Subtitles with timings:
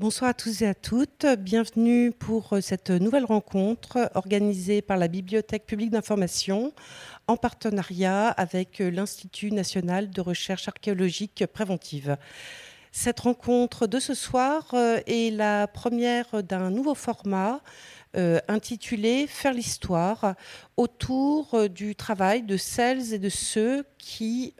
[0.00, 1.26] Bonsoir à tous et à toutes.
[1.40, 6.72] Bienvenue pour euh, cette nouvelle rencontre organisée par la Bibliothèque publique d'information
[7.26, 12.16] en partenariat avec euh, l'Institut national de recherche archéologique préventive.
[12.92, 17.60] Cette rencontre de ce soir euh, est la première d'un nouveau format
[18.48, 20.34] intitulé Faire l'histoire
[20.76, 24.52] autour du travail de celles et de ceux qui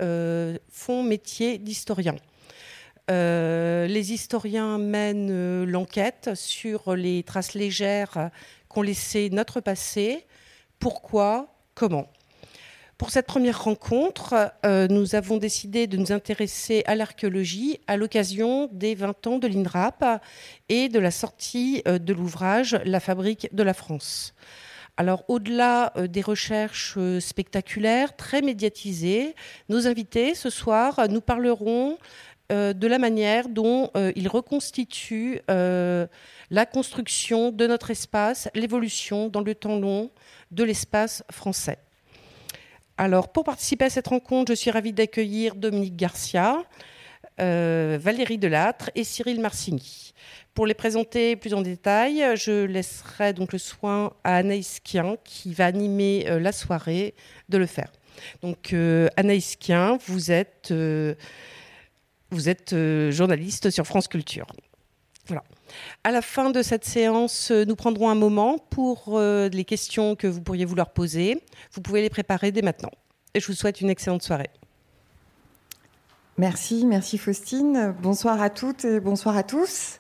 [0.69, 2.15] font métier d'historien.
[3.11, 8.31] Euh, les historiens mènent euh, l'enquête sur les traces légères
[8.69, 10.27] qu'ont laissé notre passé,
[10.79, 12.07] pourquoi, comment?
[12.99, 18.69] Pour cette première rencontre, euh, nous avons décidé de nous intéresser à l'archéologie à l'occasion
[18.71, 20.23] des 20 ans de l'INRAP
[20.69, 24.35] et de la sortie de l'ouvrage La fabrique de la France.
[24.99, 29.35] Alors, au-delà des recherches spectaculaires, très médiatisées,
[29.71, 31.97] nos invités ce soir nous parleront
[32.51, 36.09] euh, de la manière dont euh, il reconstitue euh,
[36.51, 40.11] la construction de notre espace, l'évolution dans le temps long
[40.51, 41.79] de l'espace français.
[42.97, 46.65] Alors, pour participer à cette rencontre, je suis ravie d'accueillir Dominique Garcia,
[47.39, 50.13] Valérie Delattre et Cyril Marcini.
[50.53, 55.55] Pour les présenter plus en détail, je laisserai donc le soin à Anaïs Kien, qui
[55.55, 57.15] va animer la soirée,
[57.49, 57.91] de le faire.
[58.43, 58.75] Donc,
[59.17, 60.71] Anaïs Kien, vous êtes
[62.31, 64.47] vous êtes euh, journaliste sur France Culture.
[65.27, 65.45] Voilà.
[66.05, 70.17] À la fin de cette séance, euh, nous prendrons un moment pour euh, les questions
[70.17, 71.43] que vous pourriez vouloir poser.
[71.73, 72.91] Vous pouvez les préparer dès maintenant.
[73.35, 74.51] Et je vous souhaite une excellente soirée.
[76.37, 77.95] Merci, merci Faustine.
[78.03, 80.00] Bonsoir à toutes et bonsoir à tous.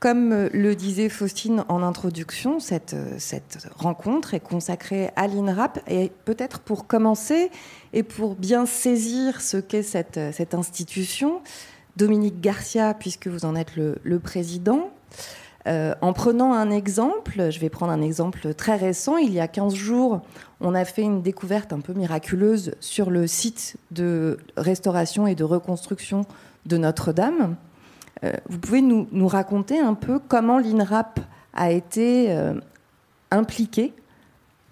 [0.00, 5.78] Comme le disait Faustine en introduction, cette, cette rencontre est consacrée à l'INRAP.
[5.88, 7.50] Et peut-être pour commencer
[7.92, 11.42] et pour bien saisir ce qu'est cette, cette, institution,
[11.98, 14.88] Dominique Garcia, puisque vous en êtes le, président,
[15.66, 19.48] euh, en prenant un exemple, je vais prendre un exemple très récent, il y a
[19.48, 20.22] 15 jours,
[20.62, 25.44] on a fait une découverte un peu miraculeuse sur le site de restauration et de
[25.44, 26.24] reconstruction
[26.64, 27.56] de Notre-Dame.
[28.24, 31.20] Euh, vous pouvez nous, raconter un peu comment l'INRAP
[31.54, 32.54] a été euh,
[33.30, 33.92] impliqué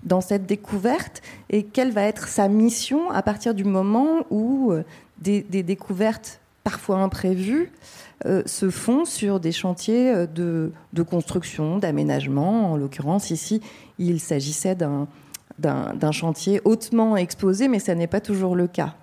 [0.04, 4.84] dans cette découverte et quelle va être sa mission à partir du moment où euh,
[5.18, 7.72] des, découvertes parfois imprévues
[8.46, 10.72] se font sur des chantiers de,
[11.08, 12.72] construction, d'aménagement.
[12.72, 13.62] En l'occurrence, ici,
[13.98, 18.96] il s'agissait d'un chantier hautement exposé, mais ça n'est pas toujours le cas.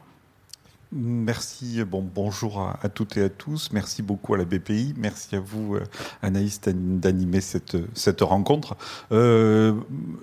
[0.91, 3.71] Merci, bon, bonjour à, toutes et à tous.
[3.71, 4.93] Merci beaucoup à la BPI.
[4.97, 5.83] Merci à vous, euh,
[6.21, 8.77] Anaïs, d'animer cette, rencontre.
[9.11, 9.73] Euh,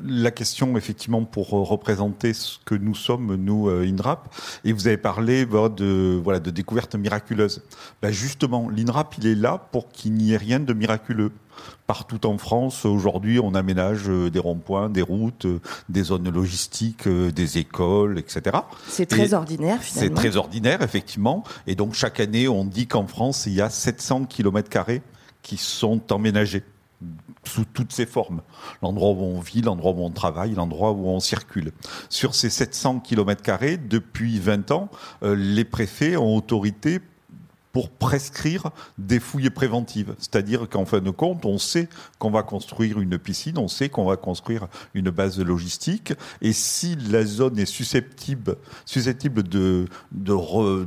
[0.05, 4.33] la question, effectivement, pour représenter ce que nous sommes, nous, euh, INRAP,
[4.65, 7.63] et vous avez parlé de, voilà, de découvertes miraculeuses.
[8.01, 11.33] Bah, justement, l'INRAP, il est là pour qu'il n'y ait rien de miraculeux.
[11.87, 17.07] Partout en France, aujourd'hui, on aménage euh, des ronds-points, des routes, euh, des zones logistiques,
[17.07, 18.57] euh, des écoles, etc.
[18.89, 20.09] C'est très ordinaire, finalement.
[20.09, 21.45] C'est très ordinaire, effectivement.
[21.67, 24.69] Et donc, chaque année, on dit qu'en France, il y a 700 km
[25.43, 26.63] qui sont emménagés
[27.45, 28.43] sous toutes ses formes.
[28.81, 31.73] L'endroit où on vit, l'endroit où on travaille, l'endroit où on circule.
[32.09, 33.43] Sur ces 700 km
[33.89, 34.89] depuis 20 ans,
[35.23, 37.01] les préfets ont autorité
[37.73, 40.15] pour prescrire des fouilles préventives.
[40.19, 41.89] C'est-à-dire qu'en fin de compte, on sait
[42.19, 46.97] qu'on va construire une piscine, on sait qu'on va construire une base logistique, et si
[46.97, 50.87] la zone est susceptible, susceptible de, de,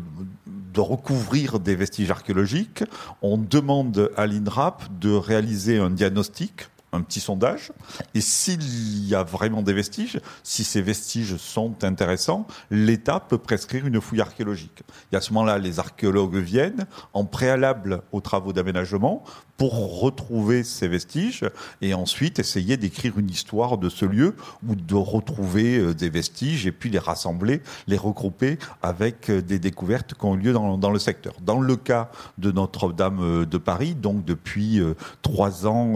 [0.74, 2.84] de recouvrir des vestiges archéologiques,
[3.22, 7.72] on demande à l'INRAP de réaliser un diagnostic un petit sondage.
[8.14, 13.86] Et s'il y a vraiment des vestiges, si ces vestiges sont intéressants, l'État peut prescrire
[13.86, 14.84] une fouille archéologique.
[15.12, 19.24] Et à ce moment-là, les archéologues viennent en préalable aux travaux d'aménagement
[19.58, 21.46] pour retrouver ces vestiges
[21.82, 24.36] et ensuite essayer d'écrire une histoire de ce lieu
[24.68, 29.60] ou de retrouver euh, des vestiges et puis les rassembler, les regrouper avec euh, des
[29.60, 31.34] découvertes qui ont eu lieu dans, le secteur.
[31.42, 34.82] Dans le cas de Notre-Dame euh, de Paris, donc depuis
[35.22, 35.96] trois ans,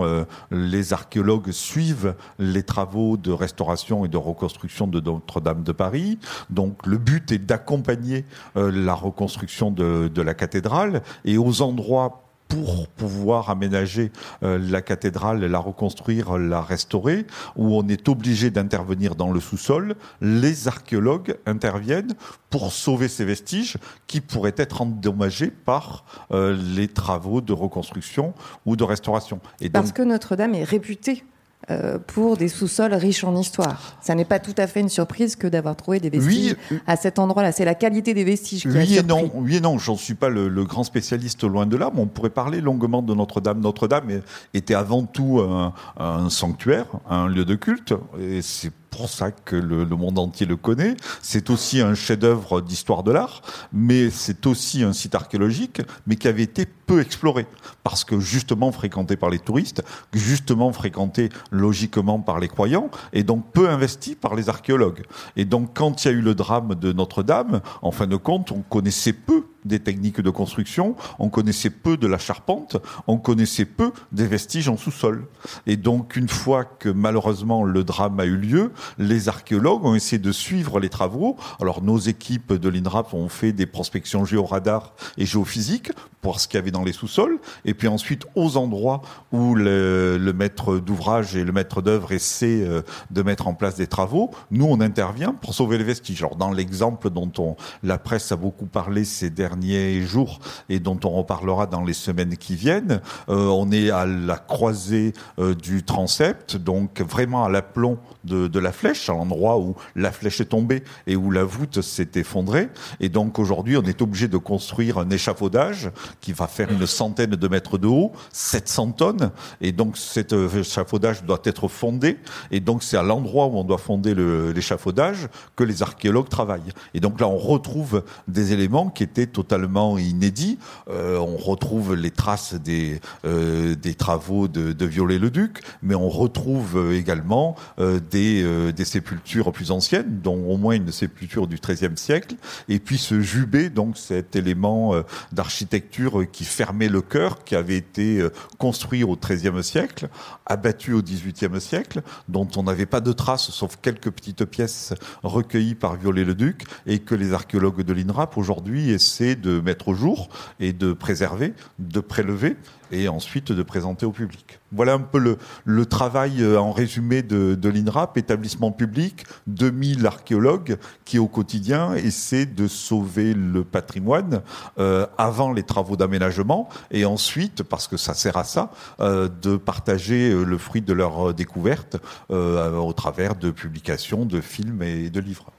[0.51, 6.19] les archéologues suivent les travaux de restauration et de reconstruction de Notre-Dame de Paris.
[6.49, 13.49] Donc le but est d'accompagner la reconstruction de la cathédrale et aux endroits pour pouvoir
[13.49, 14.11] aménager
[14.43, 17.25] euh, la cathédrale, la reconstruire, la restaurer,
[17.55, 22.15] où on est obligé d'intervenir dans le sous-sol, les archéologues interviennent
[22.49, 28.33] pour sauver ces vestiges qui pourraient être endommagés par euh, les travaux de reconstruction
[28.65, 29.39] ou de restauration.
[29.61, 31.23] Et Parce que Notre-Dame est réputée
[31.69, 33.97] euh, pour des sous-sols riches en histoire.
[34.01, 36.55] Ça n'est pas tout à fait une surprise que d'avoir trouvé des vestiges
[36.87, 37.51] à cet endroit-là.
[37.51, 39.77] C'est la qualité des vestiges qui oui a et non, oui et non.
[39.77, 43.01] J'en suis pas le, le, grand spécialiste loin de là, mais on pourrait parler longuement
[43.01, 43.59] de Notre-Dame.
[43.59, 44.21] Notre-Dame
[44.53, 49.55] était avant tout un, un, sanctuaire, un lieu de culte, et c'est pour ça que
[49.55, 50.95] le, le, monde entier le connaît.
[51.21, 53.41] C'est aussi un chef-d'œuvre d'histoire de l'art,
[53.71, 57.45] mais c'est aussi un site archéologique, mais qui avait été peu exploré
[57.83, 59.83] parce que justement fréquenté par les touristes,
[60.13, 65.03] justement fréquenté logiquement par les croyants, et donc peu investi par les archéologues.
[65.35, 68.51] Et donc quand il y a eu le drame de Notre-Dame, en fin de compte,
[68.51, 72.77] on connaissait peu des techniques de construction, on connaissait peu de la charpente,
[73.07, 75.25] on connaissait peu des vestiges en sous-sol.
[75.67, 80.19] Et donc, une fois que malheureusement le drame a eu lieu, les archéologues ont essayé
[80.19, 81.37] de suivre les travaux.
[81.59, 85.91] Alors, nos équipes de l'INRAP ont fait des prospections géoradar et géophysiques
[86.21, 87.39] pour voir ce qu'il y avait dans les sous-sols.
[87.65, 89.01] Et puis ensuite, aux endroits
[89.31, 92.81] où le, maître d'ouvrage et le maître d'œuvre essaient euh,
[93.11, 96.21] de mettre en place des travaux, nous, on intervient pour sauver les vestiges.
[96.23, 100.79] Alors, dans l'exemple dont on, la presse a beaucoup parlé ces derniers derniers jours et
[100.79, 103.01] dont on reparlera dans les semaines qui viennent.
[103.29, 108.71] Euh, on est à la croisée euh, du transept, donc vraiment à l'aplomb de, la
[108.71, 112.69] flèche, à l'endroit où la flèche est tombée et où la voûte s'est effondrée.
[112.99, 115.89] Et donc aujourd'hui, on est obligé de construire un échafaudage
[116.21, 119.31] qui va faire une centaine de mètres de haut, 700 tonnes.
[119.61, 122.17] Et donc cet échafaudage doit être fondé.
[122.51, 124.13] Et donc c'est à l'endroit où on doit fonder
[124.53, 126.73] l'échafaudage que les archéologues travaillent.
[126.93, 130.57] Et donc là, on retrouve des éléments qui étaient totalement inédit.
[130.89, 136.91] Euh, on retrouve les traces des, euh, des travaux de, de Viollet-le-Duc, mais on retrouve
[136.93, 141.95] également euh, des, euh, des sépultures plus anciennes, dont au moins une sépulture du XIIIe
[141.95, 142.35] siècle,
[142.67, 144.93] et puis ce jubé, donc cet élément
[145.31, 148.27] d'architecture qui fermait le cœur, qui avait été
[148.57, 150.09] construit au XIIIe siècle,
[150.45, 154.93] abattu au XVIIIe siècle, dont on n'avait pas de traces, sauf quelques petites pièces
[155.23, 160.29] recueillies par Viollet-le-Duc, et que les archéologues de l'INRAP aujourd'hui essaient de mettre au jour
[160.59, 162.57] et de préserver, de prélever
[162.91, 164.59] et ensuite de présenter au public.
[164.71, 171.19] Voilà un peu le, travail euh, en résumé de, l'INRAP, établissement public, 2000 archéologues qui
[171.19, 174.41] au quotidien essaient de sauver le patrimoine
[174.77, 179.57] euh, avant les travaux d'aménagement et ensuite, parce que ça sert à ça, euh, de
[179.57, 181.97] partager le fruit de leur découverte
[182.29, 185.51] au travers de publications, de films et de livres.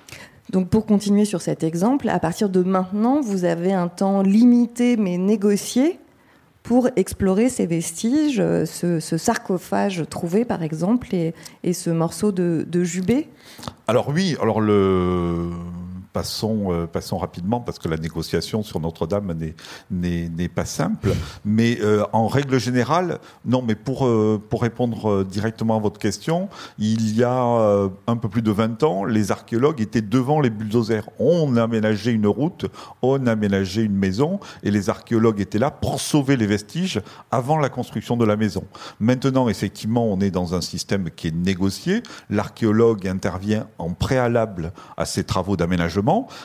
[0.51, 4.97] Donc pour continuer sur cet exemple, à partir de maintenant, vous avez un temps limité
[4.97, 6.01] mais négocié
[6.65, 11.35] pour explorer ces vestiges, ce, ce sarcophage trouvé par exemple et,
[11.73, 13.29] ce morceau de, jubé?
[13.87, 15.51] Alors oui, alors le
[16.13, 19.35] passons, euh, passons rapidement parce que la négociation sur Notre-Dame
[19.91, 21.11] n'est pas simple.
[21.45, 27.17] Mais euh, en règle générale, non, mais pour, euh, répondre directement à votre question, il
[27.17, 31.09] y a un peu plus de 20 ans, les archéologues étaient devant les bulldozers.
[31.19, 32.67] On aménageait une route,
[33.01, 37.71] on aménageait une maison et les archéologues étaient là pour sauver les vestiges avant la
[37.71, 38.65] construction de la maison.
[38.99, 42.03] Maintenant, effectivement, on est dans un système qui est négocié.
[42.29, 46.00] L'archéologue intervient en préalable à ces travaux d'aménagement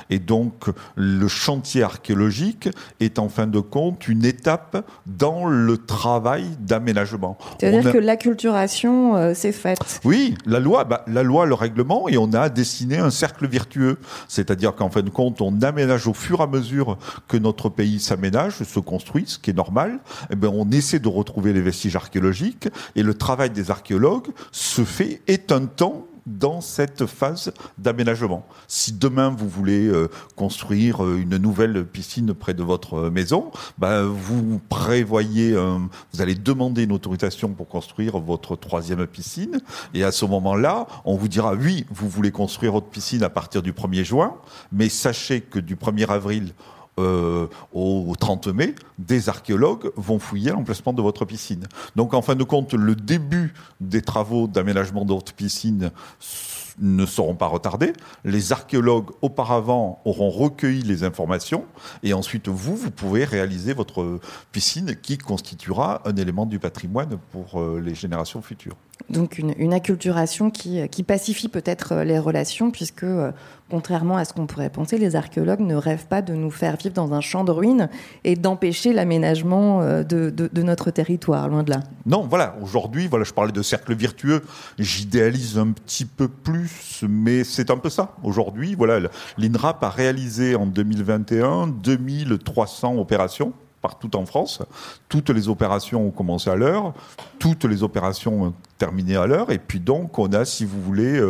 [0.10, 0.66] et donc,
[0.96, 2.69] le chantier archéologique
[3.00, 7.38] est en fin de compte une étape dans le travail d'aménagement.
[7.60, 7.92] C'est-à-dire a...
[7.92, 10.02] que l'acculturation euh, s'est faite.
[10.04, 13.98] Oui, la loi, bah, la loi, le règlement, et on a dessiné un cercle vertueux.
[14.28, 16.98] C'est-à-dire qu'en fin de compte, on aménage au fur et à mesure
[17.28, 20.00] que notre pays s'aménage, se construit, ce qui est normal.
[20.31, 24.84] Eh bien, on essaie de retrouver les vestiges archéologiques et le travail des archéologues se
[24.84, 28.46] fait, est un temps dans cette phase d'aménagement.
[28.67, 34.03] Si demain vous voulez euh, construire euh, une nouvelle piscine près de votre maison, ben,
[34.03, 35.77] vous prévoyez, euh,
[36.13, 39.62] vous allez demander une autorisation pour construire votre troisième piscine,
[39.94, 43.62] et à ce moment-là, on vous dira oui, vous voulez construire votre piscine à partir
[43.62, 44.36] du 1er juin,
[44.72, 46.53] mais sachez que du 1er avril
[46.98, 51.68] euh, au 30 mai, des archéologues vont fouiller l'emplacement de votre piscine.
[51.96, 55.92] Donc, en fin de compte, le début des travaux d'aménagement de votre piscine
[56.80, 57.94] ne seront pas retardés.
[58.24, 61.66] Les archéologues, auparavant, auront recueilli les informations
[62.04, 64.20] et ensuite, vous, vous pouvez réaliser votre
[64.52, 68.75] piscine qui constituera un élément du patrimoine pour euh, les générations futures.
[69.10, 73.32] Donc une, acculturation qui, pacifie peut-être les relations, puisque euh,
[73.70, 76.96] contrairement à ce qu'on pourrait penser, les archéologues ne rêvent pas de nous faire vivre
[76.96, 77.90] dans un champ de ruines
[78.24, 81.82] et d'empêcher l'aménagement euh, de, notre territoire, loin de là.
[82.06, 84.42] Non, voilà, aujourd'hui, voilà, je parlais de cercle vertueux,
[84.80, 88.16] j'idéalise un petit peu plus, mais c'est un peu ça.
[88.24, 93.54] Aujourd'hui, voilà, l'INRAP a réalisé en 2021 2300 opérations
[93.86, 94.63] partout en France.
[95.10, 96.94] Toutes les opérations ont commencé à l'heure,
[97.38, 101.22] toutes les opérations ont terminé à l'heure, et puis donc on a, si vous voulez,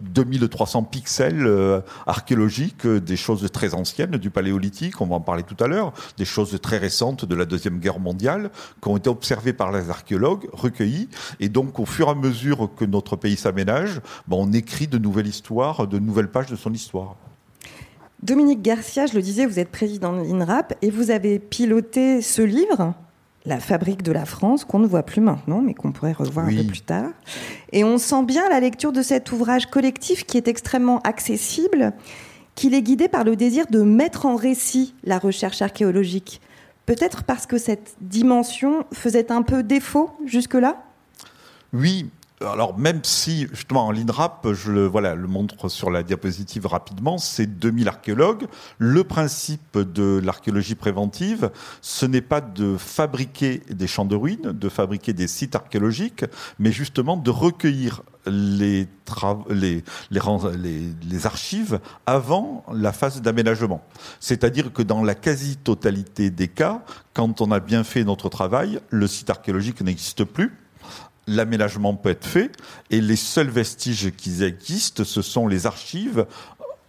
[0.00, 5.42] 2300 pixels euh, archéologiques, euh, des choses très anciennes du paléolithique, on va en parler
[5.42, 8.50] tout à l'heure, des choses très récentes de la Deuxième Guerre mondiale,
[8.82, 11.08] qui ont été observées par les archéologues, recueillies,
[11.40, 14.98] et donc au fur et à mesure que notre pays s'aménage, ben, on écrit de
[14.98, 17.16] nouvelles histoires, de nouvelles pages de son histoire.
[18.22, 22.42] Dominique Garcia, je le disais, vous êtes président de l'INRAP et vous avez piloté ce
[22.42, 22.94] livre
[23.48, 26.54] la fabrique de la France, qu'on ne voit plus maintenant, mais qu'on pourrait revoir un
[26.54, 27.10] peu plus tard.
[27.72, 31.94] Et on sent bien la lecture de cet ouvrage collectif qui est extrêmement accessible,
[32.54, 36.42] qu'il est guidé par le désir de mettre en récit la recherche archéologique.
[36.84, 40.82] Peut-être parce que cette dimension faisait un peu défaut jusque-là?
[41.72, 42.10] Oui,
[42.40, 47.18] alors même si justement en l'INRAP, je le, voilà, le montre sur la diapositive rapidement,
[47.18, 48.46] c'est 2000 archéologues.
[48.78, 54.68] Le principe de l'archéologie préventive, ce n'est pas de fabriquer des champs de ruines, de
[54.68, 56.24] fabriquer des sites archéologiques,
[56.58, 58.86] mais justement de recueillir les,
[59.48, 59.82] les,
[60.58, 63.82] les, les, archives avant la phase d'aménagement.
[64.20, 66.82] C'est-à-dire que dans la quasi-totalité des cas,
[67.14, 70.52] quand on a bien fait notre travail, le site archéologique n'existe plus
[71.28, 72.50] l'aménagement peut être fait
[72.90, 76.26] et les seuls vestiges qui existent, ce sont les archives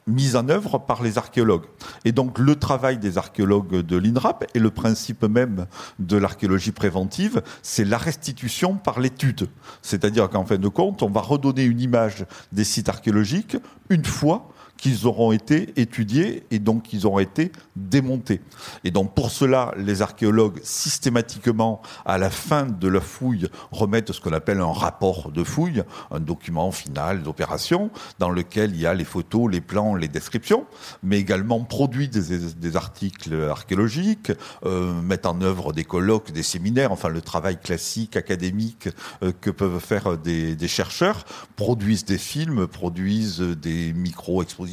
[0.07, 1.65] mises en œuvre par les archéologues.
[2.03, 5.67] Et donc le travail des archéologues de l'INRAP et le principe même
[5.99, 9.47] de l'archéologie préventive, c'est la restitution par l'étude.
[9.81, 13.57] C'est-à-dire qu'en fin de compte, on va redonner une image des sites archéologiques
[13.89, 18.41] une fois qu'ils auront été étudiés et donc qu'ils auront été démontés.
[18.83, 24.21] Et donc pour cela, les archéologues systématiquement, à la fin de la fouille, remettent ce
[24.21, 28.93] qu'on appelle un rapport de fouille, un document final d'opération, dans lequel il y a
[28.93, 30.65] les photos, les plans, les descriptions,
[31.03, 34.31] mais également produit des, articles archéologiques,
[34.65, 38.87] euh, mettent en œuvre des colloques, des séminaires, enfin le travail classique, académique
[39.23, 44.68] euh, que peuvent faire des, des chercheurs, produisent des films, produisent des micro-expositions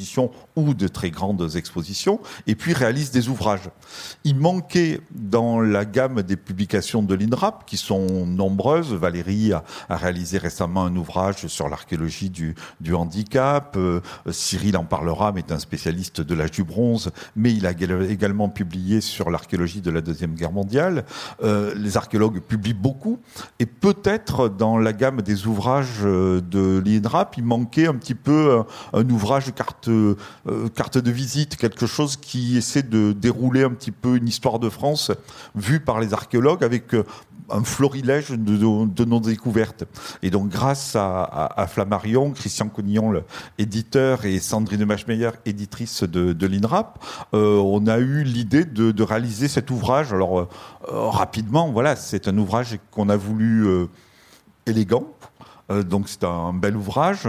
[0.56, 3.70] ou de très grandes expositions, et puis réalise des ouvrages.
[4.24, 10.38] Il manquait dans la gamme des publications de l'INRAP, qui sont nombreuses, Valérie a, réalisé
[10.38, 14.00] récemment un ouvrage sur l'archéologie du, du, handicap, euh,
[14.30, 18.48] Cyril en parlera, mais est un spécialiste de l'âge du bronze, mais il a également
[18.48, 21.04] publié sur l'archéologie de la Deuxième Guerre mondiale.
[21.42, 23.18] Euh, les archéologues publient beaucoup,
[23.58, 28.64] et peut-être dans la gamme des ouvrages euh, de l'INRAP, il manquait un petit peu
[28.92, 30.16] un, un ouvrage carte euh,
[30.74, 34.68] carte de visite, quelque chose qui essaie de dérouler un petit peu une histoire de
[34.68, 35.10] France
[35.54, 37.04] vue par les archéologues avec euh,
[37.50, 39.84] un florilège de, nos découvertes.
[40.22, 43.22] Et donc, grâce à, Flammarion, Christian Cognillon,
[43.58, 46.98] éditeur, et Sandrine Machmeyer, éditrice de, l'INRAP,
[47.34, 50.12] euh, on a eu l'idée de, réaliser cet ouvrage.
[50.12, 50.48] Alors,
[50.88, 53.86] rapidement, voilà, c'est un ouvrage qu'on a voulu
[54.66, 55.04] élégant,
[55.68, 57.26] donc c'est un bel ouvrage,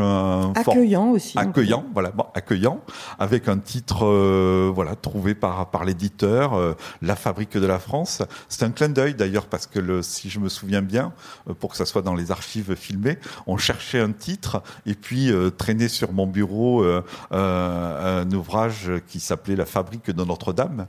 [0.56, 2.82] accueillant aussi, accueillant, voilà, accueillant,
[3.18, 8.22] avec un titre, euh, voilà, trouvé par par l'éditeur, euh, La Fabrique de la France.
[8.48, 11.14] C'est un clin d'œil d'ailleurs parce que le, si je me souviens bien,
[11.60, 13.18] pour que ça soit dans les archives filmées,
[13.48, 16.86] on cherchait un titre et puis traînait sur mon bureau
[17.32, 20.88] un ouvrage qui s'appelait La Fabrique de Notre-Dame.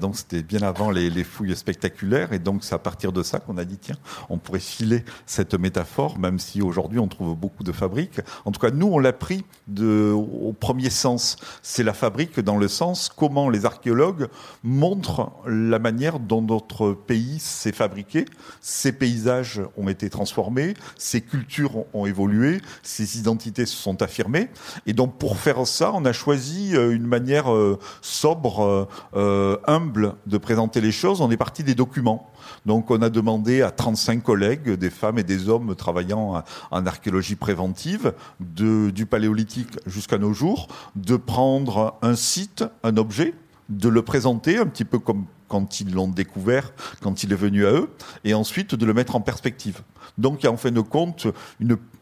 [0.00, 3.40] donc c'était bien avant les, les fouilles spectaculaires et donc c'est à partir de ça
[3.40, 3.96] qu'on a dit tiens,
[4.28, 8.20] on pourrait filer cette métaphore, même si aujourd'hui on trouve beaucoup de fabriques.
[8.44, 9.44] En tout cas, nous, on l'a pris
[9.80, 11.36] au premier sens.
[11.62, 14.28] C'est la fabrique dans le sens comment les archéologues
[14.62, 18.26] montrent la manière dont notre pays s'est fabriqué.
[18.60, 24.48] Ces paysages ont été transformés, ces cultures ont évolué, ces identités se sont affirmées.
[24.86, 30.14] Et donc, pour faire ça, on a choisi euh, une manière euh, sobre, euh, humble
[30.26, 31.20] de présenter les choses.
[31.20, 32.30] On est parti des documents.
[32.64, 37.36] Donc on a demandé à 35 collègues, des femmes et des hommes travaillant en archéologie
[37.36, 43.34] préventive, du paléolithique jusqu'à nos jours, de prendre un site, un objet,
[43.68, 46.72] de le présenter un petit peu comme quand ils l'ont découvert,
[47.02, 47.88] quand il est venu à eux,
[48.24, 49.82] et ensuite de le mettre en perspective.
[50.18, 51.28] Donc il y a en fin de compte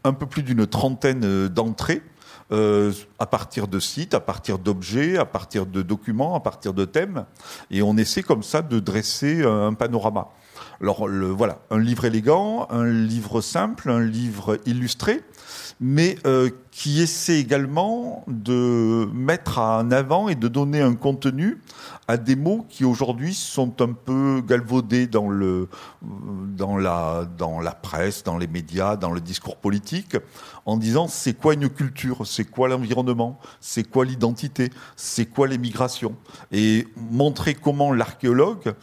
[0.03, 2.01] un peu plus d'une trentaine d'entrées
[2.51, 6.85] euh, à partir de sites, à partir d'objets, à partir de documents, à partir de
[6.85, 7.25] thèmes,
[7.71, 10.29] et on essaie comme ça de dresser un panorama.
[10.81, 15.21] Alors voilà, un livre élégant, un livre simple, un livre illustré,
[15.79, 21.61] mais euh, qui essaie également de mettre en avant et de donner un contenu
[22.07, 28.37] à des mots qui aujourd'hui sont un peu galvaudés dans la, dans la presse, dans
[28.37, 30.17] les médias, dans le discours politique,
[30.65, 35.57] en disant c'est quoi une culture, c'est quoi l'environnement, c'est quoi l'identité, c'est quoi les
[35.57, 36.15] migrations,
[36.51, 38.73] et montrer comment l'archéologue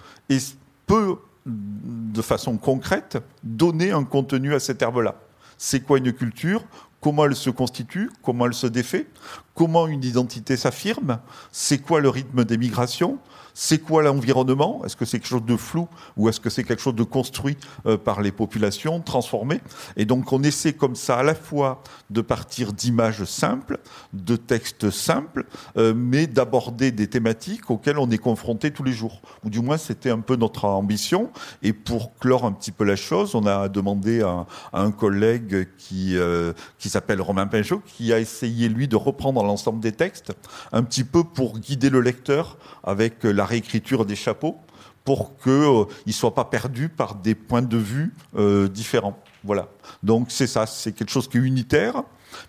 [0.87, 5.17] peut, de façon concrète, donner un contenu à cette herbe-là.
[5.59, 6.65] C'est quoi une culture?
[7.01, 8.11] Comment elle se constitue?
[8.23, 9.09] Comment elle se défait?
[9.55, 11.19] Comment une identité s'affirme?
[11.51, 13.19] C'est quoi le rythme des migrations
[13.55, 14.83] c'est quoi l'environnement?
[14.85, 17.57] Est-ce que c'est quelque chose de flou ou est-ce que c'est quelque chose de construit
[17.87, 19.61] euh, par les populations, transformé?
[19.97, 23.79] Et donc on essaie comme ça à la fois de partir d'images simples,
[24.13, 29.23] de textes simples, euh, mais d'aborder des thématiques auxquelles on est confronté tous les jours.
[29.45, 31.31] Ou du moins c'était un peu notre ambition.
[31.63, 36.17] Et pour clore un petit peu la chose, on a demandé à, un collègue qui,
[36.17, 40.33] euh, qui s'appelle Romain Pinchot, qui a essayé lui de reprendre l'ensemble des textes,
[40.73, 44.59] un petit peu pour guider le lecteur avec la réécriture des chapeaux
[45.05, 49.19] pour qu'ils euh, ne soient pas perdus par des points de vue euh, différents.
[49.45, 49.69] Voilà.
[50.03, 52.05] Donc c'est ça, c'est quelque chose qui est unitaire,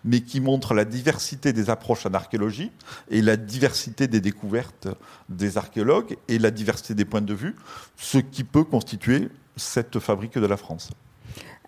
[0.06, 2.72] mais qui montre la diversité des approches en archéologie
[3.10, 4.88] et la diversité des découvertes
[5.30, 7.56] des archéologues et la diversité des points de vue,
[7.98, 10.92] ce qui peut constituer cette fabrique de la France.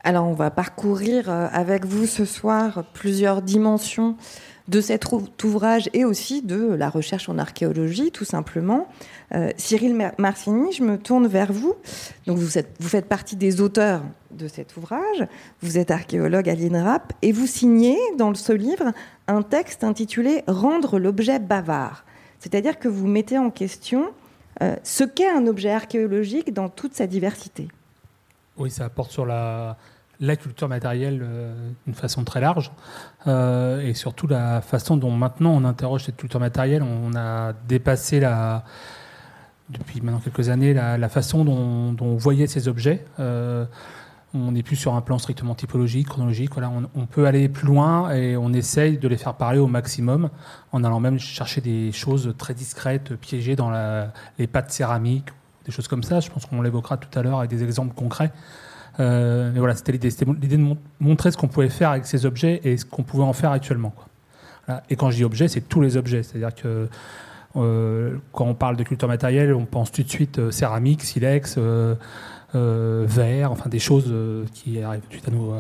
[0.04, 4.18] Alors on va parcourir euh, avec vous ce soir plusieurs dimensions
[4.68, 5.06] de cet
[5.44, 8.88] ouvrage et aussi de la recherche en archéologie, tout simplement.
[9.34, 11.76] Euh, Cyril Marcini, je me tourne vers vous.
[12.26, 15.28] Donc vous, vous, faites partie des auteurs de cet ouvrage.
[15.62, 18.92] Vous êtes archéologue à l'INRAP et vous signez dans ce livre
[19.28, 22.06] un texte intitulé Rendre l'objet bavard.
[22.40, 24.12] C'est-à-dire que vous mettez en question
[24.62, 27.68] euh, ce qu'est un objet archéologique dans toute sa diversité.
[28.58, 29.78] Oui, ça apporte sur la,
[30.26, 32.72] la culture matérielle euh, d'une façon très large
[33.28, 36.84] euh, et surtout la façon dont maintenant on interroge cette culture matérielle.
[36.84, 38.64] On a dépassé la,
[39.70, 43.06] depuis maintenant quelques années la, façon dont, on voyait ces objets.
[43.20, 43.66] Euh,
[44.34, 46.52] on n'est plus sur un plan strictement typologique, chronologique.
[46.58, 50.30] On, peut aller plus loin et on essaye de les faire parler au maximum
[50.74, 53.72] en allant même chercher des choses très discrètes, piégées dans
[54.38, 55.30] les pattes céramiques,
[55.66, 56.20] des choses comme ça.
[56.20, 58.34] Je pense qu'on l'évoquera tout à l'heure avec des exemples concrets.
[59.00, 60.10] Euh, mais voilà, c'était l'idée.
[60.10, 63.24] C'était l'idée de montrer ce qu'on pouvait faire avec ces objets et ce qu'on pouvait
[63.24, 63.94] en faire actuellement.
[64.90, 66.24] Et quand je dis objet, c'est tous les objets.
[66.24, 66.88] C'est-à-dire que
[67.56, 71.58] euh, quand on parle de culture matérielle, on pense tout de suite euh, céramique, silex,
[72.54, 74.14] verre, enfin des choses
[74.54, 75.52] qui arrivent tout à, nous,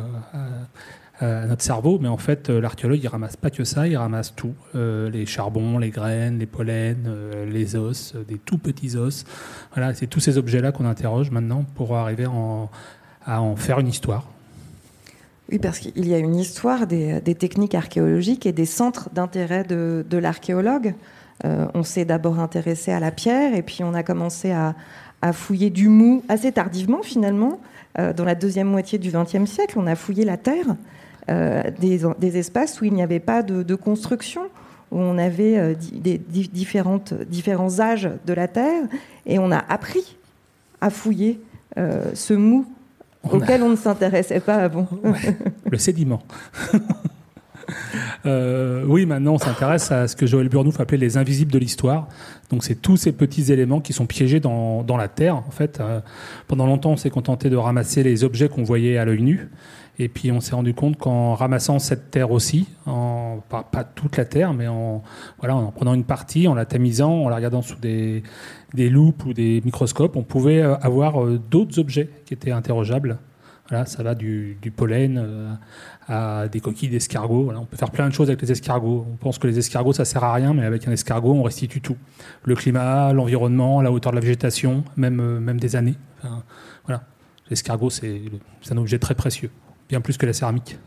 [1.21, 1.99] à, notre cerveau.
[1.99, 4.55] Mais en fait, l'archéologue, il ramasse pas que ça, il ramasse tout.
[4.73, 7.09] les charbons, les graines, les pollens,
[7.47, 9.25] les os, des tout petits os.
[9.75, 12.69] Voilà, c'est tous ces objets-là qu'on interroge maintenant pour arriver en,
[13.25, 14.25] à en faire une histoire.
[15.51, 20.17] Oui, parce qu'il y a une histoire des, techniques archéologiques et des centres d'intérêt de,
[20.17, 20.95] l'archéologue.
[21.43, 24.75] Euh, on s'est d'abord intéressé à la pierre et puis on a commencé à,
[25.33, 27.59] fouiller du mou assez tardivement finalement.
[27.97, 30.75] Euh, dans la deuxième moitié du XXe siècle, on a fouillé la terre,
[31.29, 34.43] euh, des, espaces où il n'y avait pas de, construction,
[34.91, 38.83] où on avait différentes, différents âges de la terre
[39.25, 40.15] et on a appris
[40.79, 41.41] à fouiller
[41.75, 42.67] ce mou
[43.31, 44.87] auquel on ne s'intéressait pas avant.
[45.69, 46.21] le sédiment.
[48.27, 52.07] Euh, oui, maintenant on s'intéresse à ce que Joël Burnouf appelait les invisibles de l'histoire.
[52.49, 55.35] Donc c'est tous ces petits éléments qui sont piégés dans, dans la terre.
[55.35, 55.99] En fait, euh,
[56.47, 59.49] pendant longtemps on s'est contenté de ramasser les objets qu'on voyait à l'œil nu.
[59.97, 64.17] Et puis on s'est rendu compte qu'en ramassant cette terre aussi, en, pas, pas, toute
[64.17, 65.03] la terre, mais en,
[65.39, 68.21] voilà, en prenant une partie, en la tamisant, en la regardant sous des,
[68.75, 73.17] des loupes ou des microscopes, on pouvait euh, avoir euh, d'autres objets qui étaient interrogeables.
[73.67, 75.51] Voilà, ça va du, pollen euh,
[76.07, 77.51] à des coquilles d'escargots.
[77.55, 79.07] on peut faire plein de choses avec les escargots.
[79.11, 81.81] On pense que les escargots, ça sert à rien, mais avec un escargot, on restitue
[81.81, 81.97] tout.
[82.43, 85.95] Le climat, l'environnement, la hauteur de la végétation, même, même des années.
[86.85, 87.03] voilà.
[87.49, 88.21] L'escargot, c'est
[88.69, 89.49] un objet très précieux,
[89.89, 90.77] bien plus que la céramique.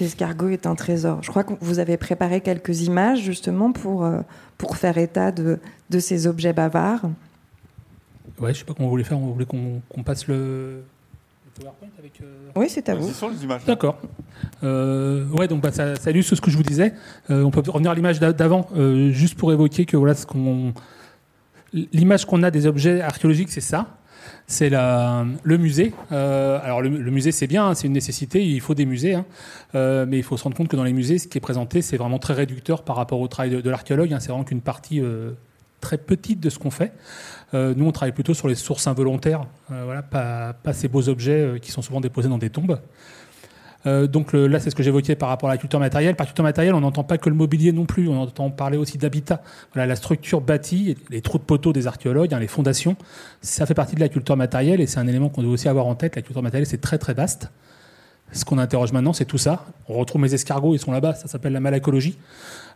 [0.00, 1.22] L'escargot est un trésor.
[1.22, 4.20] Je crois que vous avez préparé quelques images justement pour, euh,
[4.56, 5.58] pour faire état de,
[5.90, 7.10] de ces objets bavards.
[8.40, 9.18] Ouais, je sais pas comment vous voulez faire.
[9.18, 10.82] On voulait qu'on passe le,
[11.58, 12.20] PowerPoint avec.
[12.22, 13.08] Euh, oui, c'est à vous.
[13.08, 13.64] les images.
[13.64, 13.98] D'accord.
[14.62, 16.94] Euh, ouais, donc bah, ça, ça, illustre ce que je vous disais.
[17.28, 18.68] on peut revenir à l'image d'avant,
[19.10, 20.72] juste pour évoquer que voilà ce qu'on.
[21.72, 23.97] L'image qu'on a des objets archéologiques, c'est ça
[24.48, 25.92] c'est le musée.
[26.10, 29.26] Euh, alors le, musée c'est bien, hein, c'est une nécessité, il faut des musées, hein.
[29.74, 31.82] euh, mais il faut se rendre compte que dans les musées, ce qui est présenté,
[31.82, 34.12] c'est vraiment très réducteur par rapport au travail de, l'archéologue.
[34.12, 34.20] Hein.
[34.20, 35.32] c'est vraiment qu'une partie euh,
[35.82, 36.92] très petite de ce qu'on fait.
[37.52, 41.70] nous, on travaille plutôt sur les sources involontaires, voilà, pas, pas, ces beaux objets qui
[41.70, 42.80] sont souvent déposés dans des tombes.
[43.86, 46.14] Donc là, c'est ce que j'évoquais par rapport à la culture matérielle.
[46.14, 48.98] Par culture matérielle, on n'entend pas que le mobilier non plus, on entend parler aussi
[48.98, 49.42] d'habitat.
[49.72, 52.96] Voilà, la structure bâtie, les trous de poteaux des archéologues, hein, les fondations,
[53.40, 55.86] ça fait partie de la culture matérielle et c'est un élément qu'on doit aussi avoir
[55.86, 56.16] en tête.
[56.16, 57.50] La culture matérielle, c'est très très vaste.
[58.32, 59.64] Ce qu'on interroge maintenant, c'est tout ça.
[59.88, 62.18] On retrouve mes escargots, ils sont là-bas, ça s'appelle la malacologie.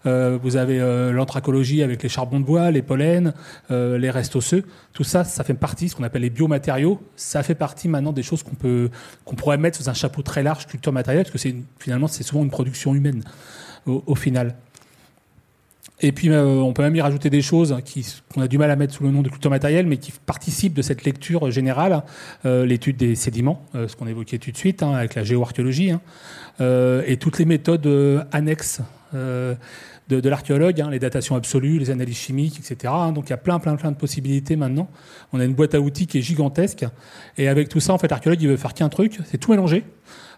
[0.07, 3.33] Euh, vous avez euh, l'anthracologie avec les charbons de bois, les pollens,
[3.71, 4.65] euh, les restes osseux.
[4.93, 7.01] Tout ça, ça fait partie, ce qu'on appelle les biomatériaux.
[7.17, 8.91] Ça fait partie maintenant des choses qu'on peut,
[9.25, 12.23] qu'on pourrait mettre sous un chapeau très large culture matérielle, parce que c'est finalement c'est
[12.23, 13.23] souvent une production humaine
[13.87, 14.55] au final.
[16.05, 17.77] Et puis, on peut même y rajouter des choses
[18.33, 20.75] qu'on a du mal à mettre sous le nom de culture matérielle, mais qui participent
[20.75, 22.03] de cette lecture générale,
[22.45, 26.01] l'étude des sédiments, ce qu'on évoquait tout de suite, hein, avec la géoarchéologie, hein,
[27.07, 28.83] et toutes les méthodes annexes
[29.13, 29.57] de,
[30.09, 32.93] de l'archéologue, hein, les datations absolues, les analyses chimiques, etc.
[33.15, 34.89] donc, il y a plein, plein, plein de possibilités maintenant.
[35.33, 36.85] On a une boîte à outils qui est gigantesque,
[37.39, 39.85] et avec tout ça, en fait, l'archéologue, il veut faire qu'un truc, c'est tout mélanger.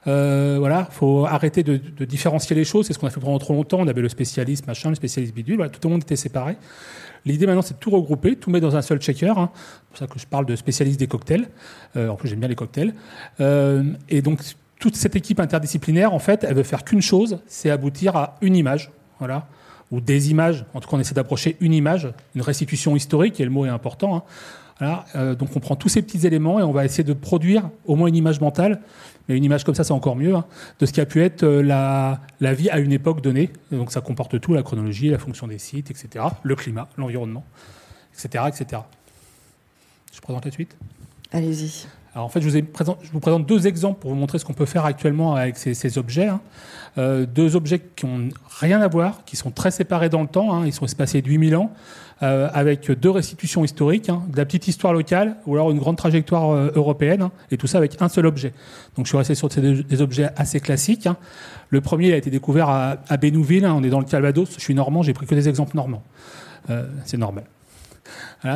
[0.07, 2.87] Euh, voilà, faut arrêter de, différencier les choses.
[2.87, 3.81] C'est ce qu'on a fait pendant trop longtemps.
[3.81, 5.69] On avait le spécialiste machin, le spécialiste bidule.
[5.71, 6.57] tout le monde était séparé.
[7.25, 9.33] L'idée maintenant, c'est de tout regrouper, tout mettre dans un seul checker.
[9.37, 9.51] Hein.
[9.55, 11.49] C'est pour ça que je parle de spécialiste des cocktails.
[11.97, 12.95] Euh, en plus, j'aime bien les cocktails.
[13.41, 14.43] Euh, et donc,
[14.85, 18.55] toute cette équipe interdisciplinaire, en fait, elle veut faire qu'une chose, c'est aboutir à une
[18.55, 18.91] image.
[19.19, 19.47] Voilà
[19.91, 20.67] ou des images.
[20.75, 23.71] En tout cas, on essaie d'approcher une image, une restitution historique, et le mot est
[23.71, 24.15] important.
[24.15, 24.23] Hein.
[24.79, 27.71] Voilà, euh, donc on prend tous ces petits éléments et on va essayer de produire
[27.87, 28.83] au moins une image mentale,
[29.27, 30.45] mais une image comme ça c'est encore mieux, hein,
[30.81, 33.51] de ce qui a pu être euh, la, vie à une époque donnée.
[33.71, 37.45] donc ça comporte tout, la chronologie, la fonction des sites, etc., le climat, l'environnement,
[38.13, 38.83] etc., etc.
[40.13, 40.77] Je présente la suite?
[41.33, 41.87] Allez-y.
[42.15, 44.85] Alors en fait, je vous, présente, deux exemples pour vous montrer ce qu'on peut faire
[44.85, 46.29] actuellement avec ces, ces objets.
[46.29, 46.41] Hein.
[46.97, 48.29] Euh, deux objets qui n'ont
[48.61, 50.55] rien à voir, qui sont très séparés dans le temps.
[50.55, 50.63] Hein.
[50.65, 51.73] Ils sont espacés de 8000 ans.
[52.23, 55.97] Euh, avec deux restitutions historiques, hein, de la petite histoire locale ou alors une grande
[55.97, 58.53] trajectoire euh, européenne, et tout ça avec un seul objet.
[58.97, 61.09] Donc je suis resté sur des objets assez classiques.
[61.71, 64.75] Le premier a été découvert à, à Bénouville, on est dans le Calvados, je suis
[64.75, 66.05] normand, j'ai pris que des exemples normands.
[67.05, 67.45] C'est normal.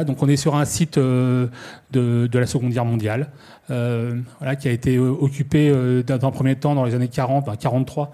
[0.07, 1.49] Donc on est sur un site de,
[1.93, 3.31] de, la Seconde Guerre mondiale,
[3.69, 5.73] voilà, qui a été occupé
[6.07, 8.13] d'un premier temps dans les années 40, 43,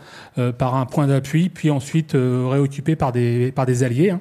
[0.56, 4.10] par un point d'appui, puis ensuite réoccupé par des, par des alliés.
[4.10, 4.20] Hein.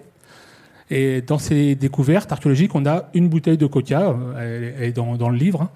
[0.89, 5.15] Et dans ces découvertes archéologiques, on a une bouteille de coca, euh, elle est dans,
[5.15, 5.63] dans le livre.
[5.63, 5.69] Hein.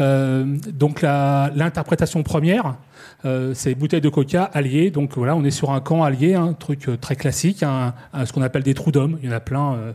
[0.00, 2.76] Euh, donc l'interprétation première,
[3.24, 4.90] euh, c'est bouteille de coca alliée.
[4.90, 8.32] Donc voilà, on est sur un camp allié, un truc euh, très classique, un, ce
[8.32, 9.18] qu'on appelle des trous d'hommes.
[9.22, 9.92] Il y en a plein euh,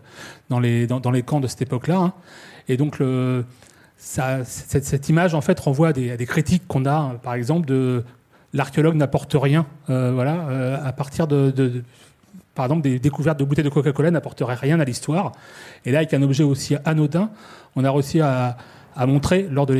[0.49, 1.97] dans, les, camps de cette époque-là.
[1.97, 2.13] Hein.
[2.69, 3.01] Et donc
[3.97, 8.03] cette, image en fait renvoie à des, critiques qu'on a, par exemple, de
[8.53, 11.83] l'archéologue n'apporte rien, euh, voilà, à partir de, de,
[12.57, 15.31] par exemple, des découvertes de bouteilles de Coca-Cola n'apporteraient rien à l'histoire.
[15.85, 17.29] Et là, avec un objet aussi anodin,
[17.75, 18.57] on a réussi à,
[19.05, 19.75] montrer, lors de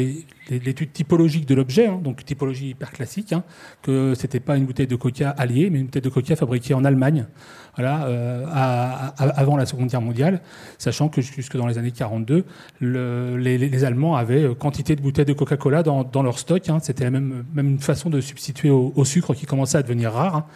[0.50, 3.44] l'étude typologique de l'objet, hein, donc typologie hyper classique, hein,
[3.82, 6.86] que c'était pas une bouteille de Coca alliée, mais une bouteille de Coca fabriquée en
[6.86, 7.26] Allemagne,
[7.76, 10.42] voilà, euh, avant la Seconde Guerre mondiale,
[10.78, 12.46] sachant que jusque dans les années 42,
[12.82, 16.70] les, Allemands avaient euh, quantité de bouteilles de Coca-Cola dans, leur stock.
[16.70, 16.80] Hein.
[16.82, 20.48] c'était la même, une façon de substituer au, sucre qui commençait à devenir rare.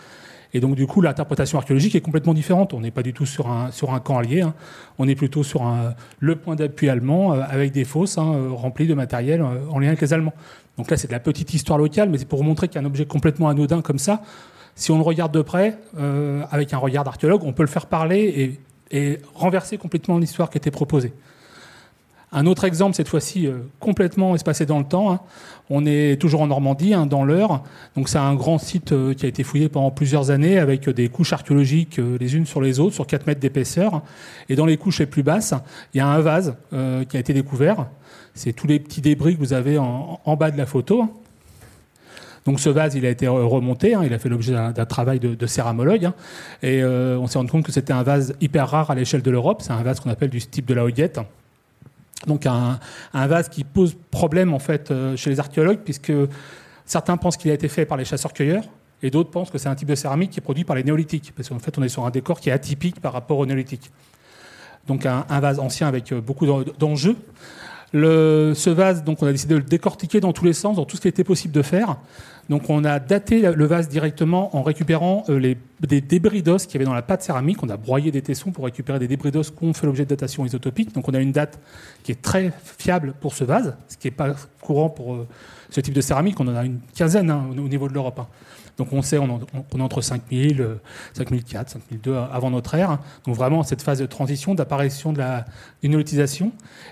[0.54, 2.74] Et donc, du coup, l'interprétation archéologique est complètement différente.
[2.74, 4.42] On n'est pas du tout sur un, camp allié.
[4.42, 4.54] Hein.
[5.00, 8.50] On est plutôt sur un, le point d'appui allemand euh, avec des fosses hein, euh,
[8.52, 10.34] remplies de matériel euh, en lien avec les Allemands.
[10.78, 13.48] Donc là, c'est de la petite histoire locale, mais c'est pour montrer qu'un objet complètement
[13.48, 14.22] anodin comme ça,
[14.76, 15.78] si on le regarde de près,
[16.50, 18.58] avec un regard d'archéologue, on peut le faire parler
[18.90, 21.14] et, et renverser complètement l'histoire qui était proposée.
[22.34, 25.12] Un autre exemple, cette fois-ci euh, complètement espacé dans le temps.
[25.12, 25.20] Hein.
[25.70, 27.62] On est toujours en Normandie, hein, dans l'Eure.
[27.98, 31.10] Donc c'est un grand site euh, qui a été fouillé pendant plusieurs années avec des
[31.10, 34.02] couches archéologiques euh, les unes sur les autres, sur 4 mètres d'épaisseur.
[34.48, 35.54] Et dans les couches les plus basses,
[35.94, 37.88] il y a un vase qui a été découvert.
[38.34, 41.06] C'est tous les petits débris que vous avez en, bas de la photo.
[42.46, 45.36] Donc ce vase, il a été remonté, hein, il a fait l'objet d'un travail de,
[45.36, 46.12] de céramologue,
[46.64, 49.62] et on s'est rendu compte que c'était un vase hyper rare à l'échelle de l'Europe.
[49.62, 51.20] C'est un vase qu'on appelle du type de la Hoyette.
[52.28, 52.80] Donc un,
[53.14, 56.14] vase qui pose problème en fait euh, chez les archéologues puisque
[56.86, 58.64] certains pensent qu'il a été fait par les chasseurs-cueilleurs
[59.02, 61.34] et d'autres pensent que c'est un type de céramique qui est produit par les néolithiques
[61.36, 63.92] parce qu'en fait on est sur un décor qui est atypique par rapport aux néolithiques.
[64.88, 67.16] Donc un, vase ancien avec euh, beaucoup d'enjeux.
[67.94, 70.98] ce vase, donc on a décidé de le décortiquer dans tous les sens, dans tout
[70.98, 71.98] ce qui était possible de faire.
[72.52, 76.78] Donc on a daté le vase directement en récupérant euh, des débris d'os qu'il y
[76.80, 77.64] avait dans la pâte céramique.
[77.64, 80.10] On a broyé des tessons pour récupérer des débris d'os qui ont fait l'objet de
[80.10, 80.94] datation isotopique.
[80.94, 81.62] Donc on a une date
[82.04, 85.28] qui est très fiable pour ce vase, ce qui n'est pas courant pour euh,
[85.70, 86.42] ce type de céramique.
[86.42, 88.20] On en a une quinzaine hein, au, niveau de l'Europe.
[88.20, 88.28] Hein.
[88.76, 90.68] Donc on sait, on, est entre 5000,
[91.14, 93.00] 5004, 5002 avant notre ère.
[93.26, 95.46] Donc vraiment cette phase de transition, d'apparition de la
[95.84, 96.52] utilisation.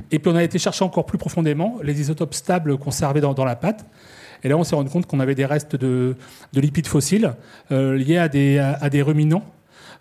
[0.10, 3.58] Et puis on a été chercher encore plus profondément les isotopes stables conservés dans la
[3.58, 3.86] pâte.
[4.44, 6.16] Et là, on s'est rendu compte qu'on avait des restes de,
[6.54, 7.34] lipides fossiles
[7.70, 8.30] liés à
[8.90, 9.44] des, ruminants.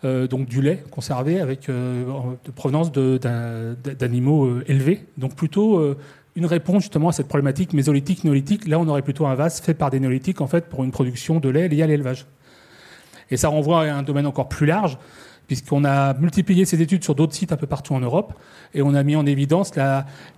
[0.03, 5.07] donc du lait conservé avec de provenance d'animaux élevés.
[5.17, 5.97] Donc plutôt
[6.39, 8.69] une réponse justement à cette problématique mésolithique, néolithique.
[8.69, 11.41] Là, on aurait plutôt un vase fait par des néolithiques en fait pour une production
[11.41, 12.27] de lait liée à l'élevage.
[13.31, 14.99] Et ça renvoie à un domaine encore plus large,
[15.49, 18.35] puisqu'on a multiplié ces études sur d'autres sites un peu partout en Europe,
[18.75, 19.73] et on a mis en évidence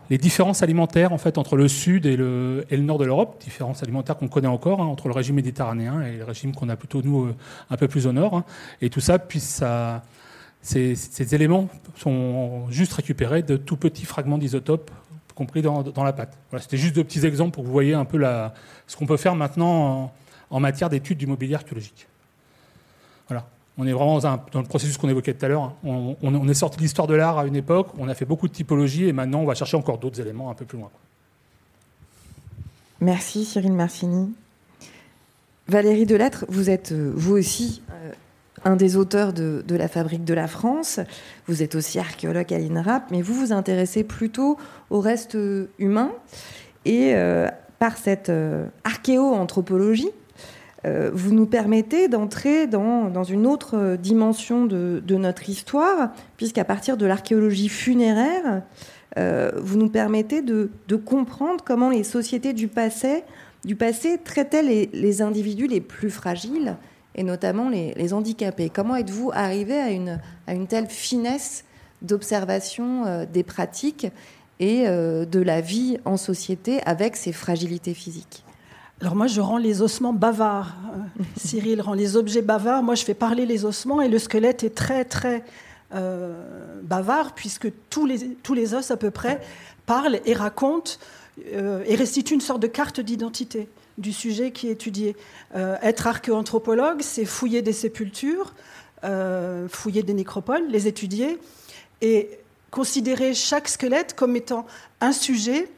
[0.08, 4.16] les différences alimentaires en fait entre le sud et le, nord de l'Europe, différences alimentaires
[4.16, 7.24] qu'on connaît encore hein, entre le régime méditerranéen et le régime qu'on a plutôt nous
[7.24, 7.36] euh,
[7.68, 8.34] un peu plus au nord.
[8.34, 8.44] Hein.
[8.80, 10.02] Et tout ça, puis ça,
[10.62, 14.90] ces, éléments sont juste récupérés de tout petits fragments d'isotopes
[15.34, 16.36] compris dans, la pâte.
[16.50, 18.22] Voilà, C'était juste deux petits exemples pour que vous voyez un peu
[18.86, 20.12] ce qu'on peut faire maintenant
[20.50, 22.06] en, matière d'études du mobilier archéologique.
[23.26, 23.46] Voilà.
[23.78, 25.74] On est vraiment dans, le processus qu'on évoquait tout à l'heure.
[25.84, 28.52] On, est sorti de l'histoire de l'art à une époque, on a fait beaucoup de
[28.52, 30.90] typologie et maintenant on va chercher encore d'autres éléments un peu plus loin.
[33.00, 34.32] Merci Cyril Marcini.
[35.68, 38.12] Valérie Delattre, vous êtes euh, vous aussi euh,
[38.64, 41.00] un des auteurs de, la Fabrique de la France.
[41.46, 44.58] Vous êtes aussi archéologue à l'INRAP, mais vous vous intéressez plutôt
[44.90, 45.36] au reste
[45.78, 46.12] humain.
[46.84, 50.10] Et euh, par cette euh, archéo-anthropologie,
[50.86, 57.06] euh, vous nous permettez d'entrer dans, une autre dimension de, notre histoire, puisqu'à partir de
[57.06, 58.62] l'archéologie funéraire,
[59.16, 60.70] vous nous permettez de,
[61.04, 63.24] comprendre comment les sociétés du passé,
[64.24, 66.76] traitaient les individus les plus fragiles
[67.14, 68.70] et notamment les, handicapés.
[68.70, 71.64] Comment êtes-vous arrivé à une, telle finesse
[72.02, 74.06] d'observation euh, des pratiques
[74.58, 78.44] et euh, de la vie en société avec ses fragilités physiques?
[79.00, 80.74] Alors moi, je rends les ossements bavards.
[80.94, 82.82] Euh, Cyril rend les objets bavards.
[82.82, 85.44] Moi, je fais parler les ossements et le squelette est très, très
[86.82, 89.40] bavard puisque tous les, tous les os à peu près
[89.86, 90.92] parlent et racontent
[91.44, 93.68] et restituent une sorte de carte d'identité
[94.00, 95.14] du sujet qui est étudié.
[95.54, 98.54] Euh, être archéoanthropologue, c'est fouiller des sépultures,
[99.04, 101.38] euh, fouiller des nécropoles, les étudier
[102.00, 102.30] et
[102.70, 104.66] considérer chaque squelette comme étant
[105.00, 105.68] un sujet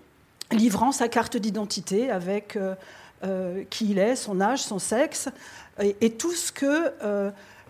[0.50, 2.58] livrant sa carte d'identité avec
[3.24, 5.28] euh, qui il est, son âge, son sexe
[6.00, 6.92] et tout ce que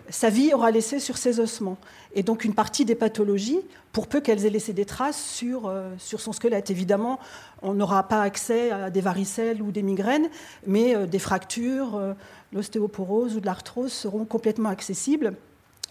[0.09, 1.77] sa vie aura laissé sur ses ossements.
[2.15, 3.61] Et donc une partie des pathologies,
[3.93, 6.71] pour peu qu'elles aient laissé des traces sur, euh, sur son squelette.
[6.71, 7.19] Évidemment,
[7.61, 10.27] on n'aura pas accès à des varicelles ou des migraines,
[10.65, 12.13] mais euh, des fractures, euh,
[12.51, 15.35] l'ostéoporose ou de l'arthrose seront complètement accessibles.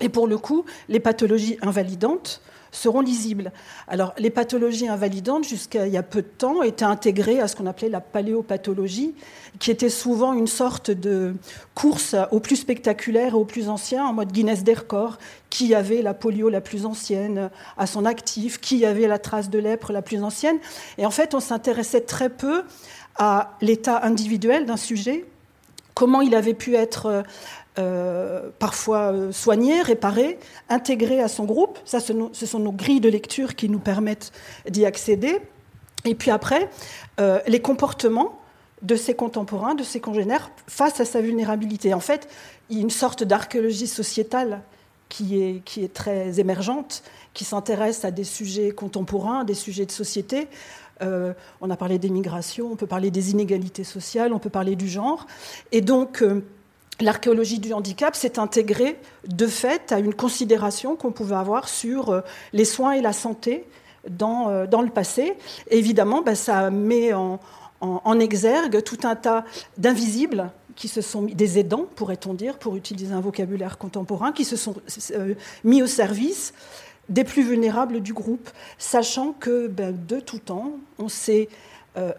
[0.01, 3.53] Et pour le coup, les pathologies invalidantes, seront lisibles.
[3.87, 7.55] Alors, les pathologies invalidantes, jusqu'à il y a peu de temps, étaient intégrées à ce
[7.55, 9.15] qu'on appelait la paléopathologie,
[9.59, 11.35] qui était souvent une sorte de
[11.75, 15.19] course au plus spectaculaire et au plus ancien, en mode Guinness des records.
[15.51, 19.59] Qui avait la polio la plus ancienne à son actif Qui avait la trace de
[19.59, 20.57] lèpre la plus ancienne
[20.97, 22.63] Et en fait, on s'intéressait très peu
[23.17, 25.27] à l'état individuel d'un sujet,
[25.95, 27.25] comment il avait pu être
[27.79, 31.79] euh, parfois euh, soigner, réparer, intégrer à son groupe.
[31.87, 34.31] Ça, ce sont nos grilles de lecture qui nous permettent
[34.69, 35.39] d'y accéder.
[36.05, 36.69] Et puis après,
[37.19, 38.39] euh, les comportements
[38.83, 41.95] de ses contemporains, de ses congénères, face à sa vulnérabilité.
[41.95, 42.29] En fait,
[42.69, 44.61] il y a une sorte d'archéologie sociétale
[45.09, 49.93] qui est, qui est très émergente, qui s'intéresse à des sujets contemporains, des sujets de
[49.93, 50.49] société.
[51.01, 54.89] on a parlé des migrations, on peut parler des inégalités sociales, on peut parler du
[54.89, 55.27] genre.
[55.71, 56.23] Et donc,
[57.01, 62.21] l'archéologie du handicap s'est intégrée de fait à une considération qu'on pouvait avoir sur euh,
[62.53, 63.65] les soins et la santé
[64.09, 65.35] dans, euh, dans le passé.
[65.71, 67.39] évidemment, bah, ça met en,
[68.21, 69.45] exergue tout un tas
[69.77, 74.45] d'invisibles qui se sont mis, des aidants, pourrait-on dire, pour utiliser un vocabulaire contemporain, qui
[74.45, 74.75] se sont
[75.13, 76.55] euh, mis au service
[77.09, 81.49] des plus vulnérables du groupe, sachant que ben, de tout temps, on s'est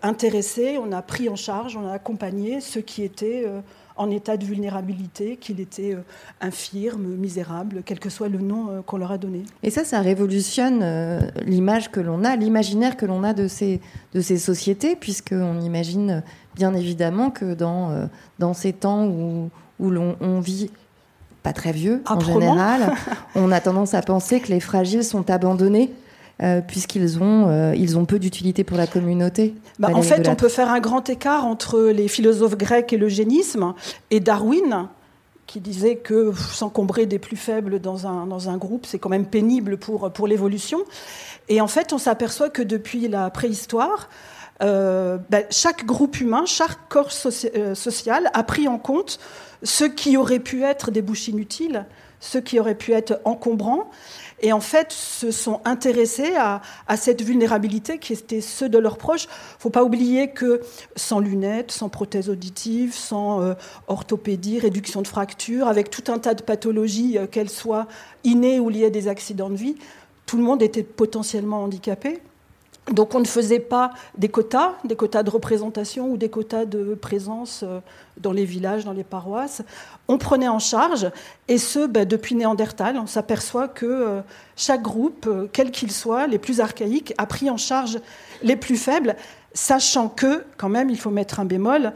[0.03, 3.47] intéressé, on a pris en charge, on a accompagné ceux qui étaient
[3.95, 6.03] en état de vulnérabilité, qu'il était euh,
[6.41, 9.43] infirme, misérable, quel que soit le nom euh, qu'on leur a donné.
[9.61, 13.81] Et ça, ça révolutionne euh, l'image que l'on a, l'imaginaire que l'on a de ces,
[14.13, 16.23] de ces sociétés, puisqu'on imagine
[16.55, 18.07] bien évidemment que dans,
[18.39, 20.69] dans ces temps où, où l'on on vit
[21.41, 22.93] pas très vieux en général,
[23.35, 25.91] on a tendance à penser que les fragiles sont abandonnés
[26.43, 30.35] euh, puisqu'ils ont, euh, ils ont peu d'utilité pour la communauté bah, En fait, on
[30.35, 33.73] peut faire un grand écart entre les philosophes grecs et l'eugénisme,
[34.11, 34.89] et Darwin,
[35.47, 39.25] qui disait que s'encombrer des plus faibles dans un, dans un groupe, c'est quand même
[39.25, 40.79] pénible pour, pour l'évolution.
[41.49, 44.09] Et en fait, on s'aperçoit que depuis la préhistoire,
[44.61, 49.19] euh, bah, chaque groupe humain, chaque corps social a pris en compte
[49.63, 51.85] ce qui aurait pu être des bouches inutiles,
[52.19, 53.89] ce qui aurait pu être encombrant,
[54.43, 56.61] et en fait se sont intéressés à,
[56.97, 59.23] cette vulnérabilité qui était ceux de leurs proches.
[59.23, 60.61] Il faut pas oublier que
[60.97, 63.53] sans lunettes, sans prothèse auditive, sans euh,
[63.87, 67.87] orthopédie, réduction de fractures, avec tout un tas de pathologies, euh, qu'elles soient
[68.25, 69.75] innées ou liées à des accidents de vie,
[70.25, 72.21] tout le monde était potentiellement handicapé.
[72.91, 76.95] Donc on ne faisait pas des quotas, des quotas de représentation ou des quotas de
[76.95, 77.79] présence euh,
[78.17, 79.61] dans les villages, dans les paroisses.
[80.09, 81.09] On prenait en charge,
[81.47, 84.21] et ce, ben, depuis Néandertal, on s'aperçoit que euh,
[84.57, 87.99] chaque groupe, euh, quel qu'il soit, les plus archaïques, a pris en charge
[88.41, 89.15] les plus faibles,
[89.53, 91.93] sachant que, quand même, il faut mettre un bémol,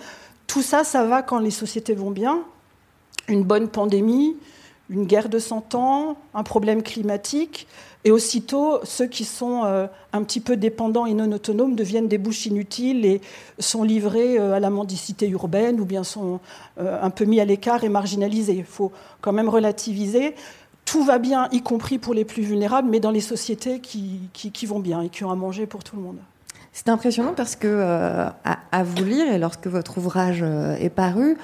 [0.47, 2.43] tout ça, ça va quand les sociétés vont bien.
[3.27, 4.37] Une bonne pandémie,
[4.89, 7.67] une guerre de 100 ans, un problème climatique,
[8.07, 12.17] et aussitôt, ceux qui sont euh, un petit peu dépendants et non autonomes deviennent des
[12.17, 13.19] bouches inutiles et
[13.59, 16.39] sont livrés euh, à la mendicité urbaine ou bien sont
[16.79, 18.53] euh, un peu mis à l'écart et marginalisés.
[18.53, 20.35] Il faut quand même relativiser.
[20.85, 24.65] Tout va bien, y compris pour les plus vulnérables, mais dans les sociétés qui, qui,
[24.65, 26.19] vont bien et qui ont à manger pour tout le monde.
[26.77, 27.81] C'est impressionnant parce que,
[28.43, 31.35] à, vous lire, et lorsque votre ouvrage est paru,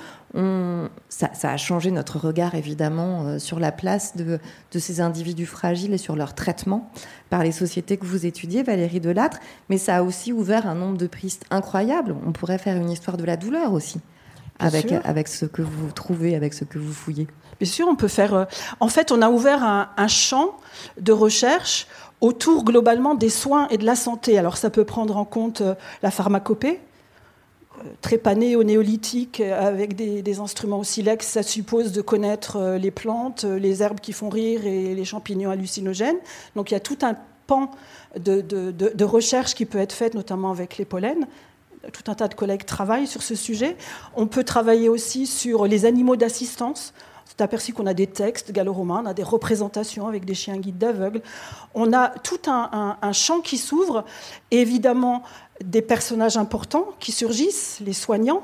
[1.10, 4.40] ça, a changé notre regard évidemment euh, sur la place de,
[4.72, 6.90] ces individus fragiles et sur leur traitement
[7.30, 9.38] par les sociétés que vous étudiez, Valérie Delattre,
[9.70, 12.16] mais ça a aussi ouvert un nombre de pistes incroyables.
[12.26, 14.00] On pourrait faire une histoire de la douleur aussi.
[14.60, 17.28] Avec, avec, ce que vous trouvez, avec ce que vous fouillez.
[17.60, 18.34] Bien sûr, on peut faire.
[18.34, 18.46] Euh,
[18.80, 20.56] en fait, on a ouvert un, un champ
[21.02, 21.88] de recherche
[22.24, 24.38] autour globalement des soins et de la santé.
[24.38, 26.80] Alors, ça peut prendre en compte euh, la pharmacopée,
[28.00, 33.44] trépané au néolithique avec des, instruments au silex, ça suppose de connaître euh, les plantes,
[33.44, 36.16] euh, les herbes qui font rire et les champignons hallucinogènes.
[36.56, 37.72] Donc il y a tout un pan
[38.18, 41.28] de, recherche qui peut être faite, notamment avec les pollens.
[41.92, 43.76] Tout un tas de collègues travaillent sur ce sujet.
[44.16, 46.94] On peut travailler aussi sur les animaux d'assistance.
[47.36, 50.78] C'est aperçu qu'on a des textes gallo-romains, on a des représentations avec des chiens guides
[50.78, 51.24] d'aveugles.
[51.74, 54.06] On a tout un, champ qui s'ouvre.
[54.52, 55.24] Évidemment,
[55.60, 58.44] des personnages importants qui surgissent, les soignants,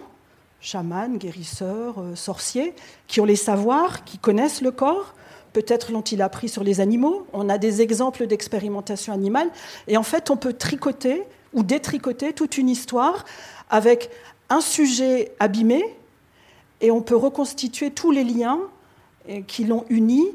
[0.60, 2.74] chamans, guérisseurs, euh, sorciers,
[3.06, 5.14] qui ont les savoirs, qui connaissent le corps.
[5.54, 7.28] Peut-être l'ont-ils appris sur les animaux.
[7.32, 9.52] On a des exemples d'expérimentation animale.
[9.88, 11.22] Et en fait, on peut tricoter
[11.54, 13.24] ou détricoter toute une histoire
[13.70, 14.10] avec
[14.50, 15.96] un sujet abîmé
[16.82, 18.60] et on peut reconstituer tous les liens
[19.48, 20.26] qui l'ont uni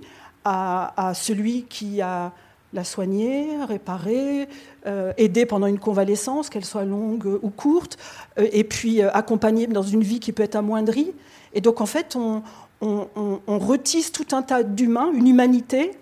[0.44, 2.32] à, à celui qui a
[2.74, 4.48] la soigner, réparer,
[4.86, 7.96] euh, aider pendant une convalescence, qu'elle soit longue ou courte,
[8.38, 11.12] euh, et puis euh, accompagner dans une vie qui peut être amoindrie.
[11.54, 12.42] Et donc en fait, on,
[13.46, 15.92] retisse tout un tas d'humains, une humanité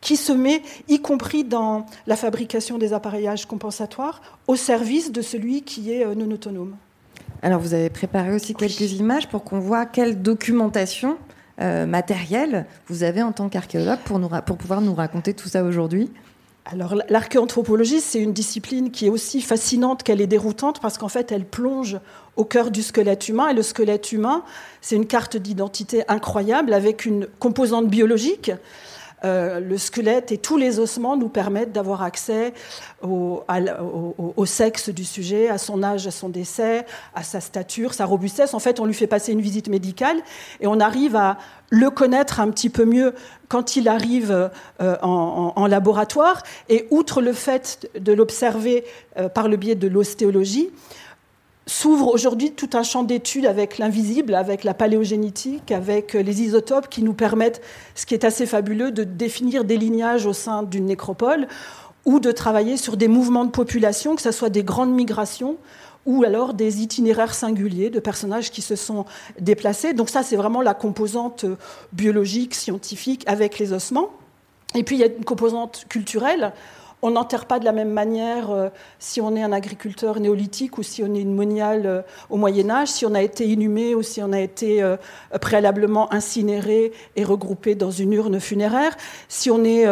[0.00, 5.62] qui se met, y compris dans la fabrication des appareillages compensatoires, au service de celui
[5.62, 6.76] qui est non autonome.
[7.42, 11.16] Alors vous avez préparé aussi quelques images pour qu'on voit quelle documentation
[11.60, 16.10] euh, matériel vous avez en tant qu'archéologue pour, pouvoir nous raconter tout ça aujourd'hui
[16.70, 21.32] alors l'archéanthropologie, c'est une discipline qui est aussi fascinante qu'elle est déroutante parce qu'en fait,
[21.32, 21.98] elle plonge
[22.36, 23.48] au cœur du squelette humain.
[23.48, 24.42] Et le squelette humain,
[24.82, 28.52] c'est une carte d'identité incroyable avec une composante biologique
[29.24, 32.52] euh, le squelette et tous les ossements nous permettent d'avoir accès
[33.02, 33.44] au,
[34.46, 38.54] sexe du sujet, à son âge, à son décès, à sa stature, sa robustesse.
[38.54, 40.18] En fait, on lui fait passer une visite médicale
[40.60, 41.38] et on arrive à
[41.70, 43.14] le connaître un petit peu mieux
[43.48, 44.50] quand il arrive
[44.80, 46.42] euh, en, laboratoire.
[46.68, 48.84] Et outre le fait de l'observer
[49.18, 50.70] euh, par le biais de l'ostéologie,
[51.68, 56.88] s'ouvre aujourd'hui tout un champ d'études avec l'invisible, avec la paléogénétique, avec euh, les isotopes
[56.88, 57.60] qui nous permettent,
[57.94, 61.46] ce qui est assez fabuleux, de définir des lignages au sein d'une nécropole
[62.06, 65.56] ou de travailler sur des mouvements de population, que ce soit des grandes migrations
[66.06, 69.04] ou alors des itinéraires singuliers de personnages qui se sont
[69.38, 69.92] déplacés.
[69.92, 71.56] Donc ça, c'est vraiment la composante euh,
[71.92, 74.08] biologique, scientifique avec les ossements.
[74.74, 76.52] Et puis il y a une composante culturelle
[77.02, 80.82] on n'enterre pas de la même manière euh, si on est un agriculteur néolithique ou
[80.82, 84.02] si on est une moniale euh, au Moyen Âge, si on a été inhumé ou
[84.02, 84.96] si on a été euh,
[85.40, 88.96] préalablement incinéré et regroupé dans une urne funéraire,
[89.28, 89.86] si on est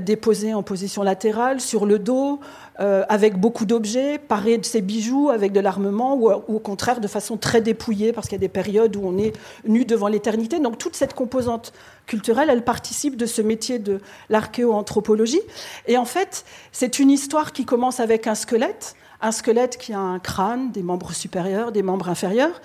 [0.00, 2.40] déposé en position latérale sur le dos,
[2.78, 7.08] avec beaucoup d'objets, paré de ses bijoux, avec de l'armement, ou, ou, au contraire de
[7.08, 9.32] façon très dépouillée, parce qu'il y a des périodes où on est
[9.66, 10.58] nu devant l'éternité.
[10.58, 11.72] Donc toute cette composante
[12.06, 15.40] culturelle, elle participe de ce métier de l'archéoanthropologie.
[15.86, 20.00] Et en fait, c'est une histoire qui commence avec un squelette, un squelette qui a
[20.00, 22.60] un crâne, des membres supérieurs, des membres inférieurs.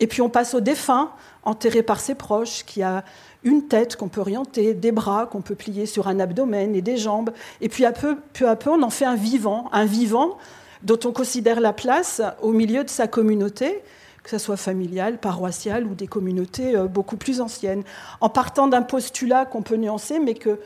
[0.00, 1.12] Et puis on passe au défunt,
[1.44, 3.04] enterré par ses proches, qui a
[3.44, 6.96] une tête qu'on peut orienter, des bras qu'on peut plier sur un abdomen et des
[6.96, 7.30] jambes.
[7.60, 10.38] Et puis peu à peu, on en fait un vivant, un vivant
[10.82, 13.82] dont on considère la place au milieu de sa communauté
[14.22, 17.82] que ce soit familial, paroissial ou des communautés euh, beaucoup plus anciennes,
[18.20, 20.60] en partant d'un postulat qu'on peut nuancer, mais que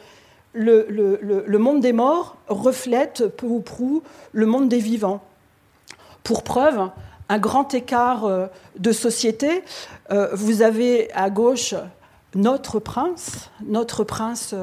[0.53, 4.02] le, monde des morts reflète peu ou prou
[4.33, 5.23] le monde des vivants.
[6.23, 6.90] Pour preuve,
[7.29, 8.46] un grand écart euh,
[8.79, 9.63] de société.
[10.11, 11.75] Euh, vous avez à gauche
[12.35, 14.54] notre prince, notre prince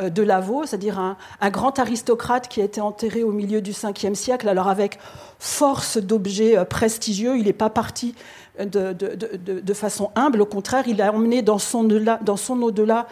[0.00, 1.16] de Lavaux, c'est-à-dire un,
[1.50, 4.98] grand aristocrate qui a été enterré au milieu du 5e siècle, alors avec
[5.38, 7.36] force d'objets prestigieux.
[7.36, 8.14] Il n'est pas parti
[8.66, 11.90] de, façon humble, au contraire, il a emmené dans son,
[12.62, 13.06] au-delà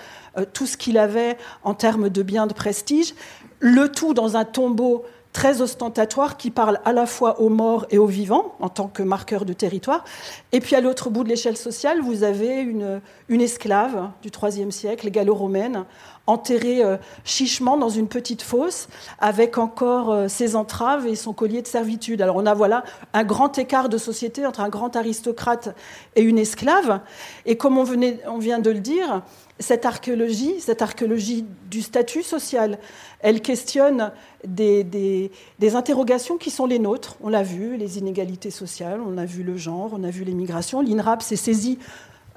[0.53, 3.15] tout ce qu'il avait en termes de biens de prestige,
[3.61, 7.99] le tout dans un tombeau très ostentatoire qui parle à la fois aux morts et
[7.99, 10.05] aux vivants en tant que marqueur de territoire.
[10.53, 14.73] Et puis à l'autre bout de l'échelle sociale, vous avez une, une esclave du IIIe
[14.73, 15.85] siècle, gallo-romaine,
[16.29, 21.63] enterrée euh, chichement dans une petite fosse avec encore euh, ses entraves et son collier
[21.63, 22.23] de servitude.
[22.23, 25.75] Alors on a voilà un grand écart de société entre un grand aristocrate
[26.15, 27.01] et une esclave.
[27.47, 29.23] Et comme on, venait, on vient de le dire,
[29.59, 32.79] cette archéologie, cette archéologie du statut social,
[33.21, 34.13] elle questionne
[34.47, 35.31] des,
[35.75, 37.17] interrogations qui sont les nôtres.
[37.23, 40.83] On l'a vu, les inégalités sociales, on a vu le genre, on a vu l'immigration.
[40.83, 41.79] L'INRAP s'est saisi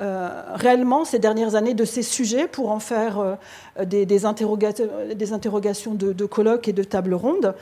[0.01, 6.67] réellement ces dernières années de ces sujets pour en faire euh, des, interrogations de, colloques
[6.67, 7.53] et de tables rondes.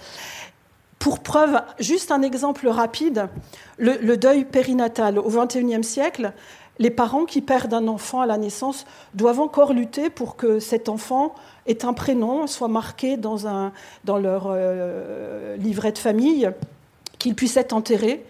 [1.00, 3.28] Pour preuve, juste un exemple rapide,
[3.78, 6.34] le, deuil périnatal au XXIe siècle,
[6.78, 10.88] les parents qui perdent un enfant à la naissance doivent encore lutter pour que cet
[10.88, 11.36] enfant
[11.68, 13.38] ait un prénom, soit marqué dans
[14.18, 16.50] leur euh, livret de famille,
[17.18, 18.26] qu'il puisse être enterré.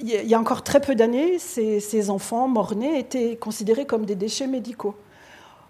[0.00, 4.46] Il y a encore très peu d'années, ces, enfants morts-nés étaient considérés comme des déchets
[4.46, 4.94] médicaux.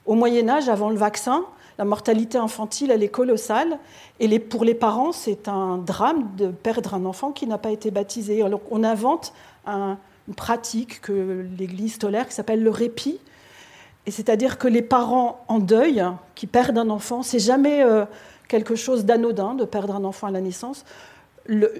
[0.06, 1.44] Au Moyen Âge, avant le vaccin,
[1.78, 3.78] la mortalité infantile, elle est colossale.
[4.20, 7.90] Et pour les parents, c'est un drame de perdre un enfant qui n'a pas été
[7.90, 8.42] baptisé.
[8.70, 9.32] On invente
[9.66, 9.98] un,
[10.28, 13.18] une pratique que l'Église tolère qui s'appelle le répit.
[14.06, 16.04] Et c'est-à-dire que les parents en deuil,
[16.34, 18.04] qui perdent un enfant, c'est jamais euh,
[18.46, 20.84] quelque chose d'anodin de perdre un enfant à la naissance,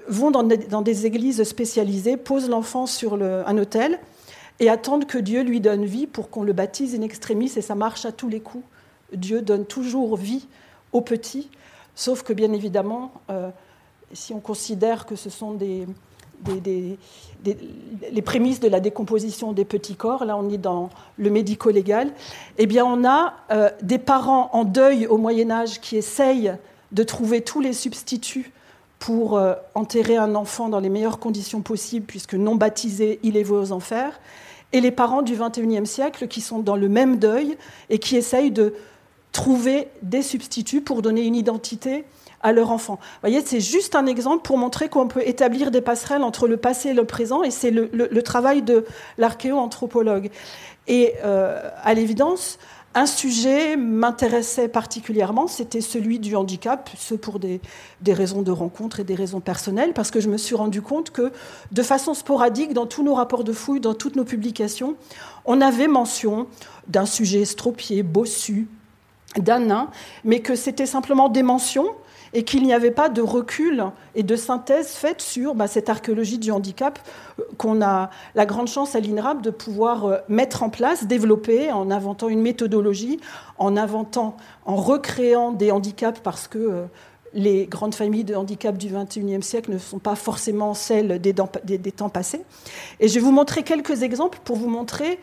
[0.07, 3.99] vont dans des, églises spécialisées, posent l'enfant sur un autel
[4.59, 7.75] et attendent que Dieu lui donne vie pour qu'on le baptise in extremis, et ça
[7.75, 8.65] marche à tous les coups.
[9.13, 10.47] Dieu donne toujours vie
[10.91, 11.49] aux petits,
[11.95, 13.49] sauf que bien évidemment, euh,
[14.11, 15.87] si on considère que ce sont les
[18.21, 22.11] prémices de la décomposition des petits corps, là on est dans le médico-légal,
[22.57, 26.53] eh bien on a euh, des parents en deuil au Moyen Âge qui essayent
[26.91, 28.51] de trouver tous les substituts
[28.99, 33.43] pour euh, enterrer un enfant dans les meilleures conditions possibles, puisque non baptisé, il est
[33.43, 34.19] voué aux enfers,
[34.73, 37.57] et les parents du XXIe siècle qui sont dans le même deuil
[37.89, 38.75] et qui essayent de
[39.31, 42.05] trouver des substituts pour donner une identité
[42.41, 42.95] à leur enfant.
[42.95, 46.57] Vous voyez, c'est juste un exemple pour montrer qu'on peut établir des passerelles entre le
[46.57, 48.85] passé et le présent, et c'est le, travail de
[49.17, 50.29] l'archéo-anthropologue.
[50.87, 52.59] Et euh, à l'évidence,
[52.95, 57.61] un sujet m'intéressait particulièrement, c'était celui du handicap, ce pour des,
[58.07, 61.31] raisons de rencontre et des raisons personnelles, parce que je me suis rendu compte que
[61.71, 64.95] de façon sporadique, dans tous nos rapports de fouilles, dans toutes nos publications,
[65.45, 66.47] on avait mention
[66.87, 68.67] d'un sujet estropié, bossu,
[69.37, 69.89] d'un nain,
[70.23, 71.87] mais que c'était simplement des mentions
[72.33, 73.83] et qu'il n'y avait pas de recul
[74.15, 76.99] et de synthèse faite sur bah, cette archéologie du handicap
[77.39, 81.71] euh, qu'on a la grande chance à l'INRAP de pouvoir euh, mettre en place, développer
[81.71, 83.19] en inventant une méthodologie,
[83.57, 86.85] en inventant, en recréant des handicaps parce que euh,
[87.33, 91.91] les grandes familles de handicap du XXIe siècle ne sont pas forcément celles des, des,
[91.91, 92.41] temps passés.
[92.99, 95.19] Et je vais vous montrer quelques exemples pour vous montrer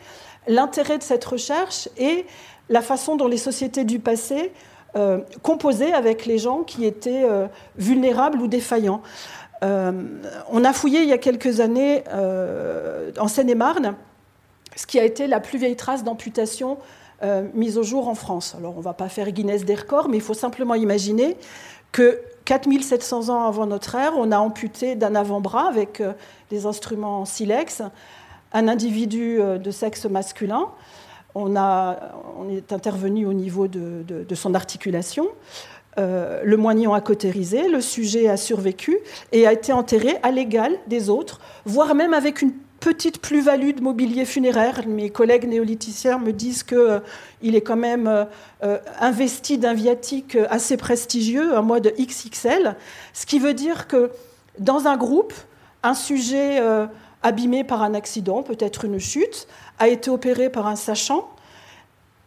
[0.47, 2.25] l'intérêt de cette recherche et
[2.69, 4.53] la façon dont les sociétés du passé
[4.95, 9.01] euh, composer avec les gens qui étaient euh, vulnérables ou défaillants.
[9.61, 9.91] Euh,
[10.49, 12.03] on a fouillé il y a quelques années
[13.19, 13.95] en Seine-et-Marne
[14.75, 16.77] ce qui a été la plus vieille trace d'amputation
[17.55, 18.55] mise au jour en France.
[18.55, 21.35] Alors on ne va pas faire Guinness des records, mais il faut simplement imaginer
[21.91, 26.03] que 4700 ans avant notre ère, on a amputé d'un avant-bras avec
[26.51, 27.81] des instruments silex
[28.53, 30.69] un individu de sexe masculin
[31.37, 35.27] on, est intervenu au niveau de, son articulation.
[35.99, 38.99] Euh, le moignon a cautérisé, le sujet a survécu
[39.31, 43.81] et a été enterré à l'égal des autres, voire même avec une petite plus-value de
[43.81, 44.81] mobilier funéraire.
[44.87, 46.99] Mes collègues néolithiciens me disent qu'il euh,
[47.41, 48.27] est quand même
[48.63, 52.75] euh, investi d'un viatique assez prestigieux, un mois de XXL,
[53.13, 54.11] ce qui veut dire que
[54.59, 55.33] dans un groupe,
[55.81, 56.59] un sujet
[57.23, 59.47] abîmé par un accident, peut-être une chute,
[59.79, 61.29] a été opéré par un sachant.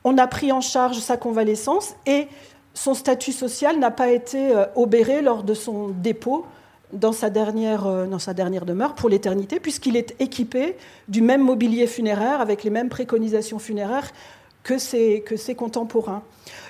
[0.04, 2.28] On a pris en charge sa convalescence et
[2.74, 6.46] son statut social n'a pas été euh, obéré lors de son dépôt
[6.92, 10.76] dans sa dernière, euh, dans sa dernière demeure pour l'éternité, puisqu'il est équipé
[11.08, 14.10] du même mobilier funéraire, avec les mêmes préconisations funéraires
[14.62, 16.22] que ses, que ses contemporains.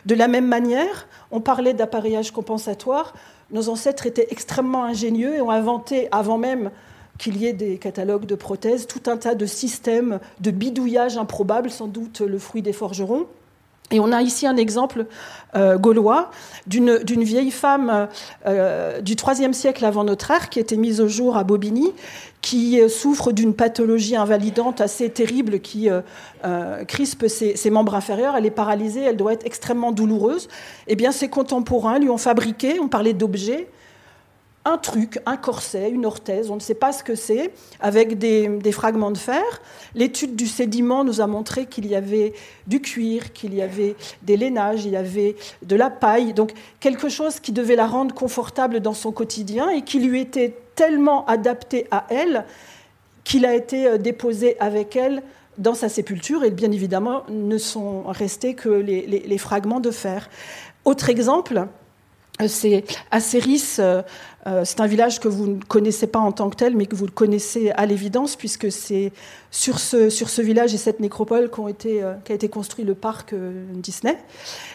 [0.06, 3.14] De la même manière, on parlait d'appareillage compensatoire.
[3.50, 6.70] Nos ancêtres étaient extrêmement ingénieux et ont inventé, avant même
[7.20, 11.70] qu'il y ait des catalogues de prothèses, tout un tas de systèmes de bidouillage improbable,
[11.70, 13.26] sans doute le fruit des forgerons.
[13.90, 15.04] Et on a ici un exemple
[15.54, 16.30] euh, gaulois
[16.66, 18.08] d'une vieille femme
[18.46, 21.92] euh, du IIIe siècle avant notre ère qui été mise au jour à Bobigny,
[22.40, 25.88] qui euh, souffre d'une pathologie invalidante assez terrible qui
[26.88, 28.34] crispe ses, ses, membres inférieurs.
[28.36, 30.48] Elle est paralysée, elle doit être extrêmement douloureuse.
[30.86, 33.68] Eh bien, ses contemporains lui ont fabriqué, on parlait d'objets,
[34.70, 38.72] un truc, un corset, une orthèse, on ne sait pas ce que c'est, avec des,
[38.72, 39.42] fragments de fer.
[39.94, 42.32] L'étude du sédiment nous a montré qu'il y avait
[42.66, 47.08] du cuir, qu'il y avait des lainages, il y avait de la paille, donc quelque
[47.08, 51.86] chose qui devait la rendre confortable dans son quotidien et qui lui était tellement adapté
[51.90, 52.44] à elle
[53.24, 55.22] qu'il a été euh, déposé avec elle
[55.58, 60.30] dans sa sépulture et bien évidemment ne sont restés que les fragments de fer.
[60.86, 61.66] Autre exemple,
[62.48, 64.02] c'est Acéris, euh,
[64.46, 66.96] euh, c'est un village que vous ne connaissez pas en tant que tel, mais que
[66.96, 69.12] vous le connaissez à l'évidence, puisque c'est
[69.50, 73.34] sur ce, sur ce village et cette nécropole qu'a été, euh, été construit le parc
[73.74, 74.16] Disney.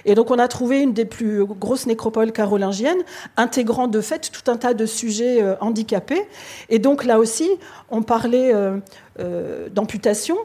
[0.05, 3.01] Et donc on a trouvé une des plus grosses nécropoles carolingiennes,
[3.37, 6.21] intégrant de fait tout un tas de sujets handicapés.
[6.69, 7.49] Et donc là aussi,
[7.89, 8.53] on parlait
[9.71, 10.37] d'amputation.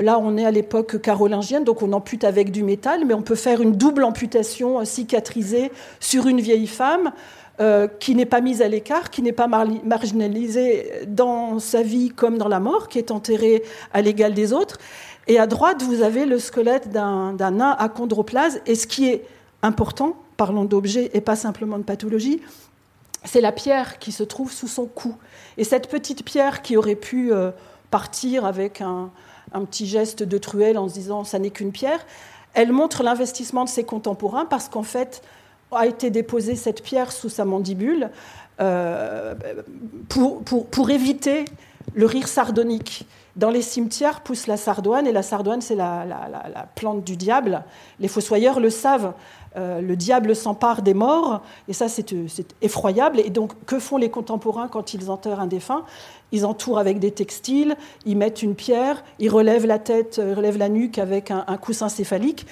[0.00, 3.36] Là, on est à l'époque carolingienne, donc on ampute avec du métal, mais on peut
[3.36, 5.70] faire une double amputation cicatrisée
[6.00, 7.12] sur une vieille femme
[7.60, 12.38] euh, qui n'est pas mise à l'écart, qui n'est pas marginalisée dans sa vie comme
[12.38, 14.78] dans la mort, qui est enterrée à l'égal des autres.
[15.28, 18.60] Et à droite, vous avez le squelette d'un nain achondroplase.
[18.66, 19.24] Et ce qui est
[19.62, 22.42] important, parlons d'objet et pas simplement de pathologie,
[23.22, 25.14] c'est la pierre qui se trouve sous son cou.
[25.56, 27.52] Et cette petite pierre qui aurait pu euh,
[27.92, 29.10] partir avec un,
[29.54, 32.04] un petit geste de truelle en se disant ça n'est qu'une pierre.
[32.52, 35.22] Elle montre l'investissement de ses contemporains parce qu'en fait,
[35.72, 38.10] a été déposée cette pierre sous sa mandibule
[38.60, 39.34] euh,
[40.08, 41.44] pour, pour, pour, éviter
[41.94, 43.06] le rire sardonique.
[43.36, 47.64] Dans les cimetières pousse la sardoine, et la sardoine, c'est la, la, plante du diable.
[47.98, 49.12] Les fossoyeurs le savent.
[49.56, 52.12] Euh, le diable s'empare des morts, et ça c'est
[52.60, 53.20] effroyable.
[53.20, 55.84] Et donc que font les contemporains quand ils enterrent un défunt?
[56.32, 60.58] Ils entourent avec des textiles, ils mettent une pierre, ils relèvent la tête, ils relèvent
[60.58, 62.46] la nuque avec un, coussin céphalique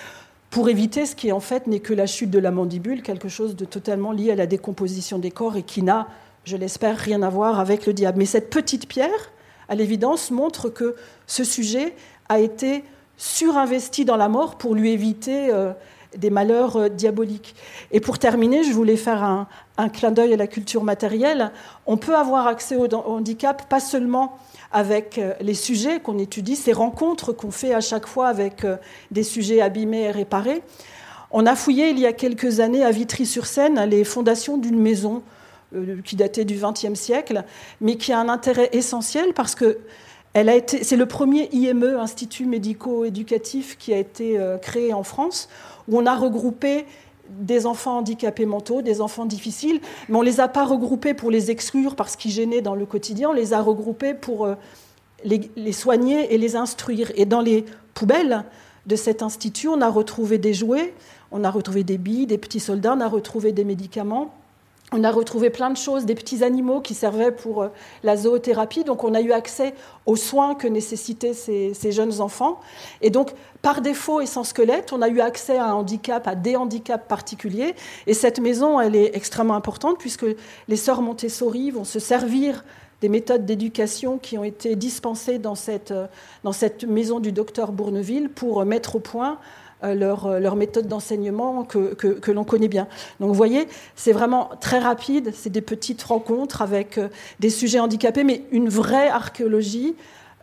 [0.51, 3.57] pour éviter ce qui en fait n'est que la chute de la mandibule, quelque chose
[3.57, 6.07] de totalement lié à la décomposition des corps et qui n'a,
[6.45, 8.19] je l'espère, rien à voir avec le diable.
[8.19, 9.33] Mais cette petite pierre,
[9.69, 10.95] à l'évidence, montre que
[11.27, 11.97] ce sujet
[12.29, 12.85] a été
[13.17, 15.73] surinvesti dans la mort pour lui éviter euh,
[16.17, 17.55] des malheurs euh, diaboliques.
[17.91, 19.49] Et pour terminer, je voulais faire un,
[19.89, 21.51] clin d'œil à la culture matérielle.
[21.87, 24.39] On peut avoir accès au handicap pas seulement
[24.71, 28.77] avec euh, les sujets qu'on étudie, ces rencontres qu'on fait à chaque fois avec euh,
[29.11, 30.63] des sujets abîmés et réparés.
[31.33, 35.23] On a fouillé il y a quelques années à Vitry-sur-Seine les fondations d'une maison
[36.05, 37.45] qui datait du XXe siècle,
[37.81, 39.79] mais qui a un intérêt essentiel parce que
[40.35, 45.49] c'est le premier IME, Institut médico-éducatif, qui a été créé en France,
[45.89, 46.87] où on a regroupé
[47.29, 51.31] des enfants handicapés mentaux, des enfants difficiles, mais on ne les a pas regroupés pour
[51.31, 54.55] les exclure parce qu'ils gênaient dans le quotidien, on les a regroupés pour euh,
[55.25, 57.11] les, soigner et les instruire.
[57.15, 57.65] Et dans les
[57.95, 58.45] poubelles
[58.87, 60.95] de cet institut, on a retrouvé des jouets,
[61.31, 64.35] on a retrouvé des billes, des petits soldats, on a retrouvé des médicaments,
[64.93, 67.69] on a retrouvé plein de choses, des petits animaux qui servaient pour euh,
[68.03, 68.85] la zoothérapie.
[68.85, 69.75] Donc on a eu accès
[70.07, 72.61] aux soins que nécessitaient ces, jeunes enfants.
[73.01, 73.33] Et donc
[73.63, 77.07] par défaut et sans squelette, on a eu accès à un handicap, à des handicaps
[77.09, 77.75] particuliers.
[78.07, 80.27] Et cette maison, elle est extrêmement importante puisque
[80.69, 82.65] les sœurs Montessori vont se servir
[83.01, 86.07] des méthodes d'éducation qui ont été dispensées dans cette, euh,
[86.45, 90.87] dans cette maison du docteur Bourneville pour mettre au point euh, leur, euh, leur, méthode
[90.87, 92.87] d'enseignement que, que, l'on connaît bien.
[93.21, 93.67] Donc vous voyez,
[93.97, 97.09] c'est vraiment très rapide, c'est des petites rencontres avec euh,
[97.41, 99.95] des sujets handicapés, mais une vraie archéologie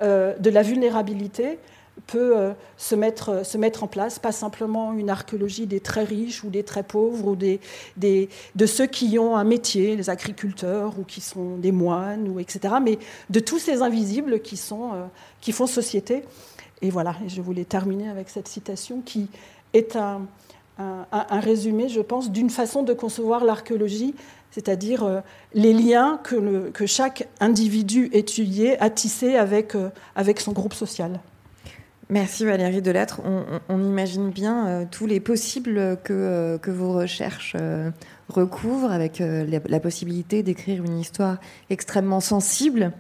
[0.02, 1.60] de la vulnérabilité
[2.08, 6.50] peut se, mettre, se mettre en place, pas simplement une archéologie des très riches ou
[6.50, 7.60] des très pauvres ou des,
[7.98, 12.40] des, de ceux qui ont un métier, les agriculteurs ou qui sont des moines, ou
[12.40, 12.98] etc., mais
[13.30, 14.92] de tous ces invisibles qui, sont,
[15.42, 16.24] qui font société.
[16.82, 19.28] Et voilà, je voulais terminer avec cette citation qui
[19.74, 20.22] est un,
[21.32, 24.16] résumé, je pense, d'une façon de concevoir l'archéologie,
[24.52, 25.20] c'est-à-dire euh,
[25.54, 31.20] les liens que, que, chaque individu étudié a tissés avec, euh, avec son groupe social.
[32.10, 33.22] Merci Valérie Delattre.
[33.24, 37.56] On, on, imagine bien euh, tous les possibles que, que vos recherches
[38.30, 41.38] recouvrent, avec la, possibilité d'écrire une histoire
[41.70, 42.94] extrêmement sensible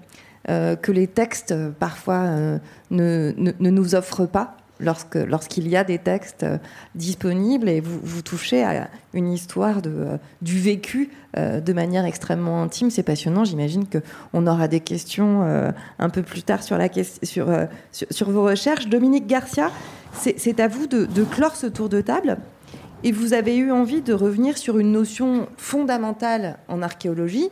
[0.49, 2.57] euh, que les textes euh, parfois euh,
[2.89, 4.57] ne, nous offrent pas.
[4.79, 6.45] lorsque lorsqu'il y a des textes
[6.95, 12.89] disponibles et vous, vous touchez à une histoire de, du vécu de manière extrêmement intime.
[12.89, 13.43] C'est passionnant.
[13.43, 16.87] J'imagine qu'on aura des questions un peu plus tard sur, la,
[17.23, 17.47] sur,
[17.91, 18.87] sur, vos recherches.
[18.87, 19.69] Dominique Garcia,
[20.13, 22.37] c'est à vous de clore ce tour de table.
[23.03, 27.49] Et vous avez eu envie de revenir sur une notion fondamentale en archéologie,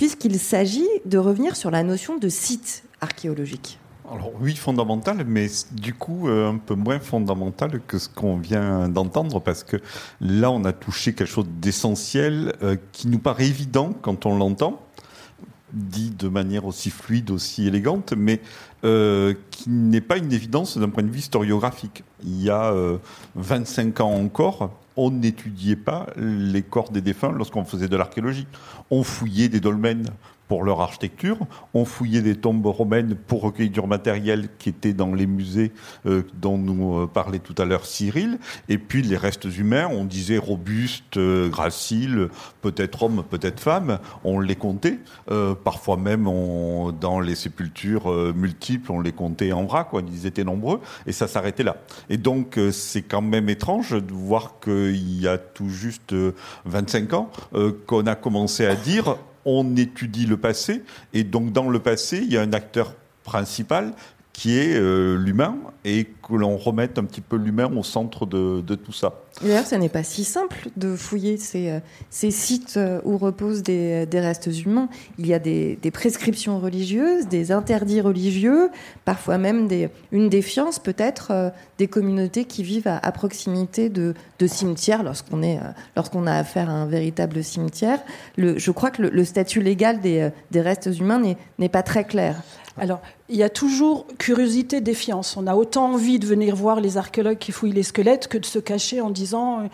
[0.00, 3.78] puisqu'il s'agit de revenir sur la notion de site archéologique.
[4.10, 8.88] Alors oui, fondamental, mais du coup euh, un peu moins fondamental que ce qu'on vient
[8.88, 9.76] d'entendre, parce que
[10.22, 14.80] là on a touché quelque chose d'essentiel euh, qui nous paraît évident quand on l'entend,
[15.74, 18.40] dit de manière aussi fluide, aussi élégante, mais
[18.84, 22.04] euh, qui n'est pas une évidence d'un point de vue historiographique.
[22.24, 22.74] Il y a
[23.34, 28.46] 25 ans encore, on n'étudiait pas les corps des défunts lorsqu'on faisait de l'archéologie.
[28.90, 30.10] On fouillait des dolmens
[30.50, 31.38] pour leur architecture.
[31.74, 35.70] On fouillait des tombes romaines pour recueillir du matériel qui était dans les musées
[36.06, 38.40] euh, dont nous euh, parlait tout à l'heure Cyril.
[38.68, 42.30] Et puis les restes humains, on disait robustes, euh, graciles,
[42.62, 44.00] peut-être hommes, peut-être femmes.
[44.24, 44.98] On les comptait.
[45.62, 49.90] parfois même dans les sépultures multiples, on les comptait en vrac.
[49.90, 50.02] Quoi.
[50.12, 50.80] Ils étaient nombreux.
[51.06, 51.76] Et ça s'arrêtait là.
[52.08, 56.12] Et donc c'est quand même étrange de voir qu'il y a tout juste
[56.64, 57.30] 25 ans
[57.86, 60.82] qu'on a commencé à dire on étudie le passé,
[61.12, 63.92] et donc dans le passé, il y a un acteur principal
[64.32, 65.56] qui est euh, l'humain,
[66.30, 69.14] que l'on remette un petit peu l'humain au centre de, tout ça.
[69.42, 74.06] D'ailleurs, ce n'est pas si simple de fouiller ces, euh, sites euh, où reposent des,
[74.12, 74.88] restes humains.
[75.18, 78.70] Il y a des, prescriptions religieuses, des interdits religieux,
[79.04, 79.68] parfois même
[80.12, 84.14] une défiance peut-être des communautés qui vivent à, proximité de,
[84.46, 85.42] cimetières lorsqu'on
[86.26, 87.98] a affaire à un véritable cimetière.
[88.38, 91.20] je crois que le, statut légal des restes humains
[91.58, 92.36] n'est pas très clair.
[92.78, 93.00] Alors,
[93.30, 95.36] il y a toujours curiosité, défiance.
[95.36, 98.44] On a autant envie de venir voir les archéologues qui fouillent les squelettes que de
[98.44, 99.66] se cacher en disant euh,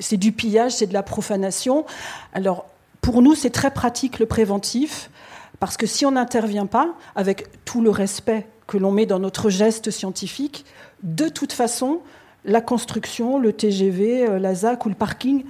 [0.00, 1.86] c'est du pillage, c'est de la profanation.
[2.34, 2.66] Alors,
[3.00, 5.10] pour nous, c'est très pratique le préventif,
[5.60, 9.50] parce que si on n'intervient pas, avec tout le respect que l'on met dans notre
[9.50, 10.64] geste scientifique,
[11.02, 12.00] de toute façon,
[12.44, 15.44] la construction, le TGV, euh, la ZAC ou le parking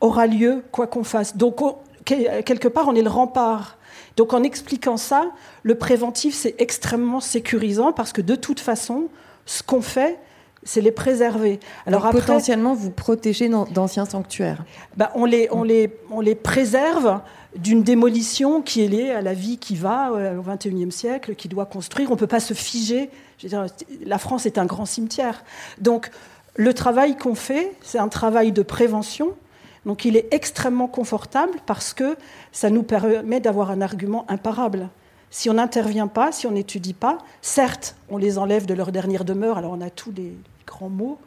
[0.00, 1.36] aura lieu quoi qu'on fasse.
[1.36, 1.60] Donc,
[2.04, 3.76] quelque part, on est le rempart
[4.16, 5.30] donc en expliquant ça,
[5.62, 9.08] le préventif, c'est extrêmement sécurisant parce que de toute façon,
[9.46, 10.18] ce qu'on fait,
[10.62, 11.58] c'est les préserver.
[11.86, 14.64] Alors potentiellement, vous protégez d'anciens sanctuaires.
[14.96, 17.20] Bah, on, les, on, les, on les préserve
[17.56, 21.48] d'une démolition qui est liée à la vie qui va euh, au XXIe siècle, qui
[21.48, 22.10] doit construire.
[22.10, 23.10] On ne peut pas se figer.
[23.38, 23.66] Je veux dire,
[24.04, 25.44] la France est un grand cimetière.
[25.80, 26.10] Donc
[26.56, 29.32] le travail qu'on fait, c'est un travail de prévention
[29.86, 32.16] donc il est extrêmement confortable parce que
[32.52, 34.88] ça nous permet d'avoir un argument imparable.
[35.30, 39.24] Si on n'intervient pas, si on n'étudie pas, certes, on les enlève de leur dernière
[39.24, 41.18] demeure, alors on a tous les grands mots,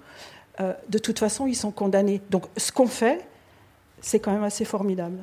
[0.59, 2.21] euh, de toute façon, ils sont condamnés.
[2.29, 3.25] Donc ce qu'on fait,
[4.01, 5.17] c'est quand même assez formidable.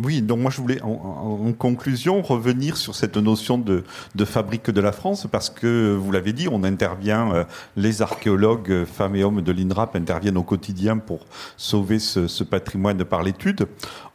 [0.00, 3.82] Oui, donc moi je voulais en, conclusion revenir sur cette notion de,
[4.24, 7.44] fabrique de la France parce que vous l'avez dit, on intervient, euh,
[7.76, 11.26] les archéologues, femmes et hommes de l'INRAP interviennent au quotidien pour
[11.56, 13.66] sauver ce, patrimoine par l'étude.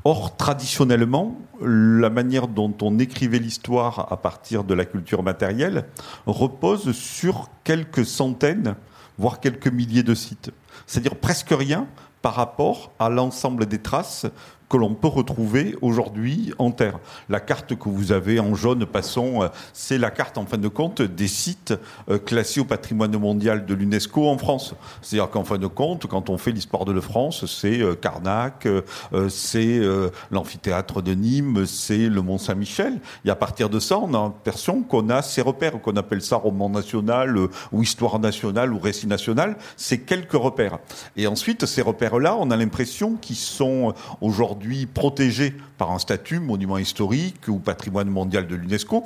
[0.06, 5.86] Or, traditionnellement, la manière dont on écrivait l'histoire à partir de la culture matérielle
[6.26, 8.76] repose sur quelques centaines,
[9.18, 10.52] voire quelques milliers de sites.
[10.88, 11.88] C'est-à-dire presque rien
[12.22, 14.26] par rapport à l'ensemble des traces
[14.74, 16.98] que l'on peut retrouver aujourd'hui en terre.
[17.30, 20.68] La carte que vous avez en jaune, passons, euh, c'est la carte en fin de
[20.68, 21.76] compte des sites
[22.10, 24.74] euh, classés au patrimoine mondial de l'UNESCO en France.
[25.04, 28.68] C'est-à-dire qu'en fin de compte, quand on fait l'histoire de France, c'est euh, Carnac,
[29.30, 29.80] c'est
[30.32, 33.00] l'amphithéâtre de Nîmes, c'est le Mont Saint-Michel.
[33.26, 36.38] Et à partir de ça, on a l'impression qu'on a ces repères, qu'on appelle ça
[36.38, 37.38] roman national
[37.72, 39.56] ou histoire nationale ou récit national.
[39.78, 40.80] C'est quelques repères.
[41.16, 44.63] Et ensuite, ces repères-là, on a l'impression qu'ils sont aujourd'hui
[44.94, 49.06] protégé par un statut monument historique ou patrimoine mondial de l'UNESCO.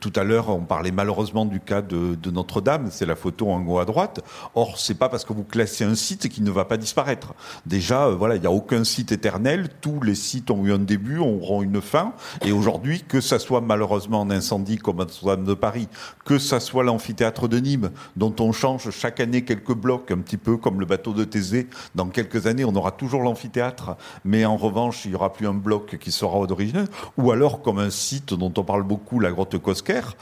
[0.00, 3.80] Tout à l'heure, on parlait malheureusement du cas de, Notre-Dame, c'est la photo en haut
[3.80, 4.20] à droite.
[4.54, 7.34] Or, c'est pas parce que vous classez un site qu'il ne va pas disparaître.
[7.66, 9.68] Déjà, euh, voilà, il n'y a aucun site éternel.
[9.80, 12.12] Tous les sites ont eu un début, auront une fin.
[12.44, 15.88] Et aujourd'hui, que ça soit malheureusement un incendie comme Notre-Dame de Paris,
[16.24, 20.36] que ça soit l'amphithéâtre de Nîmes, dont on change chaque année quelques blocs, un petit
[20.36, 21.66] peu comme le bateau de Thésée.
[21.96, 25.54] Dans quelques années, on aura toujours l'amphithéâtre, mais en revanche, il n'y aura plus un
[25.54, 26.86] bloc qui sera d'origine.
[27.16, 30.16] Ou alors, comme un site dont on parle beaucoup, la grotte Cosca, Caire,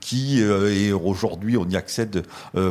[0.00, 2.26] qui est aujourd'hui, on y accède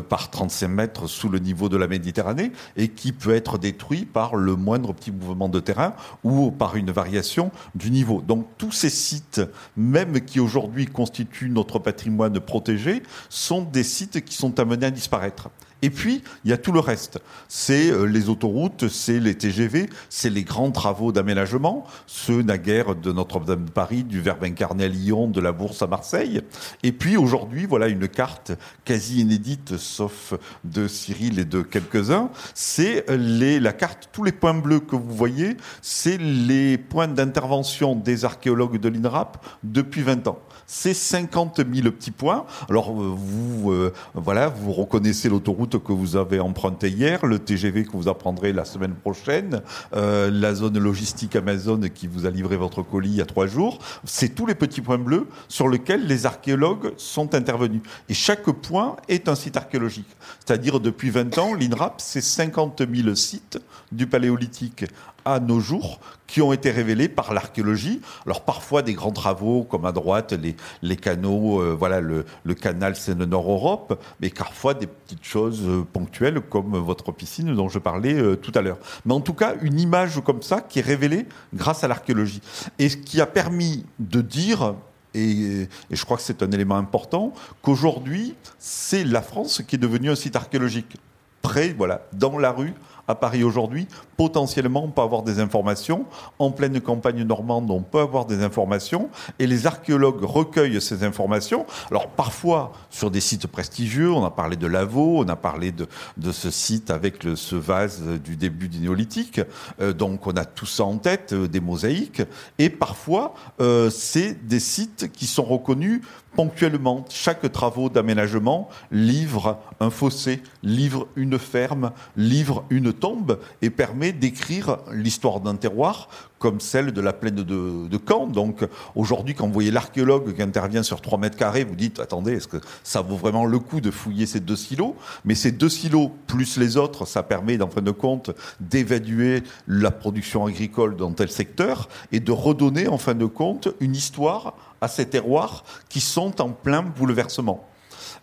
[0.08, 4.36] par 35 mètres sous le niveau de la Méditerranée, et qui peut être détruit par
[4.36, 8.22] le moindre petit mouvement de terrain ou par une variation du niveau.
[8.22, 9.42] Donc tous ces sites,
[9.76, 15.50] même qui aujourd'hui constituent notre patrimoine protégé, sont des sites qui sont amenés à disparaître.
[15.82, 17.20] Et puis, il y a tout le reste.
[17.48, 23.12] C'est euh, les autoroutes, c'est les TGV, c'est les grands travaux d'aménagement, ceux naguère de
[23.12, 26.42] Notre-Dame de Paris, du Verbe incarné à Lyon, de la Bourse à Marseille.
[26.82, 28.54] Et puis aujourd'hui, voilà une carte
[28.86, 32.32] quasi inédite, sauf de Cyril et de quelques-uns.
[32.56, 37.96] C'est les, la carte, tous les points bleus que vous voyez, c'est les points d'intervention
[37.96, 42.46] des archéologues de l'INRAP depuis 20 ans c'est 50 000 petits points.
[42.70, 47.86] Alors euh, vous, euh, voilà, vous reconnaissez l'autoroute que vous avez empruntée hier, le TGV
[47.86, 49.62] que vous apprendrez la semaine prochaine,
[49.96, 53.48] euh, la zone logistique Amazon qui vous a livré votre colis il y a trois
[53.48, 53.80] jours.
[54.04, 57.82] C'est tous les petits points bleus sur lesquels les archéologues sont intervenus.
[58.10, 60.10] Et chaque point est un site archéologique.
[60.46, 63.60] C'est-à-dire depuis 20 ans, l'INRAP, c'est 50 000 sites
[63.94, 64.86] du paléolithique
[65.28, 68.02] à nos jours qui ont été révélés par l'archéologie.
[68.26, 72.54] Alors parfois des grands travaux comme à droite les, les canaux, euh, voilà le, le
[72.54, 78.14] canal Seine-Nord-Europe, mais parfois des petites choses euh, ponctuelles comme votre piscine dont je parlais
[78.14, 78.78] euh, tout à l'heure.
[79.06, 82.42] Mais en tout cas une image comme ça qui est révélée grâce à l'archéologie
[82.80, 84.76] et ce qui a permis de dire
[85.14, 89.80] et, et, je crois que c'est un élément important, qu'aujourd'hui, c'est la France qui est
[89.80, 90.98] devenue un site archéologique.
[91.42, 92.74] Près, voilà, dans la rue,
[93.08, 93.88] à Paris aujourd'hui,
[94.18, 96.06] potentiellement on peut avoir des informations.
[96.40, 101.66] En pleine campagne normande, on peut avoir des informations et les archéologues recueillent ces informations.
[101.90, 105.88] Alors parfois sur des sites prestigieux, on a parlé de Lavaux, on a parlé de,
[106.32, 109.42] ce site avec ce vase du début du néolithique.
[109.82, 112.22] Euh, donc on a tout ça en tête, euh, des mosaïques.
[112.60, 116.02] Et parfois, euh, c'est des sites qui sont reconnus
[116.38, 117.04] ponctuellement.
[117.10, 124.78] Chaque travaux d'aménagement livre un fossé, livre une ferme, livre une tombe et permet d'écrire
[124.92, 126.08] l'histoire d'un terroir
[126.40, 128.28] comme celle de la plaine de, de Caen.
[128.28, 128.66] Donc
[128.96, 132.48] aujourd'hui, quand vous voyez l'archéologue qui intervient sur 3 mètres carrés, vous dites, attendez, est-ce
[132.48, 134.96] que ça vaut vraiment le coup de fouiller ces deux silos?
[135.26, 139.92] Mais ces deux silos, plus les autres, ça permet, en fin de compte, d'évaluer la
[139.92, 144.88] production agricole dans tel secteur et de redonner, en fin de compte, une histoire à
[144.88, 147.68] ces terroirs qui sont en plein bouleversement.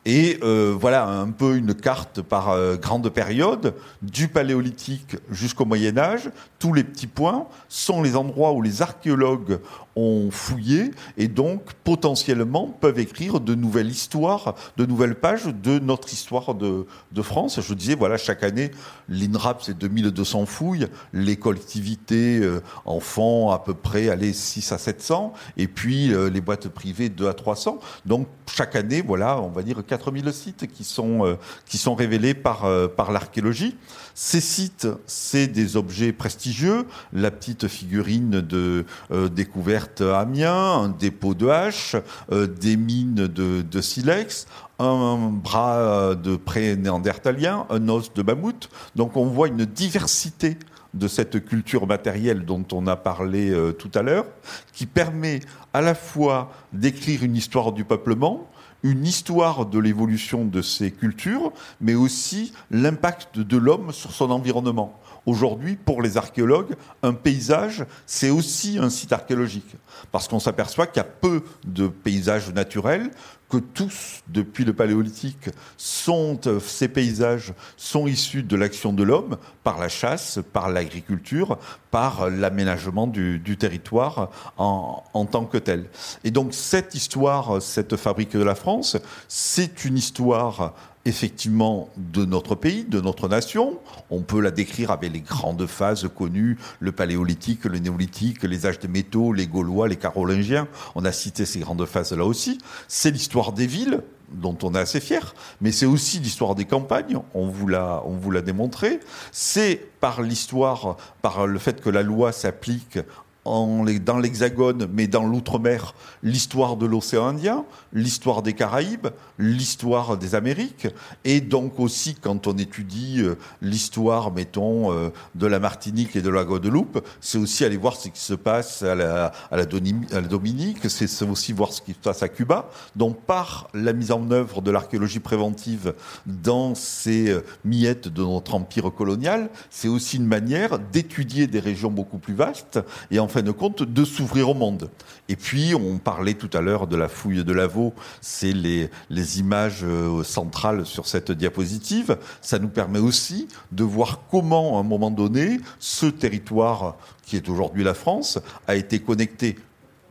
[0.07, 5.97] Et euh, voilà un peu une carte par euh, grande période, du paléolithique jusqu'au Moyen
[5.97, 6.31] Âge.
[6.59, 9.61] Tous les petits points sont les endroits où les archéologues
[9.97, 16.12] ont fouillé et donc potentiellement peuvent écrire de nouvelles histoires, de nouvelles pages de notre
[16.12, 17.61] histoire de, de France.
[17.61, 18.70] Je disais, voilà, chaque année,
[19.09, 24.78] l'INRAP, c'est 2200 fouilles, les collectivités euh, en font à peu près allez, 6 à
[24.78, 27.78] 700, et puis euh, les boîtes privées 2 à 300.
[28.07, 31.34] Donc chaque année, voilà, on va dire 4000 sites qui sont, euh,
[31.66, 33.76] qui sont révélés par, euh, par l'archéologie.
[34.15, 40.89] Ces sites, c'est des objets prestigieux, la petite figurine de euh, découverte à Amiens, un
[40.89, 41.97] dépôt de hache,
[42.31, 44.47] euh, des mines de, silex,
[44.79, 48.69] un bras de pré-néandertalien, un os de mammouth.
[48.95, 50.59] Donc on voit une diversité
[50.95, 54.27] de cette culture matérielle dont on a parlé euh, tout à l'heure,
[54.73, 55.41] qui permet
[55.73, 58.49] à la fois d'écrire une histoire du peuplement,
[58.85, 65.01] une histoire de l'évolution de ces cultures, mais aussi l'impact de l'homme sur son environnement.
[65.26, 69.74] Aujourd'hui, pour les archéologues, un paysage, c'est aussi un site archéologique.
[70.12, 73.11] Parce qu'on s'aperçoit qu'il y a peu de paysages naturels,
[73.49, 79.78] que tous, depuis le paléolithique, sont, ces paysages sont issus de l'action de l'homme, par
[79.78, 81.59] la chasse, par l'agriculture,
[81.90, 85.86] par l'aménagement du, territoire en, en, tant que tel.
[86.24, 88.97] Et donc cette histoire, cette fabrique de la France,
[89.28, 90.74] c'est une histoire
[91.05, 93.79] effectivement de notre pays, de notre nation.
[94.11, 98.79] On peut la décrire avec les grandes phases connues, le paléolithique, le néolithique, les âges
[98.79, 100.69] des métaux, les Gaulois, les Carolingiens.
[100.95, 102.59] On a cité ces grandes phases là aussi.
[102.89, 104.03] C'est l'histoire des villes
[104.33, 108.17] dont on est assez fier, mais c'est aussi l'histoire des campagnes, on vous l'a, on
[108.17, 109.01] vous l'a démontré.
[109.33, 112.99] C'est par l'histoire, par le fait que la loi s'applique
[113.45, 120.88] dans l'Hexagone, mais dans l'outre-mer, l'histoire de l'océan Indien, l'histoire des Caraïbes, l'histoire des Amériques,
[121.24, 126.30] et donc aussi quand on étudie euh, l'histoire, mettons, euh, de la Martinique et de
[126.30, 131.53] la Guadeloupe, c'est aussi aller voir ce qui se passe à la Dominique, c'est aussi
[131.53, 132.70] voir ce qui se passe à Cuba.
[132.97, 135.95] Donc par la mise en œuvre de l'archéologie préventive
[136.26, 141.90] dans ces euh, miettes de notre empire colonial, c'est aussi une manière d'étudier des régions
[141.90, 142.80] beaucoup plus vastes
[143.11, 144.91] et en de compte, de s'ouvrir au monde.
[145.28, 149.41] Et puis, on parlait tout à l'heure de la fouille de Lavaux, c'est les, les
[149.41, 152.18] images euh, centrales sur cette diapositive.
[152.41, 157.49] Ça nous permet aussi de voir comment, à un moment donné, ce territoire qui est
[157.49, 159.57] aujourd'hui la France a été connecté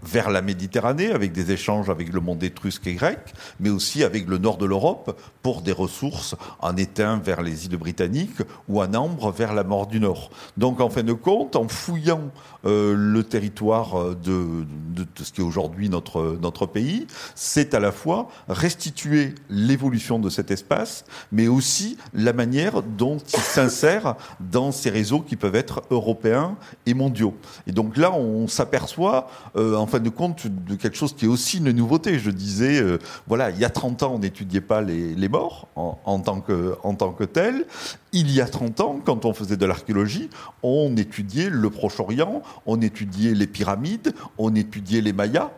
[0.05, 4.27] vers la Méditerranée, avec des échanges avec le monde étrusque et grec, mais aussi avec
[4.27, 8.93] le nord de l'Europe pour des ressources en étain vers les îles britanniques ou en
[8.93, 10.29] ambre vers la mort du Nord.
[10.57, 12.31] Donc en fin de compte, en fouillant
[12.65, 17.79] euh, le territoire de, de, de, ce qui est aujourd'hui notre, notre pays, c'est à
[17.79, 24.71] la fois restituer l'évolution de cet espace, mais aussi la manière dont il s'insère dans
[24.71, 27.35] ces réseaux qui peuvent être européens et mondiaux.
[27.67, 31.57] Et donc là, on s'aperçoit, euh, en de compte, de quelque chose qui est aussi
[31.57, 32.19] une nouveauté.
[32.19, 35.99] Je disais, euh, voilà, il y a 30 ans, on n'étudiait pas les, morts en,
[36.05, 37.65] en, tant que, en tels.
[38.11, 40.29] Il y a 30 ans, quand on faisait de l'archéologie,
[40.61, 45.51] on étudiait le Proche-Orient, on étudiait les pyramides, on étudiait les Mayas.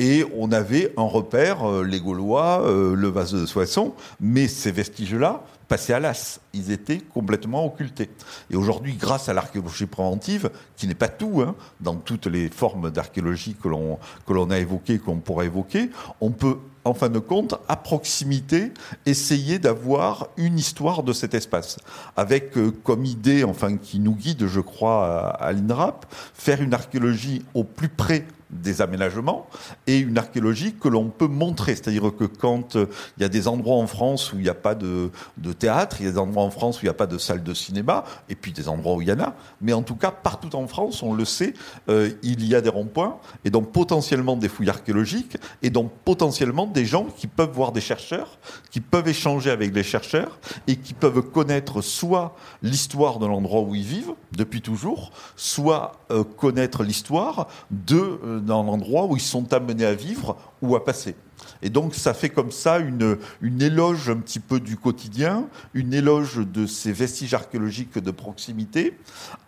[0.00, 4.72] Et on avait un repère, euh, les Gaulois, euh, le vase de Soissons, mais ces
[4.72, 6.40] vestiges-là passaient à l'as.
[6.52, 8.10] Ils étaient complètement occultés.
[8.50, 12.90] Et aujourd'hui, grâce à l'archéologie préventive, qui n'est pas tout, hein, dans toutes les formes
[12.90, 15.90] d'archéologie que l'on que l'on a évoquées, qu'on pourrait évoquer,
[16.20, 18.72] on peut en fin de compte, à proximité,
[19.04, 21.76] essayer d'avoir une histoire de cet espace.
[22.16, 27.44] Avec euh, comme idée, enfin, qui nous guide, je crois, à l'INRAP, faire une archéologie
[27.52, 29.46] au plus près des aménagements
[29.86, 31.74] et une archéologie que l'on peut montrer.
[31.74, 32.86] C'est-à-dire que quand euh,
[33.16, 35.96] il y a des endroits en France où il n'y a pas de, de, théâtre,
[36.00, 37.54] il y a des endroits en France où il n'y a pas de salle de
[37.54, 40.54] cinéma, et puis des endroits où il y en a, mais en tout cas, partout
[40.56, 41.54] en France, on le sait,
[41.88, 46.66] euh, il y a des ronds-points, et donc potentiellement des fouilles archéologiques, et donc potentiellement
[46.66, 48.38] des gens qui peuvent voir des chercheurs,
[48.70, 53.74] qui peuvent échanger avec les chercheurs, et qui peuvent connaître soit l'histoire de l'endroit où
[53.74, 58.39] ils vivent, depuis toujours, soit euh, connaître l'histoire de...
[58.40, 61.14] dans l'endroit où ils sont amenés à vivre ou à passer.
[61.62, 65.94] Et donc ça fait comme ça une, une éloge un petit peu du quotidien, une
[65.94, 68.98] éloge de ces vestiges archéologiques de proximité,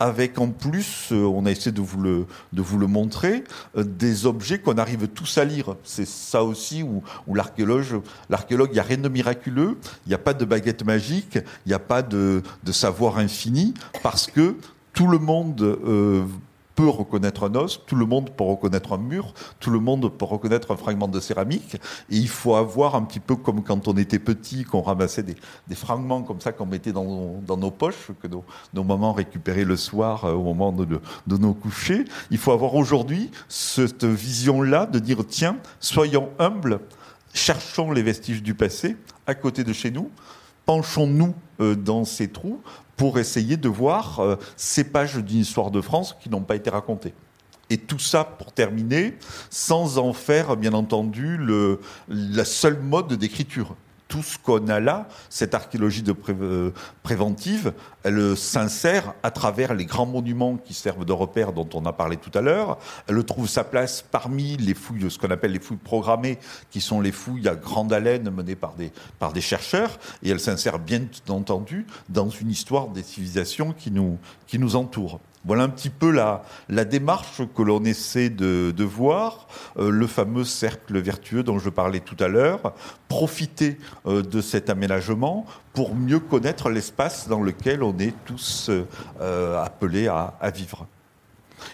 [0.01, 3.45] avec en plus, euh, on a essayé de vous le, de vous le montrer,
[3.77, 5.77] euh, des objets qu'on arrive tous à lire.
[5.85, 10.15] C'est ça aussi où, où l'archéologue, l'archéologue, il n'y a rien de miraculeux, il n'y
[10.15, 14.57] a pas de baguette magique, il n'y a pas de, de savoir infini, parce que
[14.93, 16.25] tout le monde euh,
[16.75, 20.25] peut reconnaître un os, tout le monde peut reconnaître un mur, tout le monde peut
[20.25, 21.77] reconnaître un fragment de céramique.
[22.11, 25.37] Et il faut avoir un petit peu comme quand on était petit, qu'on ramassait des,
[25.75, 28.45] fragments comme ça qu'on mettait dans, nos poches, que nos,
[28.75, 30.87] nos, mamans récupéraient le soir euh, au moment de,
[31.27, 32.05] de nos couchers.
[32.31, 36.81] Il faut avoir aujourd'hui cette vision-là de dire, tiens, soyons humbles,
[37.35, 38.97] cherchons les vestiges du passé
[39.27, 40.11] à côté de chez nous,
[40.67, 42.61] penchons-nous euh, dans ces trous
[42.97, 46.71] pour essayer de voir euh, ces pages d'une histoire de France qui n'ont pas été
[46.71, 47.15] racontées.
[47.71, 49.17] Et tout ça pour terminer,
[49.49, 53.77] sans en faire, bien entendu, le, la seule mode d'écriture
[54.13, 56.71] tout ce qu'on a là, cette archéologie de euh,
[57.03, 61.95] préventive, elle s'insère à travers les grands monuments qui servent de repères dont on a
[61.95, 62.77] parlé tout à l'heure.
[63.09, 66.39] Elle trouve sa place parmi les fouilles, ce qu'on appelle les fouilles programmées,
[66.71, 69.99] qui sont les fouilles à grande haleine menées par des, par des chercheurs.
[70.23, 75.21] Et elle s'insère bien entendu dans une histoire des civilisations qui nous, qui nous entourent.
[75.45, 76.45] Voilà un petit peu la,
[76.85, 82.17] démarche que l'on essaie de, voir, euh, le fameux cercle vertueux dont je parlais tout
[82.21, 82.75] à l'heure,
[83.09, 88.71] profiter euh, de cet aménagement pour mieux connaître l'espace dans lequel on est tous
[89.21, 90.87] euh, appelés à, à, vivre.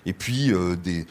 [0.07, 0.53] Et puis
[0.83, 1.07] des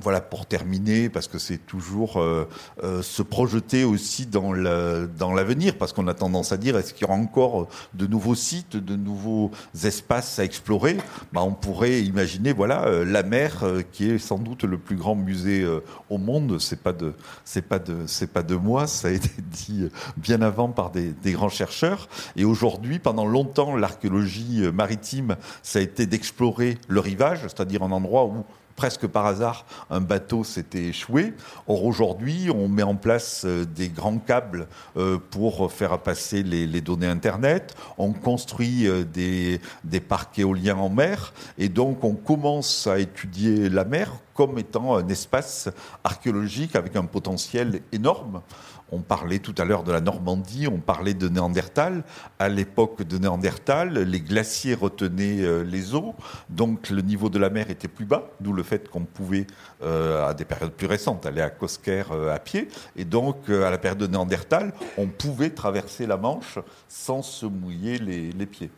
[0.00, 2.48] voilà pour terminer parce que c'est toujours euh,
[2.82, 6.92] euh, se projeter aussi dans la, dans l'avenir parce qu'on a tendance à dire est-ce
[6.94, 9.50] qu'il y aura encore de nouveaux sites de nouveaux
[9.84, 10.96] espaces à explorer?
[11.32, 14.96] Bah, on pourrait imaginer voilà euh, la mer euh, qui est sans doute le plus
[14.96, 16.58] grand musée euh, au monde.
[16.58, 17.12] C'est pas de
[17.44, 21.12] c'est pas de c'est pas de moi ça a été dit bien avant par des,
[21.12, 22.08] des grands chercheurs.
[22.36, 28.26] Et aujourd'hui pendant longtemps l'archéologie maritime ça a été d'explorer le rivage c'est-à-dire un endroit
[28.26, 28.44] où
[28.78, 31.34] presque par hasard, un bateau s'était échoué.
[31.66, 36.80] Or, aujourd'hui, on met en place euh, des grands câbles euh, pour faire passer les,
[36.80, 37.74] données Internet.
[37.98, 41.34] On construit euh, des parcs éoliens en mer.
[41.58, 45.68] Et donc, on commence à étudier la mer comme étant un espace
[46.04, 48.42] archéologique avec un potentiel énorme.
[48.90, 52.04] On parlait tout à l'heure de la Normandie, on parlait de Néandertal.
[52.38, 56.14] À l'époque de Néandertal, les glaciers retenaient euh, les eaux,
[56.48, 59.46] donc le niveau de la mer était plus bas, d'où le fait qu'on pouvait,
[59.82, 62.68] euh, à des périodes plus récentes, aller à Cosquer euh, à pied.
[62.96, 66.58] Et donc, euh, à la période de Néandertal, on pouvait traverser la Manche
[66.88, 68.70] sans se mouiller les, les pieds.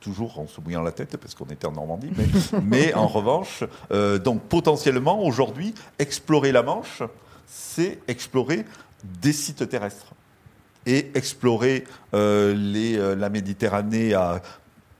[0.00, 2.10] toujours en se mouillant la tête parce qu'on était en Normandie.
[2.62, 7.02] Mais, en revanche, euh, donc potentiellement aujourd'hui, explorer la Manche,
[7.46, 8.64] c'est explorer
[9.04, 10.14] des sites terrestres
[10.86, 11.84] et explorer
[12.14, 14.42] euh, euh, la Méditerranée à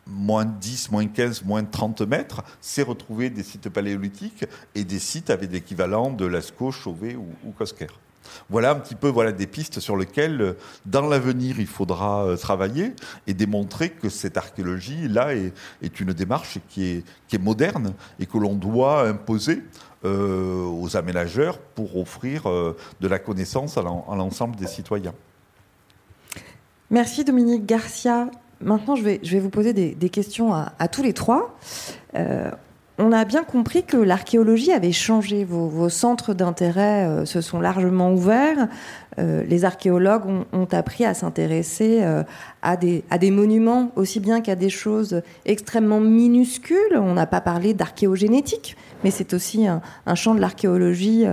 [0.07, 4.45] moins 10, moins 15, moins 30 mètres, c'est retrouver des sites paléolithiques
[4.75, 7.87] et des sites avec l'équivalent de Lascaux, Chauvet ou, ou Cosquer.
[8.51, 10.55] Voilà un petit peu voilà, des pistes sur lesquelles,
[10.87, 12.95] dans l'avenir, il faudra euh, travailler
[13.27, 18.55] et démontrer que cette archéologie-là est, est, une démarche qui est, moderne et que l'on
[18.55, 19.63] doit imposer
[20.05, 25.15] euh, aux aménageurs pour offrir euh, de la connaissance à l'ensemble des citoyens.
[26.91, 28.29] Merci Dominique Garcia.
[28.61, 31.57] Maintenant, je vais, je vais vous poser des, questions à, à, tous les trois.
[32.15, 32.51] Euh,
[32.99, 35.45] on a bien compris que l'archéologie avait changé.
[35.45, 38.69] Vos, centres d'intérêt euh, se sont largement ouverts.
[39.19, 42.23] Euh, les archéologues ont, appris à s'intéresser euh,
[42.63, 46.97] à, des, monuments aussi bien qu'à des choses extrêmement minuscules.
[46.97, 49.81] On n'a pas parlé d'archéogénétique, mais c'est aussi un,
[50.15, 51.25] champ de l'archéologie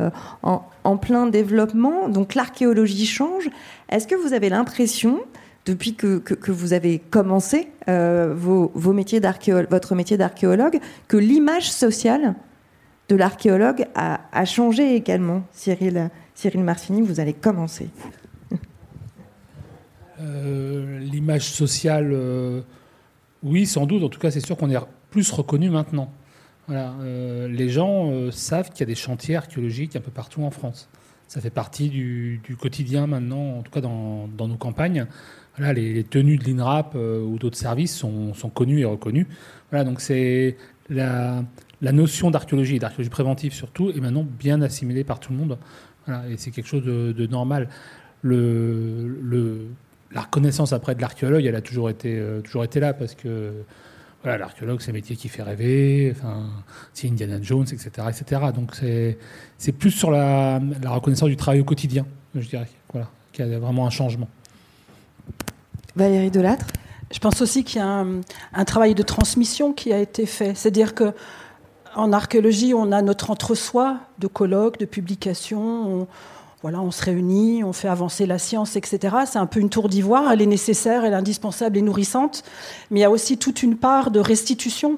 [0.43, 2.09] en, plein développement.
[2.09, 3.49] Donc l'archéologie change.
[3.89, 5.19] Est-ce que vous avez l'impression
[5.69, 9.21] depuis que, que, vous avez commencé euh, vos, vos, métiers
[9.69, 12.33] votre métier d'archéologue, que l'image sociale
[13.07, 15.43] de l'archéologue a, a, changé également.
[15.51, 17.89] Cyril, Cyril Marcini, vous allez commencer.
[20.21, 22.61] Euh, l'image sociale, euh,
[23.41, 24.03] oui, sans doute.
[24.03, 24.79] En tout cas, c'est sûr qu'on est
[25.11, 26.11] plus reconnu maintenant.
[26.67, 26.93] Voilà,
[27.47, 30.89] les gens savent qu'il y a des chantiers archéologiques un peu partout en France.
[31.27, 35.07] Ça fait partie du, du quotidien maintenant, en tout cas dans, dans nos campagnes.
[35.59, 39.27] Voilà, les, tenues de l'INRAP euh, ou d'autres services sont, connues et reconnues.
[39.71, 40.55] Voilà, donc c'est
[40.89, 41.43] la,
[41.81, 45.57] notion d'archéologie et d'archéologie préventive surtout est maintenant bien assimilée par tout le monde.
[46.07, 47.67] Voilà, et c'est quelque chose de, normal.
[48.23, 53.51] La reconnaissance après de l'archéologue, elle a toujours été, euh, toujours été là parce que
[54.23, 56.13] l'archéologue, c'est un métier qui fait rêver.
[56.93, 58.41] C'est Indiana Jones, etc., etc.
[58.55, 59.17] Donc c'est
[59.57, 62.69] c'est plus sur la, la reconnaissance du travail au quotidien, je dirais.
[62.93, 64.29] Voilà, qu'il y a vraiment un changement.
[65.99, 66.31] Valérie
[67.11, 68.05] Je pense aussi qu'il y a
[68.53, 70.55] un, travail de transmission qui a été fait.
[70.55, 71.13] C'est-à-dire que
[71.93, 75.59] en archéologie, on a notre entre-soi de colloques, de publications.
[75.61, 76.07] On,
[76.61, 79.17] voilà, on se réunit, on fait avancer la science, etc.
[79.25, 80.31] C'est un peu une tour d'ivoire.
[80.31, 82.43] Elle est nécessaire, elle est indispensable et nourrissante.
[82.91, 84.97] Mais il y a aussi toute une part de restitution.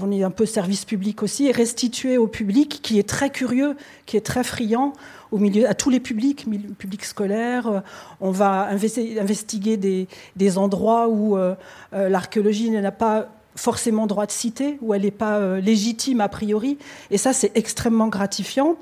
[0.00, 3.76] On est un peu service public aussi, et restituer au public qui est très curieux,
[4.06, 4.92] qui est très friand
[5.30, 6.46] au milieu, à tous les publics,
[6.78, 7.82] public scolaire.
[8.20, 11.54] On va investiguer des, endroits où euh,
[11.92, 16.78] l'archéologie n'a pas forcément droit de citer, où elle n'est pas euh, légitime a priori.
[17.10, 18.76] Et ça, c'est extrêmement gratifiant.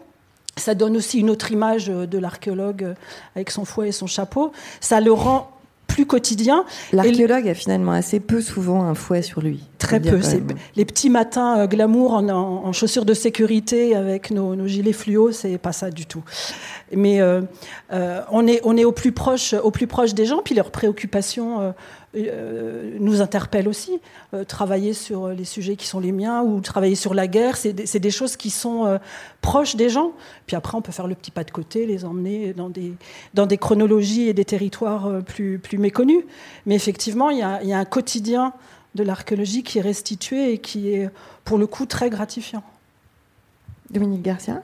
[0.56, 2.94] Ça donne aussi une autre image de l'archéologue
[3.34, 4.52] avec son fouet et son chapeau.
[4.80, 5.50] Ça le rend
[5.90, 6.64] plus quotidien.
[6.92, 9.60] L'archéologue a finalement assez peu souvent un fouet sur lui.
[9.78, 10.20] Très peu.
[10.76, 14.92] Les petits matins euh, glamour en, en, en, chaussures de sécurité avec nos, nos gilets
[14.92, 16.22] fluo, c'est pas ça du tout.
[16.94, 17.42] Mais euh,
[17.92, 20.70] euh, on, est, on est au plus proche, au plus proche des gens, puis leurs
[20.70, 21.74] préoccupations
[22.14, 24.00] nous interpellent aussi.
[24.34, 27.72] Euh, travailler sur les sujets qui sont les miens ou travailler sur la guerre, c'est
[27.72, 28.98] des, choses qui sont euh,
[29.40, 30.12] proches des gens.
[30.46, 32.68] Puis après, on peut faire le petit pas de côté, les emmener dans
[33.46, 36.24] des, chronologies et des territoires euh, plus, plus méconnus.
[36.66, 38.52] Mais effectivement, il y a, il y a un quotidien
[38.96, 41.08] de l'archéologie qui est restitué et qui est
[41.44, 42.64] pour le coup très gratifiant.
[43.90, 44.62] Dominique Garcia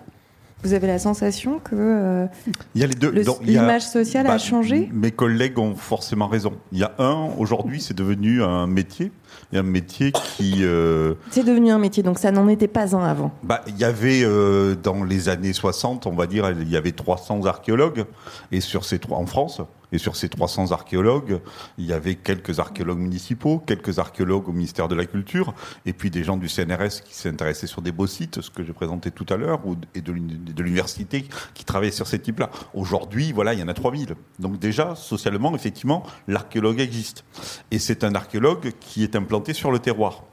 [0.66, 2.26] vous avez la sensation que euh,
[2.74, 3.12] il y a les deux.
[3.42, 4.90] L'image sociale bah, a changé?
[4.92, 6.54] Mes collègues ont forcément raison.
[6.72, 9.12] Il y a un aujourd'hui, c'est devenu un métier.
[9.52, 10.64] Il y a un métier qui.
[10.64, 11.14] Euh...
[11.30, 13.30] C'est devenu un métier, donc ça n'en était pas un avant.
[13.44, 16.92] Bah, il y avait euh, dans les années 60, on va dire, il y avait
[16.92, 18.04] 300 archéologues
[18.50, 19.60] et sur ces trois en France.
[19.96, 21.40] Et sur ces 300 archéologues,
[21.78, 25.54] il y avait quelques archéologues municipaux, quelques archéologues au ministère de la Culture,
[25.86, 28.74] et puis des gens du CNRS qui s'intéressaient sur des beaux sites, ce que j'ai
[28.74, 29.62] présenté tout à l'heure,
[29.94, 31.24] et de l'université
[31.54, 32.50] qui travaillaient sur ces types-là.
[32.74, 34.16] Aujourd'hui, voilà, il y en a 3000.
[34.38, 37.24] Donc déjà, socialement, effectivement, l'archéologue existe.
[37.70, 40.24] Et c'est un archéologue qui est implanté sur le terroir.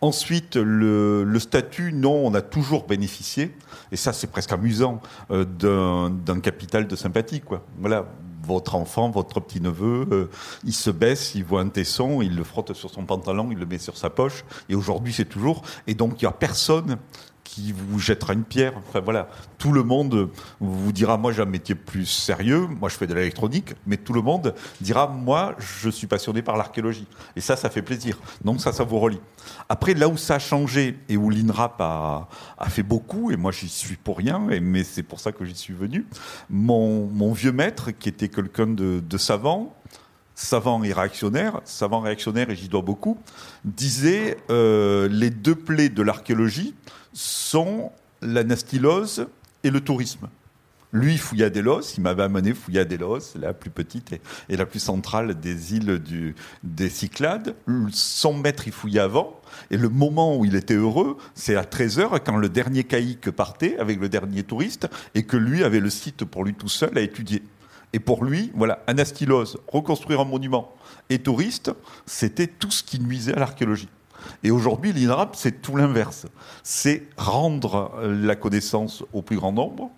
[0.00, 3.54] Ensuite, le, le, statut, non, on a toujours bénéficié,
[3.92, 5.00] et ça c'est presque amusant,
[5.30, 7.40] euh, d'un capital de sympathie.
[7.40, 7.64] Quoi.
[7.78, 8.06] Voilà,
[8.46, 10.30] votre enfant, votre petit-neveu, euh,
[10.64, 13.66] il se baisse, il voit un tesson, il le frotte sur son pantalon, il le
[13.66, 15.62] met sur sa poche, et aujourd'hui c'est toujours.
[15.86, 16.98] Et donc il n'y a personne
[17.52, 18.72] qui vous jettera une pierre.
[18.78, 19.28] Enfin voilà,
[19.58, 23.12] tout le monde vous dira moi j'ai un métier plus sérieux, moi je fais de
[23.12, 27.06] l'électronique, mais tout le monde dira moi je suis passionné par l'archéologie.
[27.36, 28.18] Et ça, ça fait plaisir.
[28.42, 29.20] Donc ça, ça vous relie.
[29.68, 32.28] Après, là où ça a changé et où l'INRAP a,
[32.68, 35.54] fait beaucoup, et moi j'y suis pour rien, et, mais c'est pour ça que j'y
[35.54, 36.06] suis venu,
[36.48, 39.74] mon, mon, vieux maître, qui était quelqu'un de, de savant,
[40.34, 43.18] savant et réactionnaire, savant réactionnaire et j'y dois beaucoup,
[43.64, 46.74] disait euh, les deux plaies de l'archéologie
[47.12, 47.90] sont
[48.20, 49.26] l'anastylose
[49.64, 50.28] et le tourisme.
[50.94, 54.12] Lui, fouilla Delos, il m'avait amené fouilla Delos, la plus petite
[54.50, 56.02] et, la plus centrale des îles
[56.62, 57.54] des Cyclades.
[57.90, 59.40] Son maître, il fouillait avant.
[59.70, 63.78] Et le moment où il était heureux, c'est à 13h, quand le dernier caïque partait
[63.78, 67.00] avec le dernier touriste, et que lui avait le site pour lui tout seul à
[67.00, 67.42] étudier.
[67.94, 70.74] Et pour lui, voilà, anastylose, reconstruire un monument
[71.08, 71.72] et touriste,
[72.04, 73.88] c'était tout ce qui nuisait à l'archéologie.
[74.42, 76.26] Et aujourd'hui, l'INRAP, c'est tout l'inverse.
[76.62, 79.90] C'est rendre la connaissance au plus grand nombre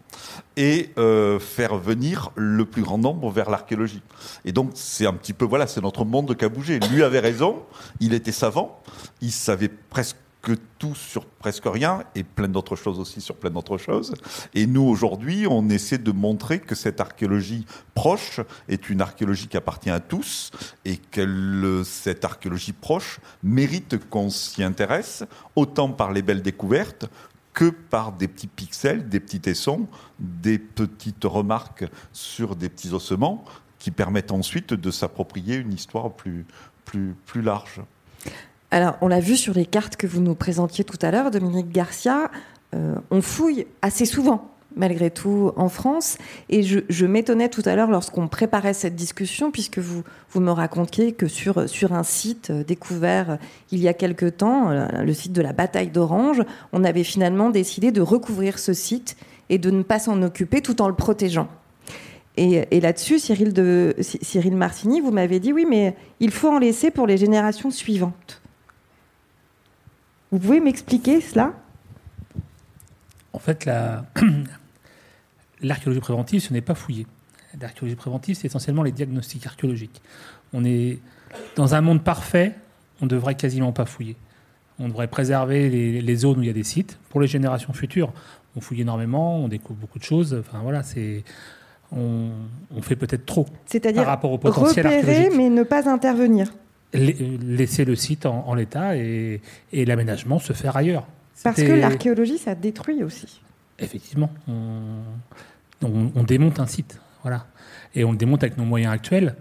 [0.57, 4.03] et euh, faire venir le plus grand nombre vers l'archéologie.
[4.45, 6.79] Et donc, c'est un petit peu, voilà, c'est notre monde qui a bougé.
[6.91, 7.62] Lui avait raison,
[8.01, 8.81] il était savant,
[9.20, 13.51] il savait presque que tout sur presque rien et plein d'autres choses aussi sur plein
[13.51, 14.14] d'autres choses.
[14.53, 17.64] Et nous, aujourd'hui, on essaie de montrer que cette archéologie
[17.95, 20.51] proche est une archéologie qui appartient à tous
[20.84, 25.24] et que cette archéologie proche mérite qu'on s'y intéresse,
[25.57, 27.07] autant par les belles découvertes
[27.55, 29.88] que par des petits pixels, des petits tessons,
[30.18, 33.45] des petites remarques sur des petits ossements
[33.78, 36.45] qui permettent ensuite de s'approprier une histoire plus,
[36.84, 37.80] plus, plus large.
[38.75, 41.70] Alors, on l'a vu sur les cartes que vous nous présentiez tout à l'heure, Dominique
[41.70, 42.29] Garcia,
[42.75, 46.18] euh, on fouille assez souvent malgré tout en France.
[46.49, 50.03] Et je, m'étonnais tout à l'heure lorsqu'on préparait cette discussion, puisque vous,
[50.41, 53.37] me racontiez que sur, sur un site euh, découvert euh,
[53.70, 57.93] il y a quelque temps, le site de la bataille d'Orange, on avait finalement décidé
[57.93, 59.16] de recouvrir ce site
[59.51, 61.47] et de ne pas s'en occuper tout en le protégeant.
[62.37, 66.59] Et, et là-dessus, Cyril, de, Cyril Martini, vous m'avez dit oui, mais il faut en
[66.59, 68.41] laisser pour les générations suivantes.
[70.35, 71.53] Vous pouvez m'expliquer cela?
[73.32, 73.70] En fait,
[75.62, 77.07] l'archéologie préventive, ce n'est pas fouiller.
[77.61, 80.03] L'archéologie préventive, c'est essentiellement les diagnostics archéologiques.
[80.53, 80.99] On est
[81.55, 82.53] dans un monde parfait,
[83.01, 84.16] on ne devrait quasiment pas fouiller.
[84.80, 86.99] On devrait préserver les, zones où il y a des sites.
[87.11, 88.12] Pour les générations futures,
[88.57, 90.35] on fouille énormément, on découvre beaucoup de choses.
[90.41, 91.22] Enfin voilà, c'est
[91.93, 92.32] on,
[92.82, 93.47] fait peut-être trop
[93.95, 96.53] par rapport au potentiel repérer, mais ne pas intervenir
[96.95, 99.40] laisser le site en, l'état et,
[99.72, 101.07] l'aménagement se faire ailleurs.
[101.42, 103.40] Parce que l'archéologie, ça détruit aussi.
[103.78, 104.30] Effectivement.
[105.82, 107.01] On, démonte un site.
[107.22, 107.47] Voilà.
[107.95, 109.34] Et on le démonte avec nos moyens actuels.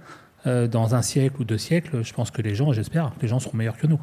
[0.46, 3.30] Euh, dans un siècle ou deux siècles, je pense que les gens, j'espère, que les
[3.30, 4.00] gens seront meilleurs que nous.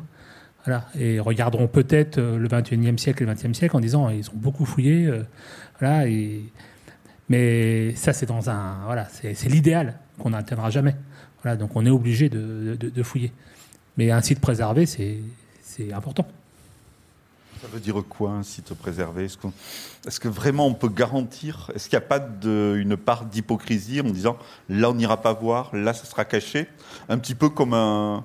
[0.64, 0.86] Voilà.
[0.98, 4.36] Et regarderont peut-être euh, le 21e siècle et le 20e siècle en disant ils ont
[4.36, 5.07] beaucoup fouillé.
[5.07, 5.22] Euh,
[5.78, 6.44] voilà, et...
[7.28, 8.78] Mais ça, c'est dans un.
[8.86, 10.96] Voilà, c'est l'idéal qu'on n'atteindra jamais
[11.45, 13.32] donc on est obligé de, fouiller.
[13.97, 16.26] Mais un site préservé, c'est important.
[17.61, 19.26] Ça veut dire quoi un site préservé?
[20.07, 21.70] Est-ce que vraiment on peut garantir?
[21.74, 24.38] Est-ce qu'il n'y a pas de, une part d'hypocrisie en disant
[24.70, 26.68] là on n'ira pas voir, là ça sera caché?
[27.11, 28.24] Un petit peu comme un,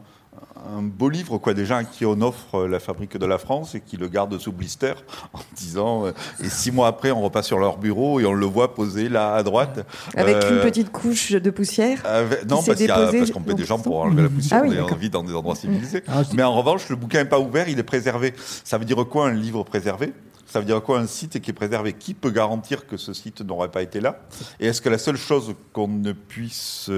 [0.78, 3.98] un beau livre, quoi, déjà, qui on offre la fabrique de la France et qui
[3.98, 4.94] le garde sous blister
[5.34, 6.12] en disant, euh,
[6.44, 9.34] et six mois après, on repasse sur leur bureau et on le voit posé là
[9.36, 9.86] à droite.
[10.16, 12.04] Avec une euh, petite couche de poussière
[12.50, 15.34] Non, parce, qu'on paie des gens pour enlever la poussière, ah on vit dans des
[15.34, 16.04] endroits civilisés.
[16.08, 18.34] Ah, Mais en revanche, le bouquin n'est pas ouvert, il est préservé.
[18.64, 20.14] Ça veut dire quoi un livre préservé?
[20.48, 21.94] Ça veut dire quoi un site qui est préservé?
[21.94, 24.20] Qui peut garantir que ce site n'aurait pas été là?
[24.60, 26.90] Et est-ce que la seule chose qu'on ne puisse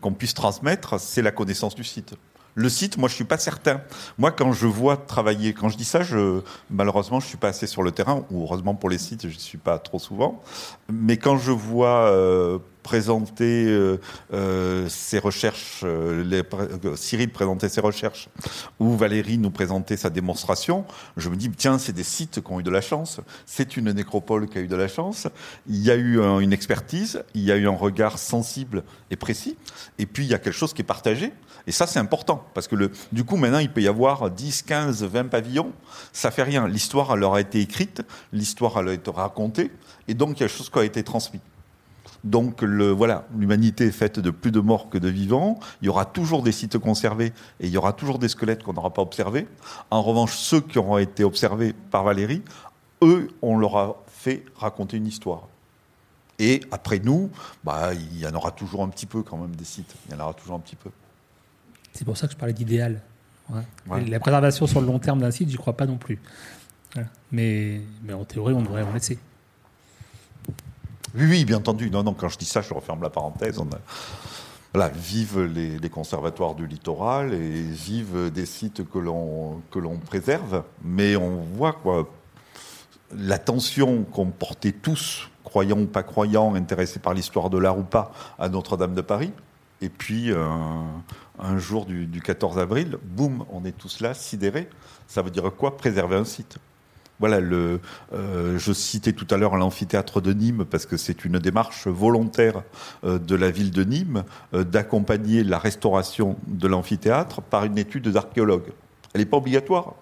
[0.00, 2.14] qu'on puisse transmettre, c'est la connaissance du site?
[2.56, 3.82] Le site, moi, je suis pas certain.
[4.16, 6.40] Moi, quand je vois travailler, quand je dis ça, je,
[6.70, 9.40] malheureusement, je suis pas assez sur le terrain, ou heureusement pour les sites, je ne
[9.40, 10.42] suis pas trop souvent.
[10.90, 13.98] Mais quand je vois euh, présenter euh,
[14.32, 16.42] euh, ses recherches, les,
[16.94, 18.28] Cyril présenter ses recherches,
[18.78, 20.84] ou Valérie nous présenter sa démonstration,
[21.16, 23.90] je me dis, tiens, c'est des sites qui ont eu de la chance, c'est une
[23.90, 25.26] nécropole qui a eu de la chance,
[25.66, 29.56] il y a eu une expertise, il y a eu un regard sensible et précis,
[29.98, 31.32] et puis il y a quelque chose qui est partagé.
[31.66, 34.62] Et ça, c'est important, parce que le, du coup, maintenant, il peut y avoir 10,
[34.62, 35.72] 15, 20 pavillons,
[36.12, 36.68] ça fait rien.
[36.68, 39.72] L'histoire, leur a été écrite, l'histoire, elle a été racontée,
[40.06, 41.40] et donc il y a quelque chose qui a été transmis.
[42.24, 45.58] Donc le, voilà, l'humanité est faite de plus de morts que de vivants.
[45.82, 48.72] Il y aura toujours des sites conservés et il y aura toujours des squelettes qu'on
[48.72, 49.46] n'aura pas observés.
[49.90, 52.42] En revanche, ceux qui auront été observés par Valérie,
[53.02, 55.48] eux, on leur a fait raconter une histoire.
[56.38, 57.30] Et après nous,
[57.64, 59.94] bah, il y en aura toujours un petit peu quand même des sites.
[60.06, 60.90] Il y en aura toujours un petit peu.
[61.92, 63.00] C'est pour ça que je parlais d'idéal.
[63.88, 66.18] La préservation sur le long terme d'un site, j'y crois pas non plus.
[67.30, 69.18] Mais, mais en théorie, on devrait en laisser.
[71.16, 71.90] Oui, oui, bien entendu.
[71.90, 73.58] Non, non, quand je dis ça, je referme la parenthèse.
[74.74, 80.62] Voilà, vive les, conservatoires du littoral et vive des sites que l'on préserve.
[80.84, 82.10] Mais on voit quoi
[83.16, 88.12] l'attention qu'on portait tous, croyants ou pas croyants, intéressés par l'histoire de l'art ou pas,
[88.38, 89.32] à Notre-Dame de Paris
[89.80, 90.30] Et puis,
[91.38, 94.68] un jour du, 14 avril, boum, on est tous là, sidérés.
[95.06, 95.78] Ça veut dire quoi?
[95.78, 96.58] Préserver un site.
[97.18, 97.80] Voilà, le,
[98.12, 102.62] je citais tout à l'heure l'amphithéâtre de Nîmes parce que c'est une démarche volontaire
[103.04, 108.72] de la ville de Nîmes d'accompagner la restauration de l'amphithéâtre par une étude d'archéologue.
[109.14, 109.94] Elle n'est pas obligatoire,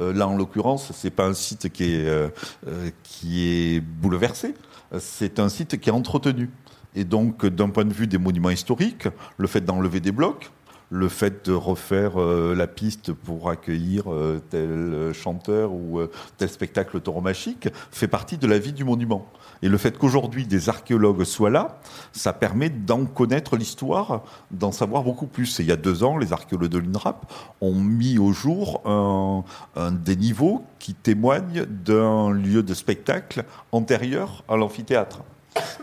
[0.00, 2.28] euh, là, en l'occurrence, c'est pas un site euh,
[2.66, 4.54] euh, qui est bouleversé,
[4.98, 6.50] c'est un site qui est entretenu.
[6.94, 9.08] Et donc, d'un point de vue des monuments historiques,
[9.38, 10.50] le fait d'enlever des blocs,
[10.92, 14.04] le fait de refaire la piste pour accueillir
[14.50, 16.00] tel chanteur ou
[16.36, 19.26] tel spectacle tauromachique fait partie de la vie du monument.
[19.62, 21.80] Et le fait qu'aujourd'hui des archéologues soient là,
[22.12, 25.60] ça permet d'en connaître l'histoire, d'en savoir beaucoup plus.
[25.60, 29.44] Et il y a deux ans, les archéologues de l'INRAP ont mis au jour un,
[29.92, 35.22] des niveaux qui témoignent d'un lieu de spectacle antérieur à l'amphithéâtre.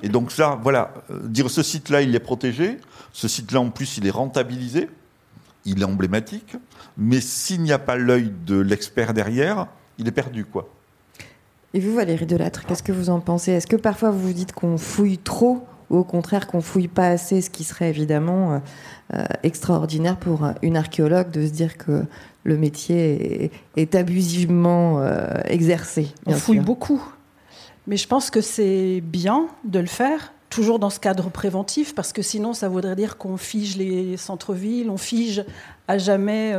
[0.04, 2.78] Et donc ça, voilà, euh, dire ce site-là, il est protégé,
[3.14, 4.90] ce site-là, en plus, il est rentabilisé,
[5.66, 6.56] il est emblématique,
[6.98, 9.68] mais s'il n'y a pas l'œil de l'expert derrière,
[9.98, 10.70] il est perdu, quoi.
[11.74, 13.52] Et vous, Valérie Delattre, qu'est-ce que vous en pensez?
[13.52, 17.08] Est-ce que parfois vous vous dites qu'on fouille trop ou au contraire qu'on fouille pas
[17.08, 18.60] assez, ce qui serait évidemment euh,
[19.16, 22.06] euh, extraordinaire pour une archéologue de se dire que
[22.44, 27.02] le métier est, abusivement euh, exercé On fouille beaucoup,
[27.88, 32.14] mais je pense que c'est bien de le faire, toujours dans ce cadre préventif, parce
[32.14, 35.44] que sinon ça voudrait dire qu'on fige les centres-villes, on fige
[35.88, 36.56] à jamais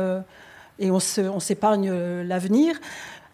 [0.79, 1.91] et on s'épargne
[2.21, 2.79] l'avenir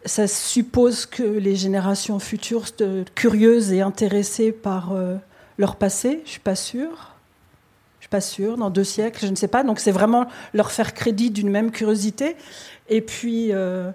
[0.07, 2.65] ça suppose que les générations futures
[3.15, 5.15] curieuses et intéressées par euh,
[5.57, 6.21] leur passé.
[6.25, 7.13] Je suis pas sûre.
[7.99, 8.57] Je suis pas sûre.
[8.57, 9.63] Dans deux siècles, je ne sais pas.
[9.63, 12.35] Donc c'est vraiment leur faire crédit d'une même curiosité.
[12.89, 13.91] Et puis, euh,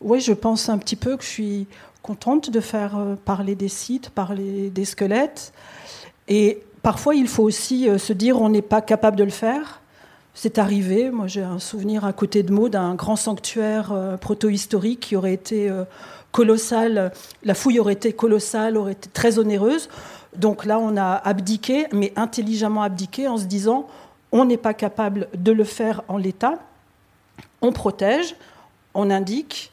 [0.00, 1.66] oui, je pense un petit peu que je suis
[2.02, 5.52] contente de faire euh, parler des sites, parler des squelettes.
[6.28, 9.80] Et parfois, il faut aussi se dire on n'est pas capable de le faire.
[10.34, 11.10] C'est arrivé.
[11.10, 15.32] Moi, j'ai un souvenir à côté de Meaux d'un grand sanctuaire euh, proto-historique qui aurait
[15.32, 15.84] été euh,
[16.32, 17.12] colossal.
[17.44, 19.88] La fouille aurait été colossale, aurait été très onéreuse.
[20.36, 23.86] Donc là, on a abdiqué, mais intelligemment abdiqué, en se disant
[24.32, 26.58] on n'est pas capable de le faire en l'état.
[27.62, 28.34] On protège,
[28.92, 29.70] on indique,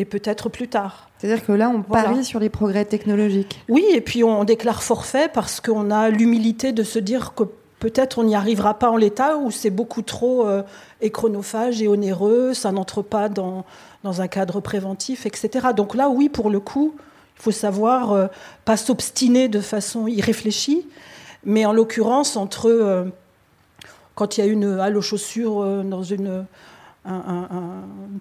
[0.00, 1.10] et peut-être plus tard.
[1.18, 3.62] C'est-à-dire que là, on parie sur les progrès technologiques.
[3.68, 7.44] Oui, et puis on déclare forfait parce qu'on a l'humilité de se dire que
[7.80, 10.62] peut-être on n'y arrivera pas en l'état ou c'est beaucoup trop euh,
[11.02, 13.66] échronophage et onéreux, ça n'entre pas dans,
[14.02, 15.68] dans un cadre préventif, etc.
[15.76, 16.94] Donc là, oui, pour le coup,
[17.36, 18.26] il faut savoir euh,
[18.64, 20.86] pas s'obstiner de façon irréfléchie,
[21.44, 23.04] mais en l'occurrence, entre euh,
[24.14, 26.46] quand il y a une halle aux chaussures dans une,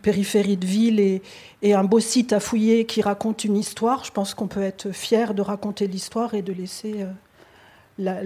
[0.01, 1.21] périphérie de ville et,
[1.61, 4.91] et, un beau site à fouiller qui raconte une histoire, je pense qu'on peut être
[4.91, 7.05] fier de raconter l'histoire et de laisser
[7.97, 8.21] la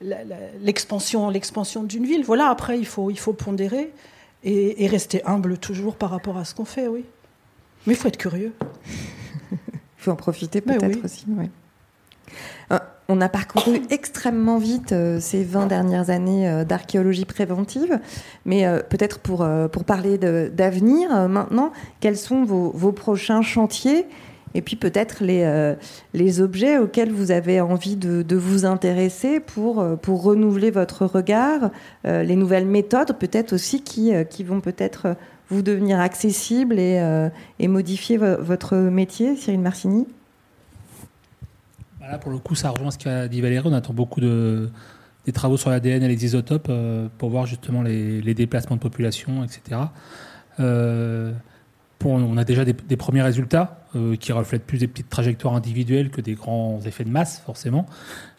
[0.00, 2.24] l'expansion l'expansion d'une ville.
[2.24, 3.92] Voilà, après, il faut, il faut pondérer
[4.44, 7.04] et, rester humble toujours par rapport à ce qu'on fait, oui.
[7.86, 8.52] Mais il faut être curieux.
[9.98, 11.26] Il faut en profiter peut-être aussi.
[12.70, 17.98] Euh, on a parcouru extrêmement vite euh, ces 20 dernières années euh, d'archéologie préventive,
[18.44, 24.06] mais peut-être pour, pour parler d'avenir maintenant, quels sont vos, vos prochains chantiers?
[24.56, 25.74] Et puis peut-être les, euh,
[26.14, 31.04] les objets auxquels vous avez envie de, de vous intéresser pour, euh, pour renouveler votre
[31.04, 31.70] regard,
[32.06, 35.14] euh, les nouvelles méthodes peut-être aussi qui, qui vont peut-être
[35.50, 37.00] vous devenir accessibles et,
[37.60, 40.06] et modifier votre métier, Cyril Marcini?
[42.10, 43.66] Là, pour le coup, ça rejoint ce qu'a dit Valérie.
[43.68, 44.70] On attend beaucoup de,
[45.24, 46.70] des travaux sur l'ADN et les isotopes
[47.18, 49.80] pour voir justement les, déplacements de population, etc.
[50.58, 53.86] on a déjà des, premiers résultats.
[53.96, 57.86] Euh, qui reflètent plus des petites trajectoires individuelles que des grands effets de masse, forcément.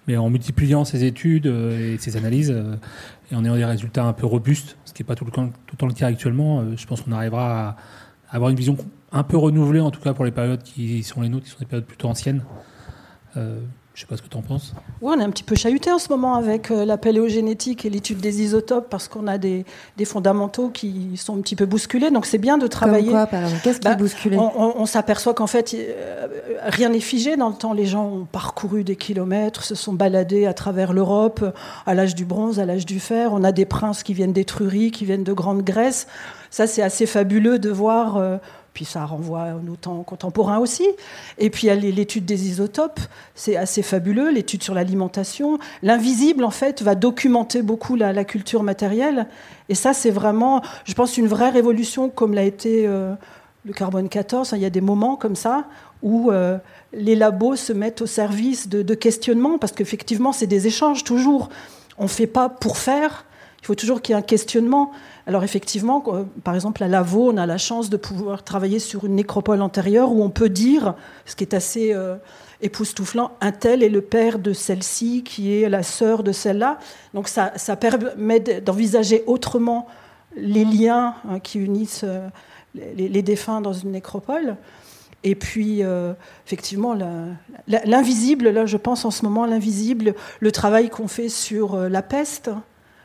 [0.07, 2.75] Mais en multipliant ces études euh, et ces analyses, euh,
[3.31, 5.77] et en ayant des résultats un peu robustes, ce qui n'est pas tout tout le
[5.77, 7.69] temps le cas actuellement, je pense qu'on arrivera
[8.29, 8.77] à avoir une vision
[9.11, 11.59] un peu renouvelée, en tout cas pour les périodes qui sont les nôtres, qui sont
[11.59, 12.43] des périodes plutôt anciennes.
[13.97, 14.75] Je ne sais pas ce que tu en penses.
[15.01, 17.89] Oui, on est un petit peu chahuté en ce moment avec euh, la paléogénétique et
[17.89, 19.65] l'étude des isotopes parce qu'on a des,
[20.05, 22.11] fondamentaux qui sont un petit peu bousculés.
[22.11, 23.11] Donc c'est bien de travailler.
[23.11, 26.27] Comme quoi, Qu'est-ce qui est bah, bousculé On, s'aperçoit qu'en fait, euh,
[26.65, 27.73] rien n'est figé dans le temps.
[27.73, 31.43] Les gens ont parcouru des kilomètres, se sont baladés à travers l'Europe
[31.87, 33.31] à l'âge du bronze, à l'âge du fer.
[33.33, 36.05] On a des princes qui viennent d'Étrurie, qui viennent de Grande Grèce.
[36.51, 38.21] Ça, c'est assez fabuleux de voir.
[38.77, 40.85] Puis ça renvoie à nos temps contemporains aussi.
[41.39, 42.99] Et puis il y a l'étude des isotopes,
[43.33, 45.57] c'est assez fabuleux, l'étude sur l'alimentation.
[45.81, 49.25] L'invisible, en fait, va documenter beaucoup la, culture matérielle.
[49.67, 53.15] Et ça, c'est vraiment, je pense, une vraie révolution comme l'a été euh,
[53.65, 54.51] le carbone 14.
[54.55, 55.65] Il y a des moments comme ça
[56.03, 56.59] où euh,
[56.93, 61.49] les labos se mettent au service de, de questionnements, parce qu'effectivement, c'est des échanges toujours
[61.97, 63.25] on ne fait pas pour faire.
[63.61, 64.91] Il faut toujours qu'il y ait un questionnement.
[65.25, 66.03] Alors effectivement,
[66.43, 70.11] par exemple à Lavaux, on a la chance de pouvoir travailler sur une nécropole antérieure
[70.11, 72.15] où on peut dire, ce qui est assez euh,
[72.61, 76.79] époustouflant, un tel est le père de celle-ci, qui est la sœur de celle-là.
[77.13, 79.87] Donc ça, permet d'envisager autrement
[80.35, 82.29] les liens hein, qui unissent euh,
[82.75, 84.55] les, défunts dans une nécropole.
[85.23, 86.13] Et puis, euh,
[86.45, 86.95] effectivement,
[87.67, 92.51] l'invisible, là, je pense en ce moment, l'invisible, le travail qu'on fait sur la peste,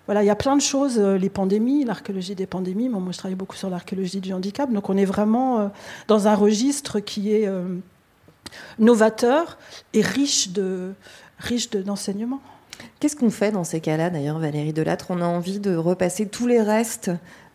[0.06, 2.88] voilà, il y a plein de choses, euh, les pandémies, l'archéologie des pandémies.
[2.88, 4.70] moi, je travaille beaucoup sur l'archéologie du handicap.
[4.72, 5.68] Donc, on est vraiment euh,
[6.08, 7.76] dans un registre qui est euh,
[8.78, 9.58] novateur
[9.92, 10.92] et riche de
[11.38, 12.40] riche d'enseignements.
[12.98, 15.06] Qu'est-ce qu'on fait dans ces cas-là, d'ailleurs, Valérie Delattre?
[15.10, 17.10] On a envie de repasser tous les restes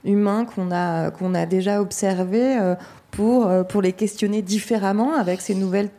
[0.05, 2.57] humains qu'on a, qu'on a déjà observés
[3.11, 5.89] pour, pour les questionner différemment avec ces nouvelles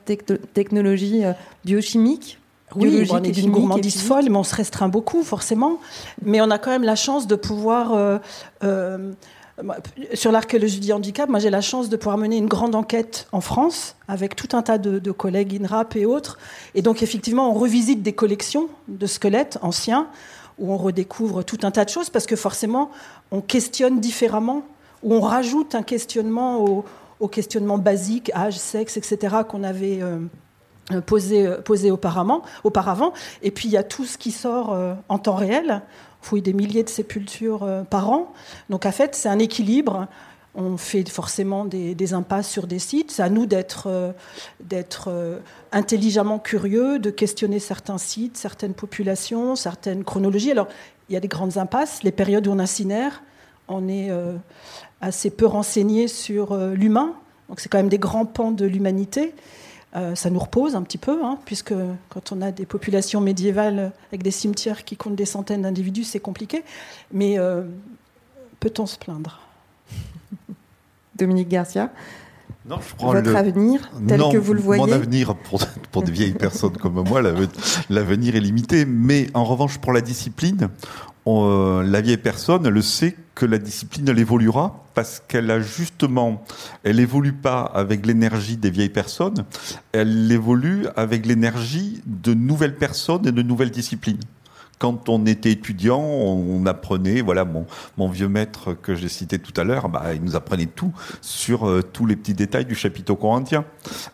[0.55, 1.25] technologies
[1.65, 2.39] biochimiques?
[2.77, 5.79] Oui, on est d'une gourmandise folle, mais on se restreint beaucoup, forcément.
[6.23, 7.93] Mais on a quand même la chance de pouvoir.
[7.93, 8.19] Euh,
[8.65, 9.13] euh,
[10.15, 13.41] sur l'archéologie du handicap, moi j'ai la chance de pouvoir mener une grande enquête en
[13.41, 16.39] France avec tout un tas de, collègues INRAP et autres.
[16.77, 20.07] Et donc effectivement, on revisite des collections de squelettes anciens
[20.61, 22.91] où on redécouvre tout un tas de choses parce que forcément,
[23.33, 24.63] on questionne différemment,
[25.03, 26.65] ou on rajoute un questionnement
[27.21, 30.03] au, questionnement basique, âge, sexe, etc., qu'on avait.
[30.03, 30.19] Euh,
[31.07, 33.13] posé, euh, posé auparavant, auparavant.
[33.43, 35.83] Et puis il y a tout ce qui sort euh, en temps réel.
[36.23, 38.33] On fouille des milliers de sépultures par an.
[38.71, 40.09] Donc en fait, c'est un équilibre.
[40.57, 43.13] On fait forcément des, impasses sur des sites.
[43.13, 43.89] C'est à nous d'être
[45.71, 50.51] intelligemment curieux, de questionner certains sites, certaines populations, certaines chronologies.
[50.51, 50.67] Alors,
[51.09, 52.03] il y a des grandes impasses.
[52.03, 53.23] Les périodes où on incinère,
[53.69, 54.11] on est
[55.01, 57.15] assez peu renseigné sur l'humain.
[57.49, 59.35] Donc, c'est quand même des grands pans de l'humanité.
[59.97, 61.73] Euh, ça nous repose un petit peu, hein, puisque
[62.11, 66.21] quand on a des populations médiévales avec des cimetières qui comptent des centaines d'individus, c'est
[66.21, 66.63] compliqué.
[67.13, 67.63] Mais euh,
[68.61, 69.41] peut-on se plaindre?
[71.17, 71.91] Dominique Garcia
[72.69, 74.83] non, je prends Votre avenir, tel que vous le voyez?
[74.85, 75.61] Mon avenir, pour,
[75.91, 77.23] pour des vieilles personnes comme moi,
[77.89, 78.85] l'avenir est limité.
[78.85, 80.69] Mais en revanche, pour la discipline,
[81.29, 86.45] euh, la vieille personne le sait que la discipline elle évoluera parce qu'elle a justement,
[86.85, 89.45] elle évolue pas avec l'énergie des vieilles personnes,
[89.93, 94.19] elle évolue avec l'énergie de nouvelles personnes et de nouvelles disciplines
[94.79, 99.59] quand on était étudiant, on, apprenait, voilà, mon, mon vieux maître que j'ai cité tout
[99.61, 103.15] à l'heure, bah, il nous apprenait tout sur euh, tous les petits détails du chapitre
[103.15, 103.65] corinthien.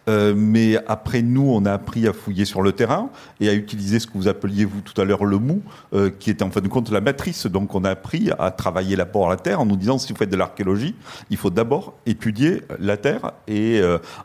[0.09, 3.11] Euh, mais après, nous, on a appris à fouiller sur le terrain
[3.41, 5.63] et à utiliser ce que vous appeliez, vous, tout à l'heure, le mou,
[5.93, 7.47] euh, qui est en fin de compte la matrice.
[7.47, 10.19] Donc, on a appris à travailler l'apport à la terre en nous disant, si vous
[10.19, 10.95] faites de l'archéologie,
[11.31, 13.81] il faut d'abord étudier la terre et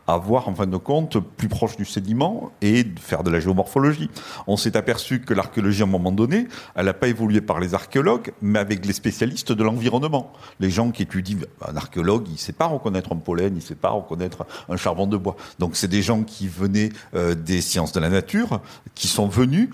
[0.07, 4.09] avoir, en fin de compte, plus proche du sédiment et faire de la géomorphologie.
[4.47, 6.28] On s'est aperçu que l'archéologie, à un moment donné,
[6.75, 10.33] elle n'a pas évolué par les archéologues, mais avec les spécialistes de l'environnement.
[10.59, 13.61] Les gens qui étudient, un archéologue, il ne sait pas reconnaître un pollen, il ne
[13.61, 15.35] sait pas reconnaître un charbon de bois.
[15.59, 18.61] Donc c'est des gens qui venaient euh, des sciences de la nature,
[18.95, 19.69] qui sont venus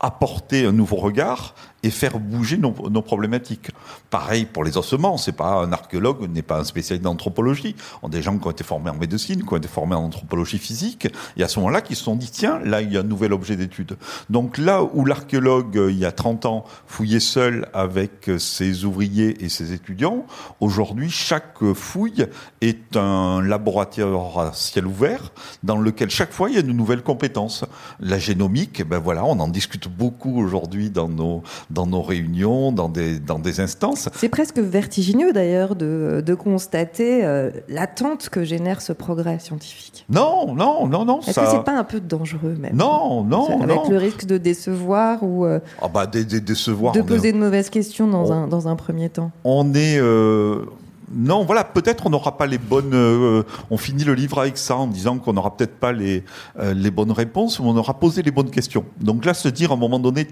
[0.00, 3.70] apporter un nouveau regard et faire bouger nos, problématiques.
[4.10, 7.76] Pareil pour les ossements, c'est pas un archéologue n'est pas un spécialiste d'anthropologie.
[8.02, 10.04] On a des gens qui ont été formés en médecine, qui ont été formés en
[10.04, 13.00] anthropologie physique, et à ce moment-là, qui se sont dit tiens, là il y a
[13.00, 13.96] un nouvel objet d'étude.
[14.30, 19.48] Donc là où l'archéologue il y a 30 ans fouillait seul avec ses ouvriers et
[19.48, 20.26] ses étudiants,
[20.60, 22.26] aujourd'hui chaque fouille
[22.60, 25.32] est un laboratoire à ciel ouvert
[25.62, 27.64] dans lequel chaque fois il y a une nouvelle compétence.
[28.00, 32.88] La génomique, ben voilà, on en discute beaucoup aujourd'hui dans nos dans nos réunions, dans
[32.88, 34.08] des, dans des instances.
[34.14, 40.04] C'est presque vertigineux d'ailleurs de, de constater euh, l'attente que génère ce progrès scientifique.
[40.08, 41.20] Non, non, non, non.
[41.20, 41.44] Est-ce ça...
[41.44, 42.76] que c'est pas un peu dangereux même?
[42.76, 47.32] Non, non, Avec le risque de décevoir ou euh, ah bah, de, décevoir, de poser
[47.32, 49.30] de mauvaises questions dans, un, dans un premier temps?
[49.44, 49.98] On est...
[49.98, 50.64] Euh,
[51.12, 52.92] non, voilà, peut-être on n'aura pas les bonnes.
[52.92, 56.24] Euh, on finit le livre avec ça en disant qu'on n'aura peut-être pas les,
[56.58, 58.84] euh, les bonnes réponses, mais on aura posé les bonnes questions.
[59.00, 60.26] Donc là, se dire à un moment donné,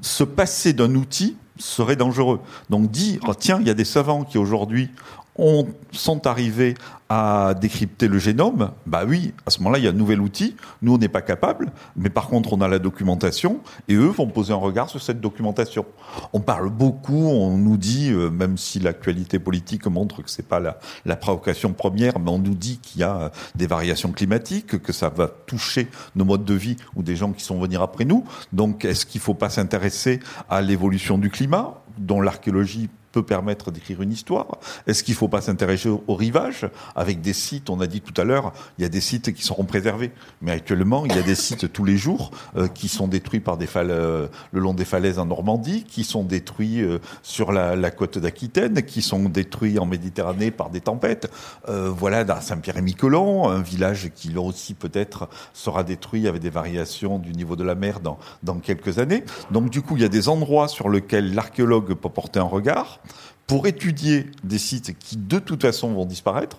[0.00, 2.40] se passer d'un outil serait dangereux.
[2.70, 4.90] Donc dire, tiens, il y a des savants qui aujourd'hui
[5.36, 6.74] ont, sont arrivés
[7.08, 10.56] à décrypter le génome, bah oui, à ce moment-là, il y a un nouvel outil.
[10.82, 14.26] Nous, on n'est pas capable, mais par contre, on a la documentation, et eux vont
[14.26, 15.86] poser un regard sur cette documentation.
[16.32, 20.58] On parle beaucoup, on nous dit, euh, même si l'actualité politique montre que c'est pas
[20.58, 24.82] la, la provocation première, mais on nous dit qu'il y a euh, des variations climatiques,
[24.82, 28.04] que ça va toucher nos modes de vie ou des gens qui sont venir après
[28.04, 28.24] nous.
[28.52, 34.02] Donc, est-ce qu'il faut pas s'intéresser à l'évolution du climat dont l'archéologie peut permettre d'écrire
[34.02, 37.86] une histoire Est-ce qu'il ne faut pas s'intéresser au, rivage Avec des sites, on a
[37.86, 40.12] dit tout à l'heure, il y a des sites qui seront préservés.
[40.42, 43.56] Mais actuellement, il y a des sites tous les jours euh, qui sont détruits par
[43.56, 48.18] des euh, le long des falaises en Normandie, qui sont détruits euh, sur la, côte
[48.18, 51.30] d'Aquitaine, qui sont détruits en Méditerranée par des tempêtes.
[51.66, 57.32] voilà, dans Saint-Pierre-et-Miquelon, un village qui là aussi peut-être sera détruit avec des variations du
[57.32, 59.24] niveau de la mer dans, dans quelques années.
[59.50, 63.00] Donc du coup, il y a des endroits sur lesquels l'archéologue peut porter un regard
[63.46, 66.58] pour étudier des sites qui de toute façon vont disparaître,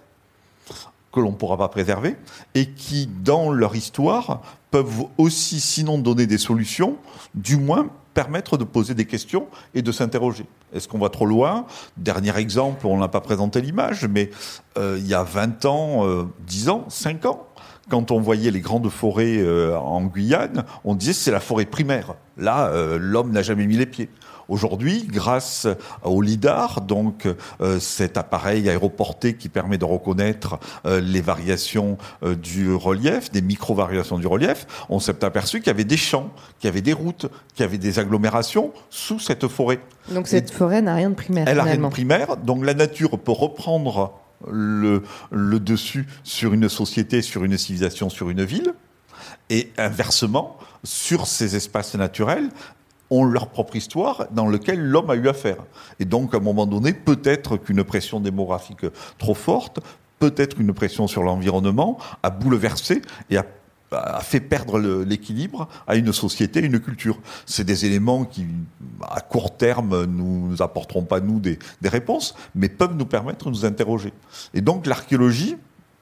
[1.11, 2.15] que l'on ne pourra pas préserver,
[2.53, 4.41] et qui, dans leur histoire,
[4.72, 6.98] peuvent aussi, sinon donner des solutions,
[7.34, 9.45] du moins permettre de poser des questions
[9.76, 10.45] et de s'interroger.
[10.74, 11.68] Est-ce qu'on va trop loin?
[11.98, 14.32] Dernier exemple, on n'a pas présenté l'image, mais
[14.78, 17.45] euh, il y a 20 ans, 10 euh, ans, 5 ans,
[17.90, 22.15] quand on voyait les grandes forêts euh, en Guyane, on disait c'est la forêt primaire.
[22.38, 24.10] Là, l'homme n'a jamais mis les pieds.
[24.49, 25.68] Aujourd'hui, grâce
[26.03, 27.28] au LIDAR, donc
[27.60, 33.41] euh, cet appareil aéroporté qui permet de reconnaître euh, les variations euh, du relief, des
[33.41, 36.94] micro-variations du relief, on s'est aperçu qu'il y avait des champs, qu'il y avait des
[36.94, 39.80] routes, qu'il y avait des agglomérations sous cette forêt.
[40.11, 41.45] Donc cette forêt n'a rien de primaire.
[41.48, 44.14] Elle n'a rien de primaire, donc la nature peut reprendre
[44.49, 48.74] le, le dessus sur une société, sur une civilisation, sur une ville.
[49.49, 52.49] Et inversement, sur ces espaces naturels,
[53.09, 55.63] ont leur propre histoire dans laquelle l'homme a eu affaire.
[55.99, 58.85] Et donc, à un moment donné, peut-être qu'une pression démographique
[59.17, 59.79] trop forte,
[60.19, 63.45] peut-être une pression sur l'environnement a bouleversé et a,
[64.19, 67.19] fait perdre l'équilibre à une société, une culture.
[67.45, 68.45] C'est des éléments qui,
[69.09, 73.51] à court terme, nous, nous apporteront pas nous des réponses, mais peuvent nous permettre de
[73.51, 74.11] nous interroger.
[74.53, 75.55] Et donc, l'archéologie,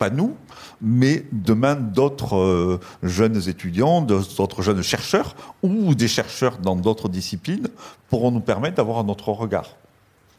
[0.05, 0.35] pas nous,
[0.81, 7.67] mais demain d'autres euh, jeunes étudiants, d'autres jeunes chercheurs ou des chercheurs dans d'autres disciplines
[8.09, 9.69] pourront nous permettre d'avoir un autre regard.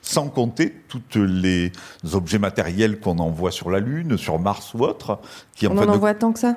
[0.02, 1.72] Sans compter tous les
[2.12, 5.18] objets matériels qu'on envoie sur la Lune, sur Mars ou autre.
[5.56, 6.56] Qui, On en, envoie tant que ça?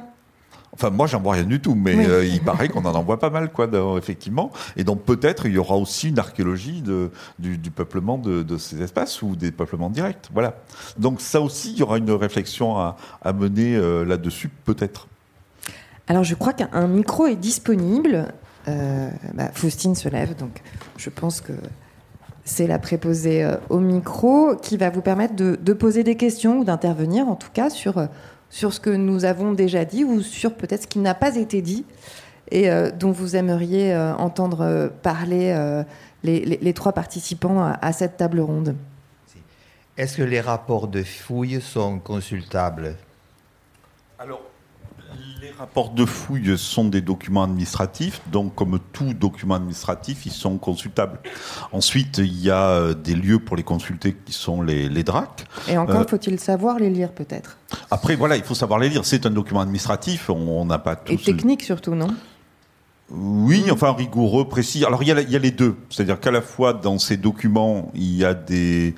[0.74, 3.30] Enfin, moi, j'en vois rien du tout, mais euh, il paraît qu'on en envoie pas
[3.30, 3.68] mal, quoi,
[3.98, 4.52] effectivement.
[4.78, 9.22] Et donc, peut-être, il y aura aussi une archéologie de, du, peuplement de, ces espaces
[9.22, 10.30] ou des peuplements directs.
[10.34, 10.56] Voilà.
[10.98, 12.96] Donc, ça aussi, il y aura une réflexion à,
[13.34, 15.08] mener euh, là-dessus, peut-être.
[16.08, 18.28] Alors, je crois qu'un micro est disponible.
[18.68, 20.62] Euh, bah, Faustine se lève, donc
[20.98, 21.54] je pense que
[22.44, 26.64] c'est la préposée au micro qui va vous permettre de, de poser des questions ou
[26.64, 28.08] d'intervenir, en tout cas, sur
[28.50, 31.62] sur ce que nous avons déjà dit ou sur peut-être ce qui n'a pas été
[31.62, 31.86] dit
[32.52, 35.56] et euh, dont vous aimeriez euh, entendre euh, parler
[36.24, 38.76] les, trois participants à, cette table ronde.
[39.98, 42.96] Est-ce que les rapports de fouilles sont consultables?
[44.18, 44.42] Alors,
[45.41, 50.57] les rapports de fouilles sont des documents administratifs, donc comme tout document administratif, ils sont
[50.57, 51.20] consultables.
[51.72, 55.45] Ensuite, il y a euh, des lieux pour les consulter qui sont les, les DRAC.
[55.68, 57.57] Et encore, euh, faut-il savoir les lire peut-être?
[57.90, 59.06] Après, voilà, il faut savoir les lire.
[59.06, 61.14] C'est un document administratif, on n'a pas tout.
[61.14, 62.10] Et technique surtout, non?
[63.11, 64.86] Oui, enfin rigoureux, précis.
[64.86, 67.18] Alors il y, a, il y a les deux, c'est-à-dire qu'à la fois dans ces
[67.18, 68.94] documents, il y a des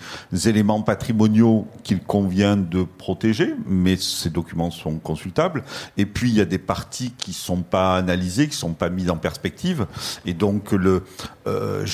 [0.46, 5.64] éléments patrimoniaux qu'il convient de protéger, mais ces documents sont consultables.
[5.96, 9.10] Et puis il y a des parties qui sont pas analysées, qui sont pas mises
[9.10, 9.88] en perspective.
[10.26, 11.04] Et donc le,
[11.48, 11.86] euh,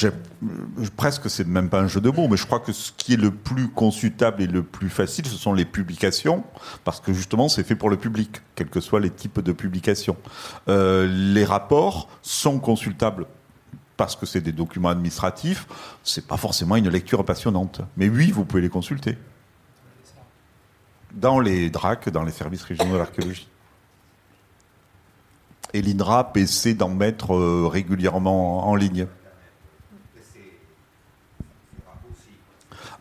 [0.96, 3.22] presque c'est même pas un jeu de mots, mais je crois que ce qui est
[3.22, 6.44] le plus consultable et le plus facile, ce sont les publications,
[6.84, 10.18] parce que justement c'est fait pour le public, quels que soient les types de publications.
[10.68, 13.26] Euh, les rapports sont consultables
[13.98, 15.68] parce que c'est des documents administratifs,
[16.04, 17.82] c'est pas forcément une lecture passionnante.
[17.98, 19.18] Mais oui, vous pouvez les consulter.
[21.12, 23.48] Dans les DRAC, dans les services régionaux de l'archéologie.
[25.74, 29.08] Et l'INRAP essaie d'en mettre euh, régulièrement en ligne.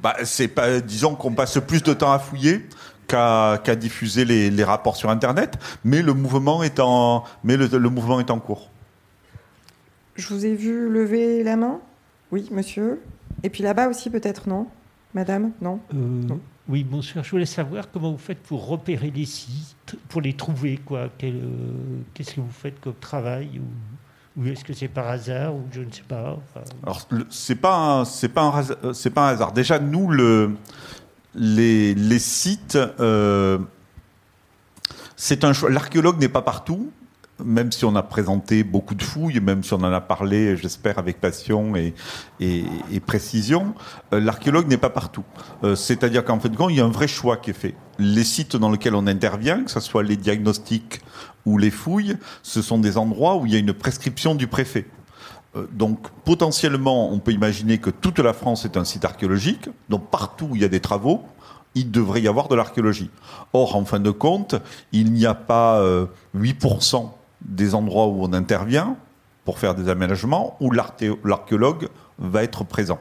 [0.03, 2.69] Bah, c'est pas, disons qu'on passe plus de temps à fouiller
[3.07, 7.23] qu'à diffuser les, rapports sur Internet, mais le mouvement est en
[8.41, 8.71] cours.
[10.17, 11.81] Je vous ai vu lever la main.
[12.33, 13.03] Oui, monsieur.
[13.43, 14.67] Et puis là-bas aussi, peut-être, non
[15.15, 16.23] Madame Non, euh,
[16.69, 17.25] Oui, bonsoir.
[17.25, 21.09] Je voulais savoir comment vous faites pour repérer les sites, pour les trouver, quoi.
[21.23, 21.41] Euh,
[22.15, 23.61] qu'est-ce que vous faites comme travail
[24.39, 26.39] ou, est-ce que c'est par hasard ou je ne sais pas
[26.83, 29.53] Alors, c'est pas c'est pas un euh, c'est pas un hasard.
[29.53, 30.57] Déjà, nous le
[31.35, 32.79] les, les sites.
[35.17, 35.71] c'est un choix.
[35.71, 36.91] L'archéologue n'est pas partout
[37.45, 40.99] même si on a présenté beaucoup de fouilles, même si on en a parlé, j'espère,
[40.99, 41.95] avec passion et,
[43.07, 43.75] précision,
[44.13, 45.25] euh, l'archéologue n'est pas partout.
[45.63, 47.75] Euh, c'est-à-dire qu'en fait, il y a un vrai choix qui est fait.
[47.99, 51.03] Les sites dans lesquels on intervient, que ce soit les diagnostics
[51.45, 54.87] ou les fouilles, ce sont des endroits où il y a une prescription du préfet.
[55.55, 59.69] Euh, donc potentiellement, on peut imaginer que toute la France est un site archéologique.
[59.89, 61.23] Donc partout où il y a des travaux,
[61.75, 63.11] il devrait y avoir de l'archéologie.
[63.53, 64.57] Or, en fin de compte,
[64.93, 65.81] il n'y a pas
[66.35, 67.07] 8% euh,
[67.47, 68.97] des endroits où on intervient
[69.45, 72.99] pour faire des aménagements où l'archéologue va être présent.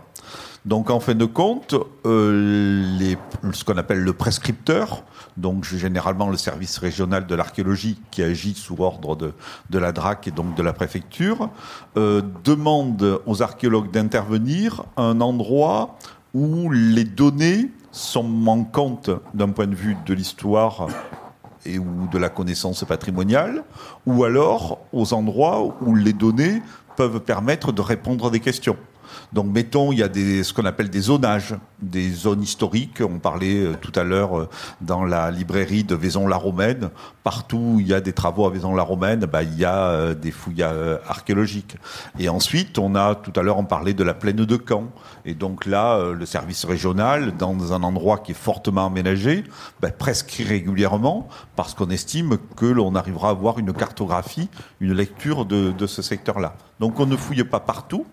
[0.65, 3.15] Donc en fin de compte, euh,
[3.51, 5.03] ce qu'on appelle le prescripteur,
[5.37, 9.33] donc généralement le service régional de l'archéologie qui agit sous ordre de,
[9.69, 11.49] de, la DRAC et donc de la préfecture,
[11.97, 15.97] euh, demande aux archéologues d'intervenir à un endroit
[16.33, 20.87] où les données sont manquantes d'un point de vue de l'histoire
[21.65, 23.63] et ou de la connaissance patrimoniale,
[24.05, 26.61] ou alors aux endroits où les données
[26.95, 28.77] peuvent permettre de répondre à des questions.
[29.33, 33.01] Donc, mettons, il y a ce qu'on appelle des zonages, des zones historiques.
[33.01, 34.49] On parlait euh, tout à l'heure euh,
[34.81, 36.89] dans la librairie de Vaison-la-Romaine.
[37.23, 40.31] Partout où il y a des travaux à Vaison-la-Romaine, bah, il y a euh, des
[40.31, 41.77] fouilles archéologiques.
[42.19, 44.85] Et ensuite, on a, tout à l'heure, on parlait de la plaine de Caen.
[45.25, 49.43] Et donc là, le service régional, dans un endroit qui est fortement aménagé,
[49.81, 55.45] bah, presque régulièrement, parce qu'on estime que l'on arrivera à avoir une cartographie, une lecture
[55.45, 56.55] de, de ce secteur-là.
[56.79, 58.05] Donc on ne fouille pas partout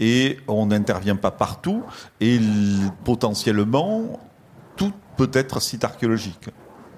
[0.00, 1.82] et on n'intervient pas partout
[2.20, 2.38] et
[3.04, 4.20] potentiellement
[4.76, 6.50] tout peut être site archéologique.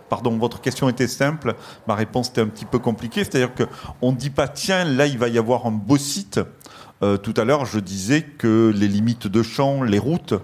[0.09, 1.55] Pardon, votre question était simple,
[1.89, 3.25] ma réponse était un petit peu compliquée.
[3.25, 6.41] C'est-à-dire qu'on ne dit pas, tiens, là, il va y avoir un beau site.
[7.03, 10.35] Euh, tout à l'heure, je disais que les limites de champ, les routes,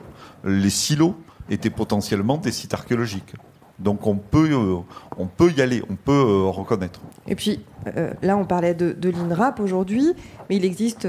[0.44, 1.14] les silos
[1.50, 3.34] étaient potentiellement des sites archéologiques.
[3.80, 4.76] Donc on peut, euh,
[5.16, 7.00] on peut y aller, on peut euh, reconnaître.
[7.26, 7.60] Et puis
[7.96, 10.12] euh, là, on parlait de, l'INRAP aujourd'hui,
[10.48, 11.06] mais il existe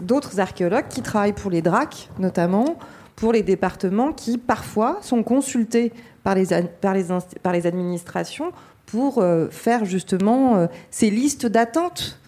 [0.00, 2.76] d'autres archéologues qui travaillent pour les DRAC, notamment
[3.16, 5.92] pour les départements qui parfois sont consultés
[6.24, 6.46] par les,
[6.80, 7.06] par les,
[7.42, 8.52] par les administrations
[8.86, 12.18] pour faire justement ces listes d'attente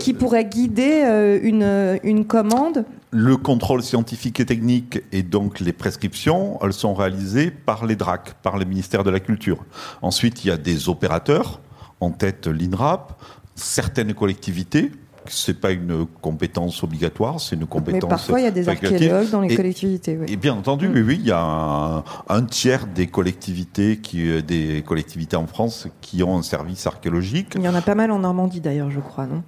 [0.00, 6.58] qui pourraient guider une, une commande le contrôle scientifique et technique et donc les prescriptions,
[6.62, 9.64] elles sont réalisées par les DRAC, par le ministère de la Culture.
[10.02, 11.60] Ensuite, il y a des opérateurs,
[12.00, 13.18] en tête l'INRAP,
[13.54, 14.90] certaines collectivités,
[15.30, 18.02] c'est pas une compétence obligatoire, c'est une compétence.
[18.02, 20.18] Mais parfois, il y a des archéologues dans les collectivités.
[20.28, 20.92] Et bien entendu, mm.
[20.92, 25.88] oui, oui, il y a un, tiers des collectivités qui, euh, des collectivités en France
[26.00, 27.54] qui ont un service archéologique.
[27.56, 29.42] Il y en a pas mal en Normandie d'ailleurs, je crois, non?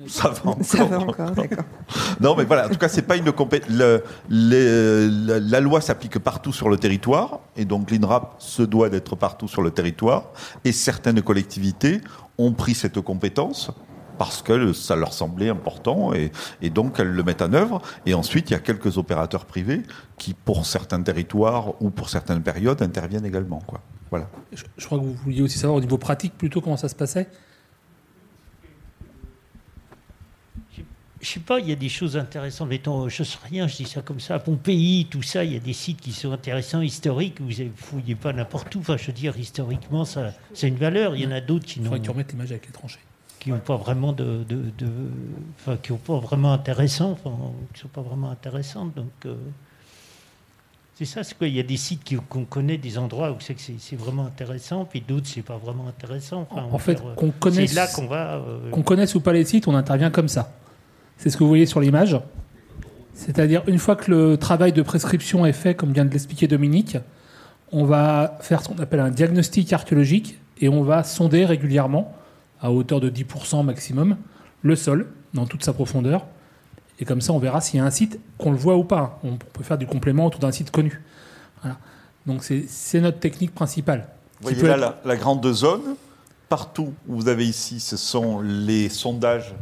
[0.06, 0.64] Ça va encore.
[0.64, 1.64] Ça va encore, d'accord.
[2.20, 3.70] non, mais voilà, en tout cas, c'est pas une compétence.
[4.28, 9.62] La loi s'applique partout sur le territoire, et donc l'INRAP se doit d'être partout sur
[9.62, 10.30] le territoire,
[10.64, 12.00] et certaines collectivités
[12.38, 13.70] ont pris cette compétence
[14.20, 16.30] parce que ça leur semblait important et,
[16.68, 17.80] donc elles le mettent en œuvre.
[18.04, 19.80] Et ensuite, il y a quelques opérateurs privés
[20.18, 23.60] qui, pour certains territoires ou pour certaines périodes, interviennent également.
[23.66, 23.80] Quoi.
[24.10, 24.28] Voilà.
[24.52, 26.94] Je, je crois que vous vouliez aussi savoir au niveau pratique plutôt comment ça se
[26.94, 27.28] passait
[31.22, 32.68] je sais pas, il y a des choses intéressantes.
[32.70, 34.36] Mettons, je sais rien, je dis ça comme ça.
[34.36, 37.40] À Pompéi, tout ça, il y a des sites qui sont intéressants, historiques.
[37.40, 38.78] Vous ne fouillez pas n'importe où.
[38.78, 41.16] Enfin, je veux dire, historiquement, ça, c'est une valeur.
[41.16, 41.94] Il y en a d'autres qui n'ont.
[41.94, 43.00] Il faudrait que tu l'image avec les tranchées.
[43.40, 44.62] Qui n'ont pas vraiment de, de,
[45.56, 47.32] enfin, qui n'ont pas vraiment intéressant, enfin,
[47.74, 48.94] qui sont pas vraiment intéressantes.
[48.94, 49.34] Donc, euh,
[50.94, 51.24] c'est ça.
[51.24, 53.96] C'est quoi Il y a des sites qu'on connaît, des endroits où c'est que c'est
[53.96, 56.46] vraiment intéressant, puis d'autres c'est pas vraiment intéressant.
[56.50, 58.34] en fait, qu'on connaisse, là qu'on va.
[58.34, 60.52] Euh, qu'on connaisse ou pas les sites, on intervient comme ça.
[61.16, 62.18] C'est ce que vous voyez sur l'image.
[63.14, 66.96] C'est-à-dire, une fois que le travail de prescription est fait, comme vient de l'expliquer Dominique,
[67.72, 72.14] on va faire ce qu'on appelle un diagnostic archéologique et on va sonder régulièrement,
[72.60, 74.16] à hauteur de 10% maximum,
[74.62, 76.26] le sol dans toute sa profondeur.
[76.98, 79.18] Et comme ça, on verra s'il y a un site, qu'on le voit ou pas.
[79.24, 81.02] On peut faire du complément autour d'un site connu.
[82.26, 84.08] Donc c'est notre technique principale.
[84.40, 85.96] Vous voyez là la, la, grande zone.
[86.48, 89.54] Partout où vous avez ici, ce sont les sondages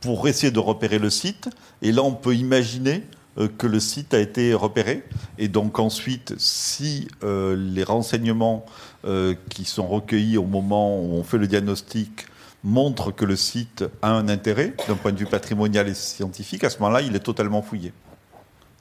[0.00, 1.48] pour essayer de repérer le site.
[1.82, 3.02] Et là, on peut imaginer
[3.38, 5.02] euh, que le site a été repéré.
[5.38, 8.64] Et donc ensuite, si euh, les renseignements
[9.04, 12.26] euh, qui sont recueillis au moment où on fait le diagnostic
[12.64, 16.70] montrent que le site a un intérêt d'un point de vue patrimonial et scientifique, à
[16.70, 17.92] ce moment-là, il est totalement fouillé.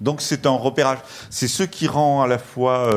[0.01, 0.99] Donc c'est un repérage.
[1.29, 2.93] C'est ce qui rend à la fois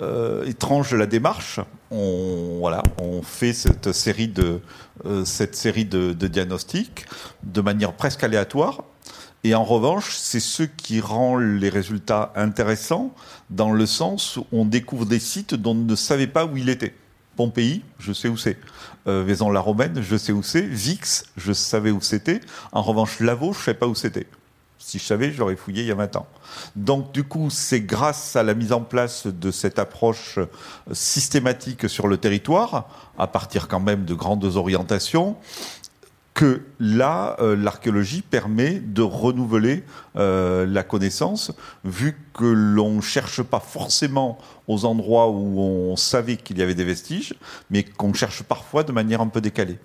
[0.00, 1.60] euh, étrange de la démarche.
[1.90, 4.60] On, voilà, on fait cette série de,
[5.06, 7.06] euh, cette série de, diagnostics
[7.42, 8.84] de manière presque aléatoire.
[9.44, 13.14] Et en revanche, c'est ce qui rend les résultats intéressants
[13.50, 16.70] dans le sens où on découvre des sites dont on ne savait pas où il
[16.70, 16.94] était.
[17.36, 18.56] Pompéi, je sais où c'est.
[19.06, 20.62] Euh, Vaison-la-Romaine, je sais où c'est.
[20.62, 22.40] Vix, je savais où c'était.
[22.72, 24.26] En revanche, Lavaux, je ne savais pas où c'était.
[24.78, 26.26] Si je savais, j'aurais fouillé il y a 20 ans.
[26.76, 30.38] Donc du coup, c'est grâce à la mise en place de cette approche
[30.92, 35.36] systématique sur le territoire, à partir quand même de grandes orientations,
[36.34, 39.84] que là, euh, l'archéologie permet de renouveler
[40.16, 41.52] euh, la connaissance,
[41.84, 46.74] vu que l'on ne cherche pas forcément aux endroits où on savait qu'il y avait
[46.74, 47.34] des vestiges,
[47.70, 49.78] mais qu'on cherche parfois de manière un peu décalée.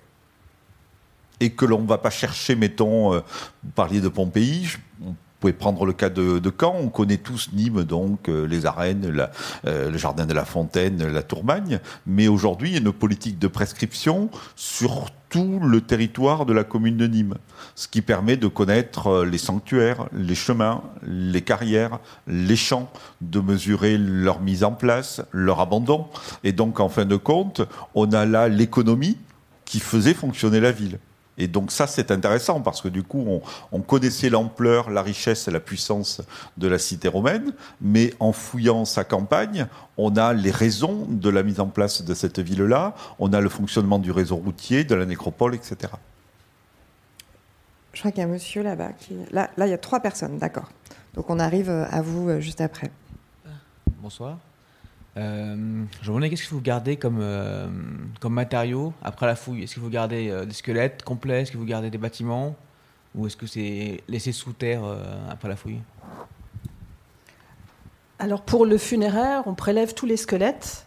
[1.38, 3.20] Et que l'on ne va pas chercher, mettons, euh,
[3.62, 4.76] vous parliez de Pompéi,
[5.40, 6.76] pouvez prendre le cas de, Caen.
[6.78, 9.26] On connaît tous Nîmes, donc euh, les arènes,
[9.66, 11.80] euh, le jardin de la Fontaine, la Tourmagne.
[12.06, 16.64] Mais aujourd'hui, il y a une politique de prescription sur tout le territoire de la
[16.64, 17.36] commune de Nîmes,
[17.74, 22.90] ce qui permet de connaître euh, les sanctuaires, les chemins, les carrières, les champs,
[23.20, 26.06] de mesurer leur mise en place, leur abandon.
[26.44, 27.62] Et donc, en fin de compte,
[27.94, 29.16] on a là l'économie
[29.64, 30.98] qui faisait fonctionner la ville.
[31.40, 33.40] Et donc ça, c'est intéressant parce que du coup, on,
[33.72, 36.20] on connaissait l'ampleur, la richesse et la puissance
[36.58, 41.42] de la cité romaine, mais en fouillant sa campagne, on a les raisons de la
[41.42, 45.06] mise en place de cette ville-là, on a le fonctionnement du réseau routier, de la
[45.06, 45.94] nécropole, etc.
[47.94, 48.92] Je crois qu'il y a un monsieur là-bas.
[48.92, 49.16] Qui...
[49.30, 50.68] Là, là, il y a trois personnes, d'accord.
[51.14, 52.90] Donc on arrive à vous juste après.
[54.02, 54.36] Bonsoir.
[55.16, 55.56] Euh,
[56.02, 57.66] je me demandais qu'est-ce que vous gardez comme, euh,
[58.20, 61.42] comme matériaux après la fouille Est-ce que vous gardez euh, des squelettes complets?
[61.42, 62.54] Est-ce que vous gardez des bâtiments?
[63.14, 64.82] Ou est-ce que c'est laissé sous terre
[65.28, 65.80] après la fouille?
[68.20, 70.86] Alors pour le funéraire, on prélève tous les squelettes.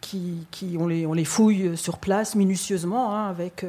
[0.00, 3.66] qui, qui on, les, on les fouille sur place minutieusement hein, avec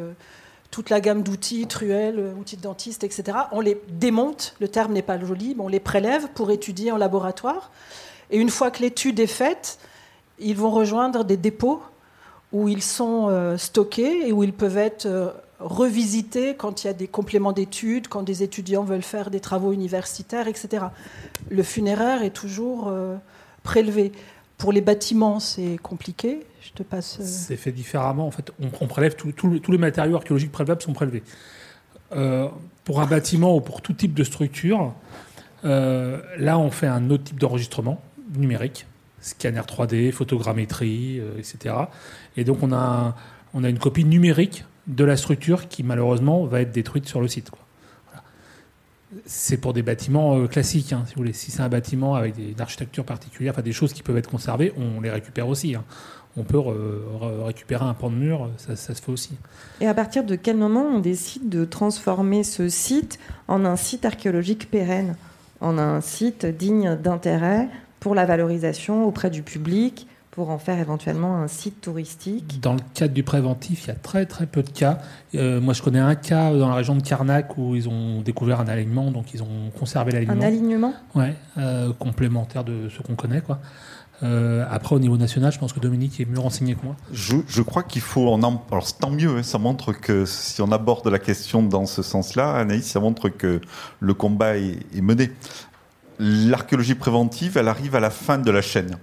[0.71, 3.37] toute la gamme d'outils, truelles, outils de dentiste, etc.
[3.51, 6.97] On les démonte, le terme n'est pas joli, mais on les prélève pour étudier en
[6.97, 7.69] laboratoire.
[8.31, 9.79] Et une fois que l'étude est faite,
[10.39, 11.81] ils vont rejoindre des dépôts
[12.51, 15.29] où ils sont euh, stockés et où ils peuvent être euh,
[15.59, 19.73] revisités quand il y a des compléments d'études, quand des étudiants veulent faire des travaux
[19.73, 20.85] universitaires, etc.
[21.49, 23.15] Le funéraire est toujours euh,
[23.63, 24.11] prélevé.
[24.57, 26.45] Pour les bâtiments, c'est compliqué.
[26.61, 27.19] Je te passe.
[27.21, 28.25] C'est fait différemment.
[28.25, 31.23] En fait, on, prélève tous les matériaux archéologiques prélevables sont prélevés.
[32.83, 34.93] Pour un bâtiment ou pour tout type de structure,
[35.63, 38.01] là, on fait un autre type d'enregistrement
[38.35, 38.85] numérique,
[39.21, 41.75] scanner 3D, photogrammétrie, euh, etc.
[42.35, 43.15] Et donc, on a,
[43.53, 47.27] on a une copie numérique de la structure qui, malheureusement, va être détruite sur le
[47.27, 47.51] site.
[49.25, 51.31] C'est pour des bâtiments euh, classiques, hein, si vous voulez.
[51.33, 54.29] Si c'est un bâtiment avec des- une architecture particulière, enfin des choses qui peuvent être
[54.29, 55.75] conservées, on les récupère aussi.
[55.75, 55.83] hein.
[56.35, 56.73] On peut re-
[57.19, 59.31] re- récupérer un pan de mur, ça se fait aussi.
[59.81, 63.17] Et à partir de quel moment on décide de transformer ce site
[63.47, 65.15] en un site archéologique pérenne,
[65.61, 71.37] en un site digne d'intérêt pour la valorisation auprès du public, pour en faire éventuellement
[71.37, 74.69] un site touristique Dans le cadre du préventif, il y a très très peu de
[74.69, 74.99] cas.
[75.33, 78.59] Euh, moi, je connais un cas dans la région de Carnac où ils ont découvert
[78.59, 80.45] un alignement, donc ils ont conservé Un l'alignement.
[80.45, 80.93] alignement?
[81.15, 83.59] Ouais, euh, complémentaire de ce qu'on connaît, quoi.
[84.23, 86.95] Euh, après, au niveau national, je pense que Dominique est mieux renseigné que moi.
[87.11, 88.41] Je, je crois qu'il faut en,
[88.71, 92.55] alors tant mieux, hein, ça montre que si on aborde la question dans ce sens-là,
[92.55, 93.61] Anaïs, ça montre que
[93.99, 95.29] le combat est, est mené.
[96.19, 98.97] L'archéologie préventive, elle arrive à la fin de la chaîne.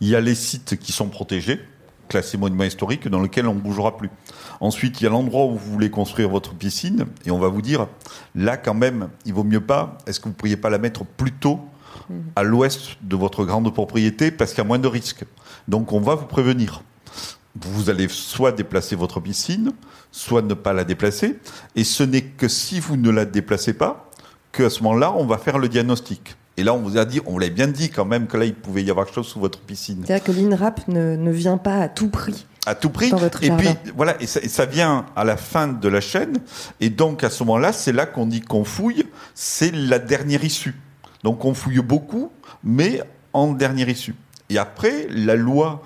[0.00, 1.60] Il y a les sites qui sont protégés,
[2.08, 4.10] classés monuments historiques, dans lesquels on ne bougera plus.
[4.60, 7.62] Ensuite, il y a l'endroit où vous voulez construire votre piscine, et on va vous
[7.62, 7.86] dire,
[8.34, 11.04] là quand même, il vaut mieux pas, est-ce que vous ne pourriez pas la mettre
[11.04, 11.60] plus tôt
[12.36, 15.24] à l'ouest de votre grande propriété, parce qu'il y a moins de risques.
[15.68, 16.82] Donc on va vous prévenir
[17.66, 19.72] vous allez soit déplacer votre piscine,
[20.12, 21.38] soit ne pas la déplacer.
[21.74, 24.10] Et ce n'est que si vous ne la déplacez pas,
[24.52, 26.36] qu'à ce moment-là, on va faire le diagnostic.
[26.58, 28.44] Et là, on vous a dit, on vous l'avait bien dit quand même que là,
[28.44, 30.02] il pouvait y avoir quelque chose sous votre piscine.
[30.04, 32.46] C'est-à-dire que l'INRAP ne, ne vient pas à tout prix.
[32.66, 33.10] À tout prix.
[33.10, 36.00] Dans votre et puis, voilà, et ça, et ça vient à la fin de la
[36.00, 36.38] chaîne.
[36.80, 39.06] Et donc, à ce moment-là, c'est là qu'on dit qu'on fouille.
[39.36, 40.74] C'est la dernière issue.
[41.22, 42.32] Donc, on fouille beaucoup,
[42.64, 43.02] mais
[43.32, 44.16] en dernière issue.
[44.50, 45.80] Et après, la loi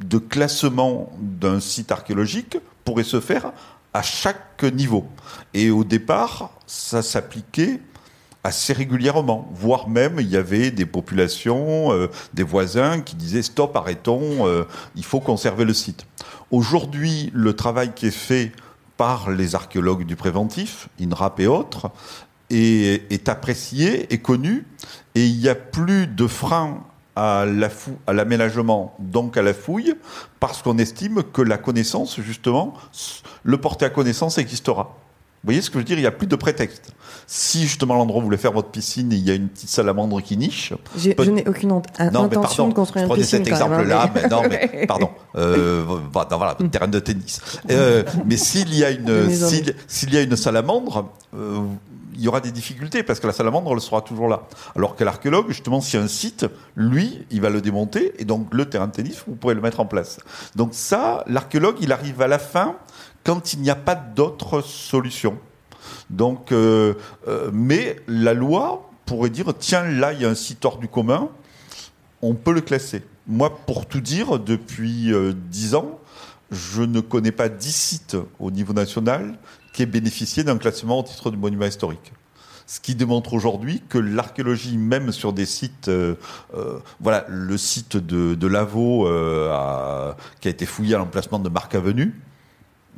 [0.00, 3.52] de classement d'un site archéologique pourrait se faire
[3.94, 5.06] à chaque niveau.
[5.54, 7.80] Et au départ, ça s'appliquait
[8.46, 13.76] assez régulièrement, voire même il y avait des populations, euh, des voisins qui disaient stop,
[13.76, 14.64] arrêtons, euh,
[14.94, 16.06] il faut conserver le site.
[16.52, 18.52] Aujourd'hui, le travail qui est fait
[18.96, 21.90] par les archéologues du préventif, INRAP et autres,
[22.50, 24.64] est, apprécié, est connu,
[25.16, 26.84] et il n'y a plus de frein
[27.16, 27.46] à
[28.12, 29.94] l'aménagement, donc à la fouille,
[30.38, 32.74] parce qu'on estime que la connaissance, justement,
[33.42, 34.96] le porter à connaissance existera.
[35.42, 35.98] Vous voyez ce que je veux dire?
[35.98, 36.92] Il n'y a plus de prétexte.
[37.28, 40.22] Si justement l'endroit où vous voulez faire votre piscine, il y a une petite salamandre
[40.22, 40.72] qui niche.
[41.16, 43.44] Peut- Je n'ai aucune mais intention pardon, de construire une piscine.
[43.44, 45.10] cet même, exemple-là, hein, mais non, mais pardon.
[45.36, 47.40] Euh, voilà, voilà, terrain de tennis.
[47.70, 51.58] Euh, mais s'il y a une, s'il, s'il y a une salamandre, euh,
[52.14, 54.44] il y aura des difficultés parce que la salamandre, elle sera toujours là.
[54.76, 56.46] Alors que l'archéologue, justement, si un site,
[56.76, 59.80] lui, il va le démonter et donc le terrain de tennis, vous pourrez le mettre
[59.80, 60.18] en place.
[60.54, 62.76] Donc ça, l'archéologue, il arrive à la fin
[63.24, 65.36] quand il n'y a pas d'autre solution.
[66.10, 66.94] Donc, euh,
[67.26, 70.88] euh, mais la loi pourrait dire tiens, là, il y a un site hors du
[70.88, 71.28] commun,
[72.22, 73.02] on peut le classer.
[73.26, 75.98] Moi, pour tout dire, depuis euh, dix ans,
[76.50, 79.36] je ne connais pas dix sites au niveau national
[79.72, 82.12] qui aient bénéficié d'un classement au titre de monument historique.
[82.68, 86.16] Ce qui démontre aujourd'hui que l'archéologie, même sur des sites, euh,
[87.00, 89.04] voilà, le site de, de Lavaux
[90.40, 92.12] qui a été fouillé à l'emplacement de Marc Avenue,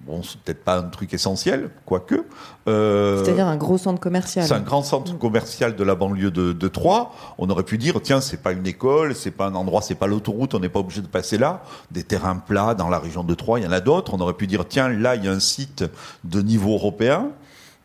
[0.09, 2.25] bon, c'est peut-être pas un truc essentiel, quoique.
[2.67, 4.47] euh, C'est-à-dire un gros centre commercial.
[4.47, 7.11] c'est un grand centre commercial de la banlieue de, de Troyes.
[7.39, 10.07] On aurait pu dire, tiens, c'est pas une école, c'est pas un endroit, c'est pas
[10.07, 11.63] l'autoroute, on n'est pas obligé de passer là.
[11.91, 14.15] Des terrains plats dans la région de Troyes, il y en a d'autres.
[14.15, 15.85] On aurait pu dire, tiens, là, il y a un site
[16.25, 17.29] de niveau européen.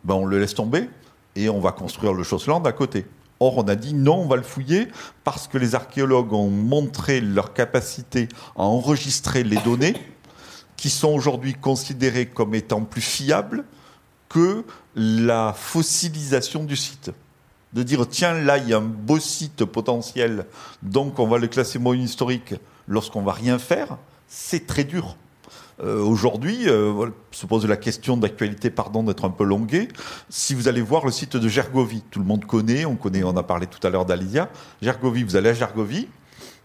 [0.05, 0.89] Ben, on le laisse tomber
[1.35, 3.05] et on va construire le Chausseland à côté.
[3.39, 4.87] Or, on a dit non, on va le fouiller
[5.25, 9.95] parce que les archéologues ont montré leur capacité à enregistrer les données
[10.83, 13.63] qui sont aujourd'hui considérées comme étant plus fiables
[14.27, 14.65] que
[14.97, 17.09] la fossilisation du site.
[17.71, 20.45] De dire, tiens, là, il y a un beau site potentiel,
[20.81, 22.55] donc on va le classer monument historique
[22.89, 23.97] lorsqu'on va rien faire,
[24.27, 25.15] c'est très dur.
[25.81, 29.87] Euh, Aujourd'hui, euh, se pose la question d'actualité, pardon d'être un peu longué.
[30.27, 33.37] Si vous allez voir le site de Gergovie, tout le monde connaît, on connaît, on
[33.37, 34.49] a parlé tout à l'heure d'Alicia.
[34.81, 36.09] Gergovie, vous allez à Gergovie,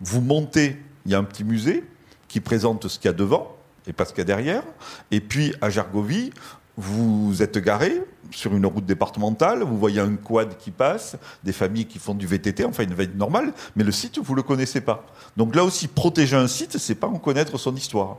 [0.01, 0.77] vous montez,
[1.07, 1.85] il y a un petit musée
[2.27, 3.58] qui présente ce qu'il y a devant
[3.89, 4.63] et pas ce qu'il y a derrière.
[5.11, 6.31] Et puis à Gergovie,
[6.77, 8.01] vous êtes garé
[8.31, 12.27] sur une route départementale, vous voyez un quad qui passe, des familles qui font du
[12.27, 15.05] VTT, enfin une veille normale, mais le site, vous le connaissez pas.
[15.37, 18.19] Donc là aussi, protéger un site, c'est pas en connaître son histoire.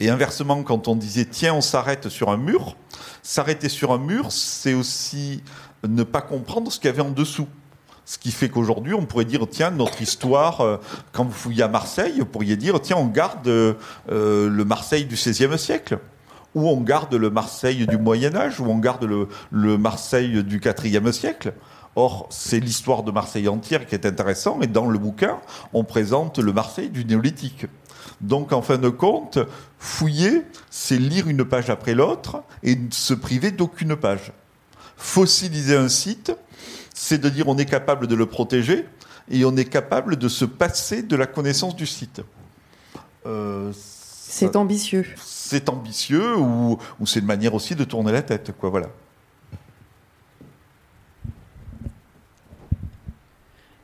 [0.00, 2.76] Et inversement, quand on disait tiens, on s'arrête sur un mur,
[3.22, 5.44] s'arrêter sur un mur, c'est aussi
[5.86, 7.46] ne pas comprendre ce qu'il y avait en dessous.
[8.04, 10.76] Ce qui fait qu'aujourd'hui, on pourrait dire, tiens, notre histoire, euh,
[11.12, 13.74] quand vous fouillez à Marseille, vous pourriez dire, tiens, on garde euh,
[14.08, 15.98] le Marseille du XVIe siècle,
[16.54, 20.60] ou on garde le Marseille du Moyen Âge, ou on garde le, le Marseille du
[20.84, 21.54] IVe siècle.
[21.94, 25.38] Or, c'est l'histoire de Marseille entière qui est intéressant, et dans le bouquin,
[25.72, 27.66] on présente le Marseille du néolithique.
[28.20, 29.38] Donc, en fin de compte,
[29.78, 34.32] fouiller, c'est lire une page après l'autre et ne se priver d'aucune page.
[34.96, 36.32] Fossiliser un site,
[37.02, 38.86] c'est de dire on est capable de le protéger
[39.28, 42.22] et on est capable de se passer de la connaissance du site.
[43.26, 45.04] Euh, C'est ambitieux.
[45.16, 48.70] c'est ambitieux ou, ou c'est une manière aussi de tourner la tête, quoi.
[48.70, 48.86] Voilà.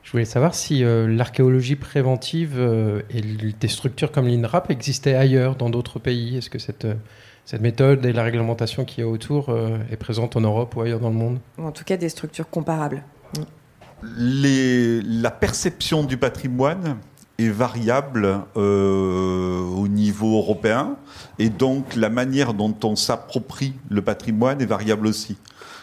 [0.03, 5.57] Je voulais savoir si euh, l'archéologie préventive euh, et des structures comme l'INRAP existaient ailleurs,
[5.57, 6.37] dans d'autres pays.
[6.37, 6.95] Est-ce que cette, euh,
[7.49, 10.81] cette méthode et la réglementation qu'il y a autour euh, est présente en Europe ou
[10.81, 13.01] ailleurs dans le monde Ou en tout cas des structures comparables.
[14.03, 16.97] Les- la perception du patrimoine
[17.39, 20.95] est variable euh, au niveau européen
[21.39, 25.35] et donc la manière dont on s'approprie le patrimoine est variable aussi.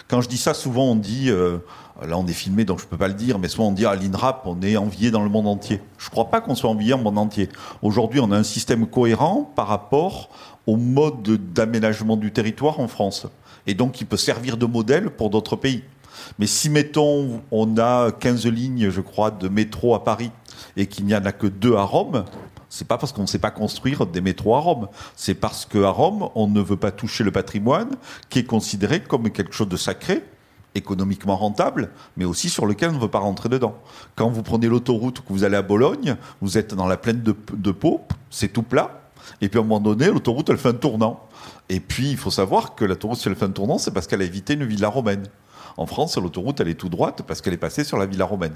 [0.07, 1.59] Quand je dis ça, souvent on dit, euh,
[2.07, 3.97] là on est filmé donc je peux pas le dire, mais souvent on dit à
[3.97, 5.81] l'INRAP on est envié dans le monde entier.
[5.99, 7.49] Je crois pas qu'on soit envié dans le monde entier.
[7.83, 10.29] Aujourd'hui on a un système cohérent par rapport
[10.67, 13.27] au mode d'aménagement du territoire en France
[13.67, 15.83] et donc il peut servir de modèle pour d'autres pays.
[16.39, 20.31] Mais si, mettons, on a 15 lignes, je crois, de métro à Paris
[20.77, 22.25] et qu'il n'y en a que deux à Rome,
[22.69, 24.89] c'est pas parce qu'on ne sait pas construire des métros à Rome.
[25.15, 27.91] C'est parce qu'à Rome, on ne veut pas toucher le patrimoine
[28.29, 30.25] qui est considéré comme quelque chose de sacré,
[30.75, 33.77] économiquement rentable, mais aussi sur lequel on ne veut pas rentrer dedans.
[34.15, 37.35] Quand vous prenez l'autoroute, que vous allez à Bologne, vous êtes dans la plaine de,
[37.53, 39.06] de Pau, c'est tout plat.
[39.41, 41.29] Et puis à un moment donné, l'autoroute, elle fait un tournant.
[41.69, 44.23] Et puis, il faut savoir que l'autoroute, si elle fait un tournant, c'est parce qu'elle
[44.23, 45.27] a évité une villa romaine.
[45.77, 48.55] En France, l'autoroute, elle est tout droite parce qu'elle est passée sur la villa romaine.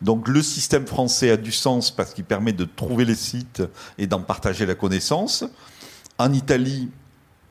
[0.00, 3.62] Donc le système français a du sens parce qu'il permet de trouver les sites
[3.98, 5.44] et d'en partager la connaissance.
[6.18, 6.90] En Italie,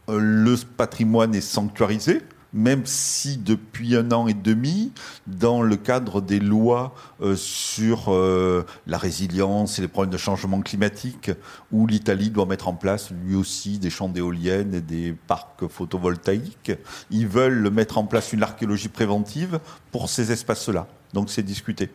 [0.10, 2.22] euh, le patrimoine est sanctuarisé,
[2.54, 4.92] même si depuis un an et demi,
[5.28, 10.62] dans le cadre des lois euh, sur euh, la résilience et les problèmes de changement
[10.62, 11.32] climatique,
[11.72, 16.72] où l'Italie doit mettre en place lui aussi des champs d'éoliennes et des parcs photovoltaïques,
[17.10, 19.60] ils veulent mettre en place une archéologie préventive
[19.92, 20.88] pour ces espaces-là.
[21.14, 21.90] Donc c'est discuté.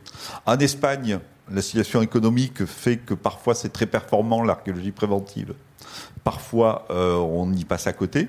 [0.45, 1.19] En Espagne,
[1.51, 5.55] la situation économique fait que parfois c'est très performant l'archéologie préventive.
[6.24, 8.28] Parfois euh, on y passe à côté.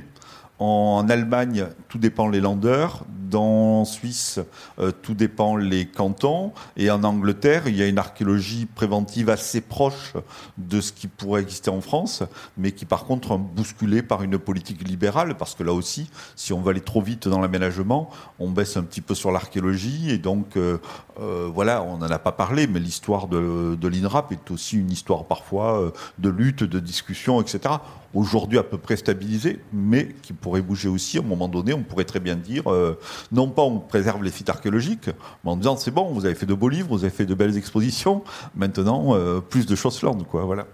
[0.60, 3.06] En Allemagne, tout dépend les landeurs.
[3.30, 4.40] Dans Suisse,
[4.80, 6.54] euh, tout dépend les cantons.
[6.78, 10.14] Et en Angleterre, il y a une archéologie préventive assez proche
[10.58, 12.24] de ce qui pourrait exister en France,
[12.58, 16.54] mais qui par contre est bousculée par une politique libérale, parce que là aussi, si
[16.54, 18.10] on va aller trop vite dans l'aménagement,
[18.40, 20.10] on baisse un petit peu sur l'archéologie.
[20.10, 20.78] Et donc, euh,
[21.20, 25.26] euh, voilà, on n'en a pas parlé, mais l'histoire de, l'INRAP est aussi une histoire
[25.26, 27.76] parfois euh, de lutte, de discussion, etc.
[28.18, 31.20] Aujourd'hui à peu près stabilisée, mais qui pourrait bouger aussi.
[31.20, 32.98] À un moment donné, on pourrait très bien dire, euh,
[33.32, 35.12] non pas on préserve les sites archéologiques,
[35.44, 37.36] mais en disant c'est bon, vous avez fait de beaux livres, vous avez fait de
[37.36, 38.24] belles expositions,
[38.56, 40.66] maintenant euh, plus de choses land, quoi, voilà.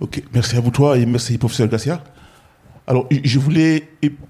[0.00, 2.02] Ok, merci à vous toi et merci professeur Garcia.
[2.86, 3.86] Alors, je voulais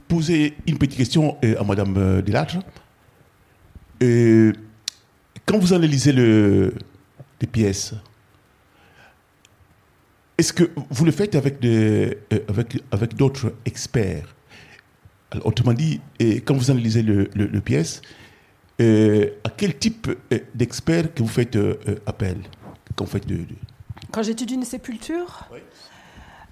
[0.08, 2.56] poser une petite question euh, à Madame Delattre.
[4.02, 4.52] Euh,
[5.46, 6.74] quand vous analysez le,
[7.40, 7.94] les pièces,
[10.38, 14.34] est-ce que vous le faites avec des, euh, avec, avec d'autres experts?
[15.30, 16.00] Alors, Autrement dit,
[16.44, 18.02] quand vous analysez le, le- le pièce,
[18.80, 22.36] euh, à quel type euh, d'experts que vous faites euh, appel?
[22.96, 23.46] Quand vous faites de- de-
[24.12, 25.48] Quand j'étudie une sépulture,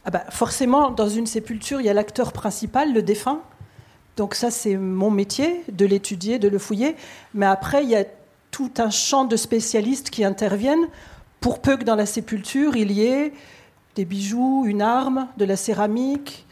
[0.05, 3.41] ah bah, forcément, dans une sépulture, il y a l'acteur principal, le défunt.
[4.17, 6.97] Donc ça, c'est mon métier, de l'étudier, de le fouiller.
[7.35, 8.05] Mais après, il y a
[8.51, 10.87] tout un champ de spécialistes qui interviennent.
[11.41, 13.33] Pour peu que dans la sépulture, il y ait
[13.95, 16.47] des bijoux, une arme, de la céramique,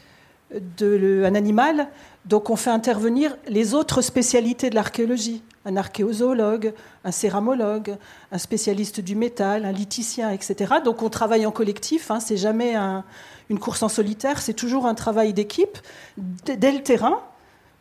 [0.81, 1.87] un animal.
[2.25, 5.41] Donc on fait intervenir les autres spécialités de l'archéologie.
[5.65, 6.73] Un archéozoologue,
[7.03, 7.95] un céramologue,
[8.31, 10.75] un spécialiste du métal, un lithicien, etc.
[10.83, 13.03] Donc on travaille en collectif, hein, c'est jamais un-
[13.49, 15.77] une course en solitaire, c'est toujours un travail d'équipe
[16.17, 17.19] dès le terrain.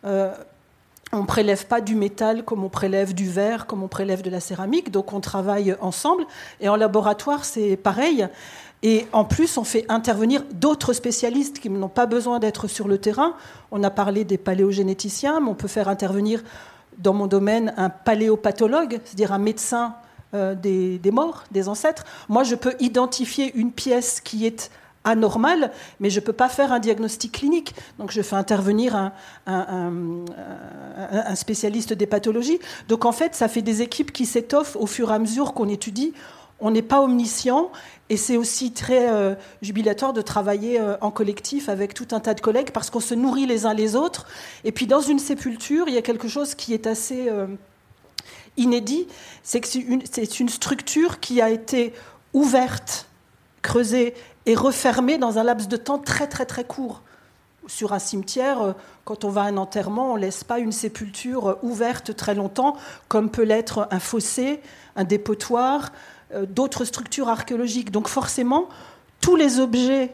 [0.04, 0.30] Euh,
[1.12, 4.30] on ne prélève pas du métal comme on prélève du verre, comme on prélève de
[4.30, 6.24] la céramique, donc on travaille ensemble.
[6.60, 8.28] Et en laboratoire, c'est pareil.
[8.82, 12.98] Et en plus, on fait intervenir d'autres spécialistes qui n'ont pas besoin d'être sur le
[12.98, 13.34] terrain.
[13.70, 16.42] On a parlé des paléogénéticiens, mais on peut faire intervenir
[16.98, 19.94] dans mon domaine un paléopathologue, c'est-à-dire un médecin
[20.34, 22.04] euh, des, morts, des ancêtres.
[22.28, 24.70] Moi, je peux identifier une pièce qui est
[25.04, 27.74] anormale, mais je ne peux pas faire un diagnostic clinique.
[27.98, 29.12] Donc, je fais intervenir
[29.46, 30.24] un
[31.34, 32.60] spécialiste des pathologies.
[32.88, 35.68] Donc, en fait, ça fait des équipes qui s'étoffent au fur et à mesure qu'on
[35.68, 36.12] étudie.
[36.60, 37.70] On n'est pas omniscient
[38.10, 42.34] et c'est aussi très euh, jubilatoire de travailler euh, en collectif avec tout un tas
[42.34, 44.26] de collègues parce qu'on se nourrit les uns les autres.
[44.64, 47.46] Et puis dans une sépulture, il y a quelque chose qui est assez euh,
[48.56, 49.06] inédit,
[49.44, 50.02] c'est que c'est une,
[50.40, 51.94] une structure qui a été
[52.32, 53.06] ouverte,
[53.62, 54.14] creusée
[54.44, 57.02] et refermée dans un laps de temps très très très court.
[57.68, 58.74] Sur un cimetière,
[59.04, 62.74] quand on va à un enterrement, on ne laisse pas une sépulture ouverte très longtemps,
[63.06, 64.60] comme peut l'être un fossé,
[64.96, 65.92] un dépotoir,
[66.48, 67.90] d'autres structures archéologiques.
[67.90, 68.68] Donc forcément,
[69.20, 70.12] tous les objets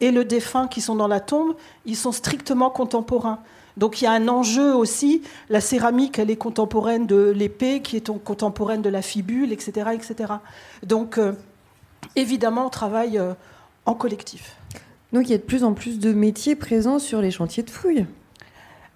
[0.00, 1.54] et le défunt qui sont dans la tombe,
[1.86, 3.38] ils sont strictement contemporains.
[3.76, 5.22] Donc il y a un enjeu aussi.
[5.48, 9.90] La céramique, elle est contemporaine de l'épée, qui est contemporaine de la fibule, etc.
[9.94, 10.34] etc.
[10.82, 11.32] Donc euh,
[12.16, 13.34] évidemment, on travaille euh,
[13.86, 14.56] en collectif.
[15.12, 17.70] Donc il y a de plus en plus de métiers présents sur les chantiers de
[17.70, 18.06] fouilles.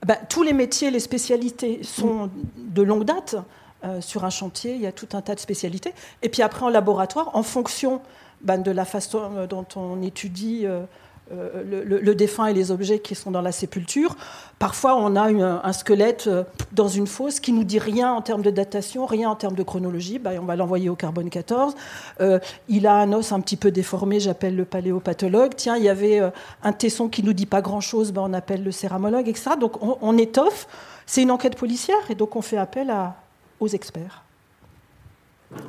[0.05, 3.36] Ben, tous les métiers, les spécialités sont de longue date.
[3.84, 5.92] Euh, sur un chantier, il y a tout un tas de spécialités.
[6.22, 8.00] Et puis après, en laboratoire, en fonction
[8.40, 10.82] ben, de la façon euh, dont on étudie euh,
[11.30, 14.16] le, défunt et les objets qui sont dans la sépulture,
[14.58, 16.30] parfois on a un squelette
[16.72, 19.62] dans une fosse qui nous dit rien en termes de datation, rien en termes de
[19.62, 20.18] chronologie.
[20.18, 21.74] Ben, on va l'envoyer au carbone 14.
[22.20, 22.38] Euh,
[22.68, 25.54] il a un os un petit peu déformé, j'appelle le paléopathologue.
[25.56, 26.22] Tiens, il y avait
[26.62, 29.50] un tesson qui nous dit pas grand-chose, ben, on appelle le céramologue, etc.
[29.60, 30.66] Donc on, on étoffe.
[31.06, 33.16] C'est une enquête policière et donc on fait appel à,
[33.60, 34.22] aux experts.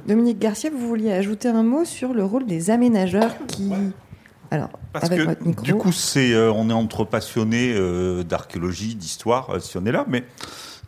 [0.08, 3.72] Dominique Garcia, vous vouliez ajouter un mot sur le rôle des aménageurs qui...
[4.50, 5.64] Alors, Parce avec que votre micro.
[5.64, 9.92] du coup, c'est, euh, on est entre passionnés euh, d'archéologie, d'histoire, euh, si on est
[9.92, 10.24] là, mais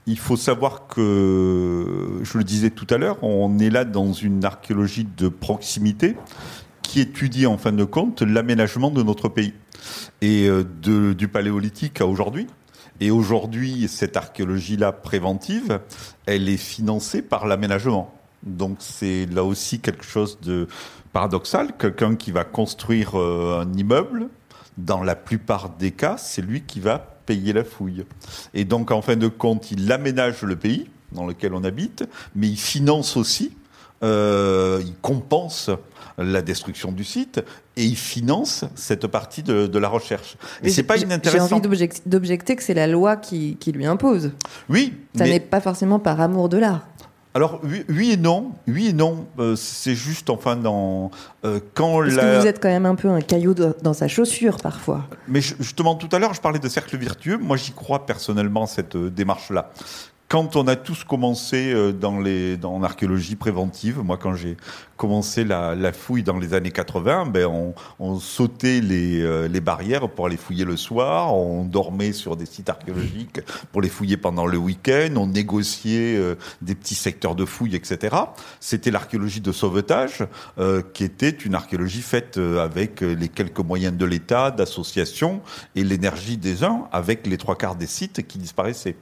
[0.08, 4.46] il faut savoir que, je le disais tout à l'heure, on est là dans une
[4.46, 6.16] archéologie de proximité
[6.82, 9.54] qui étudie en fin de compte l'aménagement de notre pays
[10.22, 12.48] et euh, de- du paléolithique à aujourd'hui.
[13.00, 15.80] Et aujourd'hui, cette archéologie-là préventive,
[16.26, 18.14] elle est financée par l'aménagement.
[18.44, 20.68] Donc c'est là aussi quelque chose de
[21.14, 21.76] paradoxal.
[21.78, 24.30] Quelqu'un qui va construire euh, un immeuble,
[24.78, 28.06] dans la plupart des cas, c'est lui qui va payer la fouille.
[28.54, 32.06] Et donc en fin de compte, il aménage le pays dans lequel on habite,
[32.36, 33.52] mais il finance aussi,
[34.04, 35.70] euh, il compense
[36.24, 37.42] la destruction du site
[37.78, 40.38] et il finance cette partie de, de la recherche.
[40.64, 41.56] Et c'est pas j'ai- J'ai inintéressant.
[41.58, 44.32] envie d'objec- d'objecter que c'est la loi qui, qui lui impose.
[44.70, 46.88] Oui, Ça mais- n'est pas forcément par amour de l'art.
[47.36, 49.28] Alors oui, et non, oui et non.
[49.38, 51.12] Euh, c'est juste enfin dans
[51.46, 54.58] euh, quand Parce que vous êtes quand même un peu un caillou dans sa chaussure
[54.58, 55.06] parfois.
[55.28, 57.38] Mais justement tout à l'heure je parlais de cercle vertueux.
[57.38, 59.72] Moi j'y crois personnellement cette démarche là
[60.30, 64.58] quand on a tous commencé euh, dans les dans l'archéologie préventive, moi quand j'ai
[64.96, 69.62] commencé la, la, fouille dans les années 80, ben on, on sautait les, euh, les
[69.62, 73.40] barrières pour aller fouiller le soir, on dormait sur des sites archéologiques
[73.72, 78.16] pour les fouiller pendant le week-end, on négociait euh, des petits secteurs de fouille, etc.
[78.60, 80.26] C'était l'archéologie de sauvetage,
[80.94, 85.42] qui était une archéologie faite avec les quelques moyens de l'État, d'associations
[85.76, 88.96] et l'énergie des uns, avec les trois quarts des sites qui disparaissaient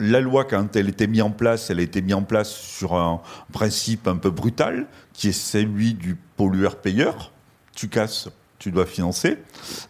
[0.00, 2.94] la loi, quand elle était mise en place, elle a été mise en place sur
[2.94, 3.20] un
[3.52, 7.32] principe un peu brutal, qui est celui du pollueur-payeur.
[7.74, 9.38] Tu casses, tu dois financer.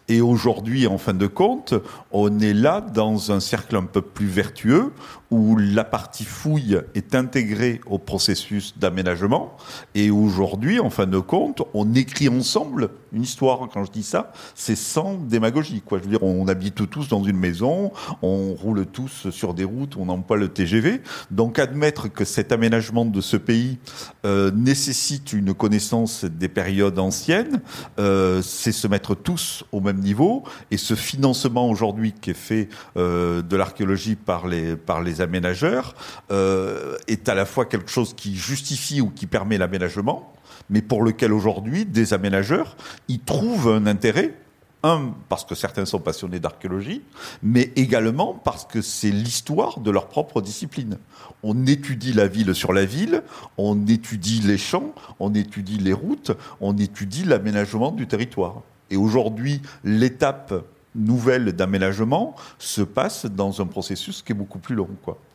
[0.09, 1.75] Et aujourd'hui, en fin de compte,
[2.13, 4.93] on est là dans un cercle un peu plus vertueux
[5.31, 9.57] où la partie fouille est intégrée au processus d'aménagement.
[9.95, 13.69] Et aujourd'hui, en fin de compte, on écrit ensemble une histoire.
[13.73, 15.83] Quand je dis ça, c'est sans démagogie.
[15.83, 15.99] Quoi.
[15.99, 17.93] Je veux dire, on habite tous dans une maison,
[18.23, 21.03] on roule tous sur des routes, on emploie le TGV.
[21.31, 23.79] Donc admettre que cet aménagement de ce pays
[24.25, 27.61] euh, nécessite une connaissance des périodes anciennes,
[27.99, 30.45] euh, c'est se mettre tous au même niveau.
[30.71, 35.95] Et ce financement aujourd'hui qui est fait euh, de l'archéologie par les, par les aménageurs
[36.31, 40.33] euh, est à la fois quelque chose qui justifie ou qui permet l'aménagement,
[40.71, 42.77] mais pour lequel aujourd'hui des aménageurs
[43.09, 44.35] y trouvent un intérêt
[44.83, 47.03] un, parce que certains sont passionnés d'archéologie,
[47.43, 50.99] mais également parce que c'est l'histoire de leur propre discipline.
[51.43, 53.23] On étudie la ville sur la ville,
[53.57, 58.63] on étudie les champs, on étudie les routes, on étudie l'aménagement du territoire.
[58.91, 60.55] Et aujourd'hui, l'étape
[60.95, 64.89] nouvelle d'aménagement se passe dans un processus qui est beaucoup plus long.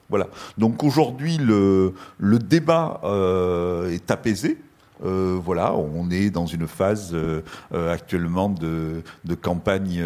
[0.10, 0.28] Voilà.
[0.58, 4.60] Donc aujourd'hui, le, le débat euh, est apaisé.
[5.04, 7.42] Euh, voilà, on est dans une phase euh,
[7.92, 10.04] actuellement de, de campagne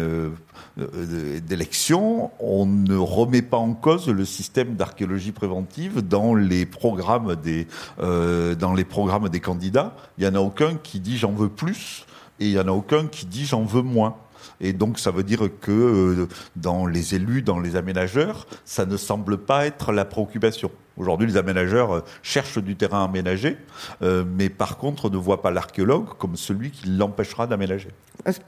[1.46, 2.30] d'élection.
[2.40, 7.66] On ne remet pas en cause le système d'archéologie préventive dans les programmes des
[7.98, 9.94] dans les programmes des candidats.
[10.16, 12.06] Il y en a aucun qui dit j'en veux plus
[12.40, 14.16] et il y en a aucun qui dit j'en veux moins.
[14.60, 18.96] Et donc, ça veut dire que euh, dans les élus, dans les aménageurs, ça ne
[18.96, 20.70] semble pas être la préoccupation.
[20.96, 23.56] Aujourd'hui, les aménageurs euh, cherchent du terrain aménagé,
[24.02, 27.90] euh, mais par contre ne voient pas l'archéologue comme celui qui l'empêchera d'aménager.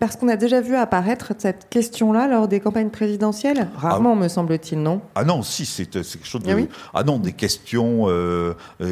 [0.00, 4.28] Parce qu'on a déjà vu apparaître cette question-là lors des campagnes présidentielles Rarement, ah me
[4.28, 5.00] semble-t-il, non?
[5.14, 6.50] Ah non, si, c'est quelque chose de...
[6.52, 8.08] Ah, ah non, des questions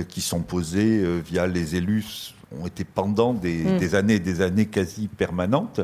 [0.09, 3.79] qui sont posées via les élus ont été pendant des, mm.
[3.79, 5.81] des, années et des années quasi permanentes.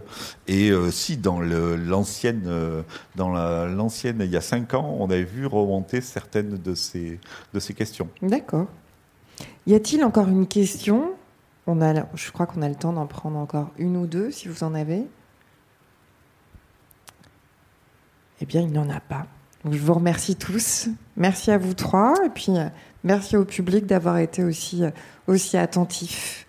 [0.46, 2.82] Et euh, si dans l'ancienne, euh,
[3.16, 3.30] dans
[3.66, 7.20] l'ancienne, il y a cinq ans, on avait vu remonter certaines de ces,
[7.52, 8.08] de ces questions.
[8.22, 8.66] D'accord.
[9.66, 11.12] Y a-t-il encore une question?
[11.66, 14.48] On a, Je crois qu'on a le temps d'en prendre encore une ou deux, si
[14.48, 15.06] vous en avez.
[18.40, 19.26] Eh bien, il n'y en a pas.
[19.70, 20.88] je vous remercie tous.
[21.16, 22.14] Merci à vous trois.
[22.24, 22.68] Et puis, euh,
[23.04, 24.82] merci au public d'avoir été aussi,
[25.26, 26.46] aussi attentif.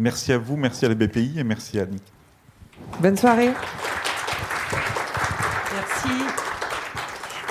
[0.00, 2.00] Merci à vous, merci à la BPI et merci à Annie.
[3.00, 3.50] Bonne soirée.
[5.74, 6.22] Merci.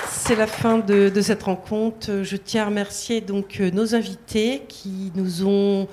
[0.08, 2.22] C'est la fin de, cette rencontre.
[2.22, 5.88] Je tiens à remercier donc euh, nos invités qui nous ont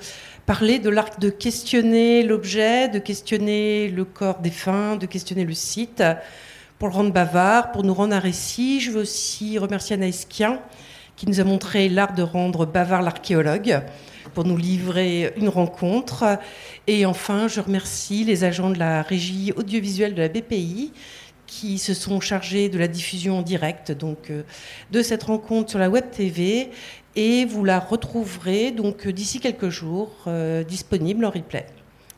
[0.46, 6.02] parlé de l'art de questionner l'objet, de questionner le corps défunt, de questionner le site,
[6.78, 8.80] pour le rendre bavard, pour nous rendre un récit.
[8.80, 10.58] Je veux aussi remercier Anaïs Kien
[11.16, 13.82] qui nous a montré l'art de rendre bavard l'archéologue
[14.30, 16.38] pour nous livrer une rencontre.
[16.86, 20.92] Et enfin, je remercie les agents de la régie audiovisuelle de la BPI
[21.46, 24.42] qui se sont chargés de la diffusion en direct donc, euh,
[24.90, 26.70] de cette rencontre sur la Web TV.
[27.14, 31.66] Et vous la retrouverez donc d'ici quelques jours euh, disponible en replay.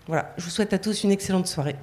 [0.06, 1.76] Voilà, je vous souhaite à tous une excellente soirée.